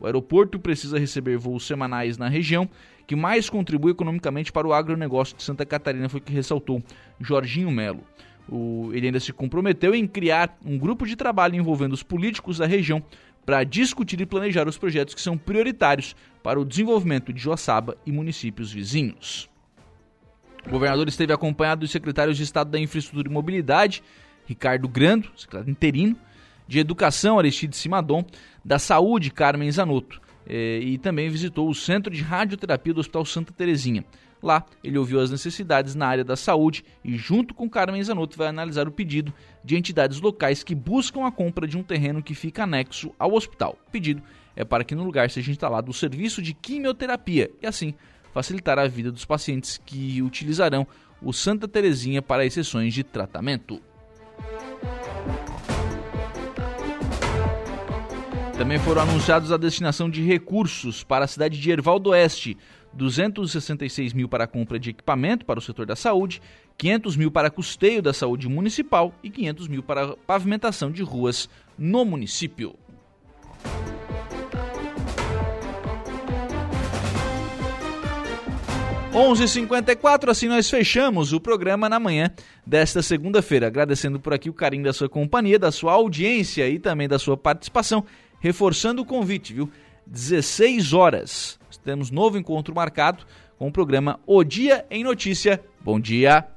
O 0.00 0.06
aeroporto 0.06 0.58
precisa 0.58 0.98
receber 0.98 1.38
voos 1.38 1.64
semanais 1.64 2.18
na 2.18 2.28
região, 2.28 2.68
que 3.06 3.14
mais 3.14 3.48
contribui 3.48 3.92
economicamente 3.92 4.50
para 4.50 4.66
o 4.66 4.72
agronegócio 4.72 5.36
de 5.36 5.44
Santa 5.44 5.64
Catarina, 5.64 6.08
foi 6.08 6.18
o 6.18 6.22
que 6.24 6.32
ressaltou 6.32 6.82
Jorginho 7.20 7.70
Melo. 7.70 8.00
O, 8.48 8.90
ele 8.92 9.06
ainda 9.06 9.20
se 9.20 9.32
comprometeu 9.32 9.94
em 9.94 10.06
criar 10.06 10.58
um 10.66 10.76
grupo 10.76 11.06
de 11.06 11.16
trabalho 11.16 11.54
envolvendo 11.54 11.92
os 11.92 12.02
políticos 12.02 12.58
da 12.58 12.66
região 12.66 13.02
para 13.44 13.64
discutir 13.64 14.20
e 14.20 14.26
planejar 14.26 14.68
os 14.68 14.78
projetos 14.78 15.14
que 15.14 15.20
são 15.20 15.36
prioritários 15.36 16.16
para 16.42 16.60
o 16.60 16.64
desenvolvimento 16.64 17.32
de 17.32 17.40
Joaçaba 17.40 17.96
e 18.06 18.12
municípios 18.12 18.72
vizinhos. 18.72 19.48
O 20.66 20.70
governador 20.70 21.08
esteve 21.08 21.32
acompanhado 21.32 21.80
dos 21.80 21.90
secretários 21.90 22.36
de 22.36 22.42
Estado 22.42 22.70
da 22.70 22.78
Infraestrutura 22.78 23.28
e 23.28 23.32
Mobilidade, 23.32 24.02
Ricardo 24.46 24.88
Grando, 24.88 25.30
secretário 25.36 25.70
interino, 25.70 26.16
de 26.66 26.78
Educação, 26.78 27.38
Aristide 27.38 27.76
Simadon, 27.76 28.24
da 28.64 28.78
Saúde, 28.78 29.30
Carmen 29.30 29.70
Zanotto, 29.70 30.20
eh, 30.46 30.80
e 30.82 30.98
também 30.98 31.28
visitou 31.28 31.68
o 31.68 31.74
Centro 31.74 32.12
de 32.12 32.22
Radioterapia 32.22 32.94
do 32.94 33.00
Hospital 33.00 33.24
Santa 33.26 33.52
Terezinha. 33.52 34.04
Lá, 34.44 34.62
ele 34.84 34.98
ouviu 34.98 35.20
as 35.20 35.30
necessidades 35.30 35.94
na 35.94 36.06
área 36.06 36.22
da 36.22 36.36
saúde 36.36 36.84
e, 37.02 37.16
junto 37.16 37.54
com 37.54 37.66
Carmen 37.66 38.04
Zanotto, 38.04 38.36
vai 38.36 38.48
analisar 38.48 38.86
o 38.86 38.92
pedido 38.92 39.32
de 39.64 39.74
entidades 39.74 40.20
locais 40.20 40.62
que 40.62 40.74
buscam 40.74 41.24
a 41.24 41.32
compra 41.32 41.66
de 41.66 41.78
um 41.78 41.82
terreno 41.82 42.22
que 42.22 42.34
fica 42.34 42.64
anexo 42.64 43.10
ao 43.18 43.32
hospital. 43.32 43.78
O 43.88 43.90
pedido 43.90 44.22
é 44.54 44.62
para 44.62 44.84
que 44.84 44.94
no 44.94 45.02
lugar 45.02 45.30
seja 45.30 45.50
instalado 45.50 45.90
o 45.90 45.94
serviço 45.94 46.42
de 46.42 46.52
quimioterapia 46.52 47.50
e, 47.62 47.66
assim, 47.66 47.94
facilitar 48.34 48.78
a 48.78 48.86
vida 48.86 49.10
dos 49.10 49.24
pacientes 49.24 49.80
que 49.82 50.20
utilizarão 50.20 50.86
o 51.22 51.32
Santa 51.32 51.66
Terezinha 51.66 52.20
para 52.20 52.42
as 52.42 52.52
sessões 52.52 52.92
de 52.92 53.02
tratamento. 53.02 53.80
Também 58.58 58.78
foram 58.78 59.02
anunciados 59.02 59.50
a 59.50 59.56
destinação 59.56 60.08
de 60.08 60.22
recursos 60.22 61.02
para 61.02 61.24
a 61.24 61.28
cidade 61.28 61.58
de 61.58 61.70
Erval 61.72 61.98
do 61.98 62.10
Oeste, 62.10 62.56
266 62.94 64.12
mil 64.12 64.28
para 64.28 64.44
a 64.44 64.46
compra 64.46 64.78
de 64.78 64.90
equipamento 64.90 65.44
para 65.44 65.58
o 65.58 65.62
setor 65.62 65.86
da 65.86 65.96
saúde, 65.96 66.40
500 66.78 67.16
mil 67.16 67.30
para 67.30 67.50
custeio 67.50 68.00
da 68.00 68.12
saúde 68.12 68.48
municipal 68.48 69.12
e 69.22 69.30
500 69.30 69.68
mil 69.68 69.82
para 69.82 70.16
pavimentação 70.16 70.90
de 70.90 71.02
ruas 71.02 71.48
no 71.78 72.04
município. 72.04 72.76
Onze 79.16 79.46
cinquenta 79.46 79.96
assim 80.28 80.48
nós 80.48 80.68
fechamos 80.68 81.32
o 81.32 81.38
programa 81.38 81.88
na 81.88 82.00
manhã 82.00 82.32
desta 82.66 83.00
segunda-feira, 83.00 83.68
agradecendo 83.68 84.18
por 84.18 84.34
aqui 84.34 84.50
o 84.50 84.52
carinho 84.52 84.82
da 84.82 84.92
sua 84.92 85.08
companhia, 85.08 85.56
da 85.56 85.70
sua 85.70 85.92
audiência 85.92 86.68
e 86.68 86.80
também 86.80 87.06
da 87.06 87.16
sua 87.16 87.36
participação, 87.36 88.04
reforçando 88.40 89.02
o 89.02 89.04
convite, 89.04 89.54
viu? 89.54 89.70
16 90.04 90.92
horas 90.92 91.60
temos 91.84 92.10
novo 92.10 92.38
encontro 92.38 92.74
marcado 92.74 93.24
com 93.56 93.68
o 93.68 93.72
programa 93.72 94.18
O 94.26 94.42
Dia 94.42 94.84
em 94.90 95.04
Notícia. 95.04 95.62
Bom 95.80 96.00
dia! 96.00 96.48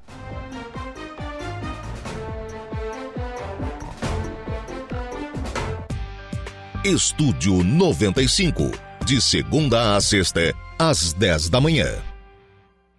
Estúdio 6.84 7.62
95, 7.62 8.70
de 9.04 9.20
segunda 9.20 9.96
a 9.96 10.00
sexta, 10.00 10.54
às 10.78 11.12
10 11.12 11.50
da 11.50 11.60
manhã. 11.60 12.07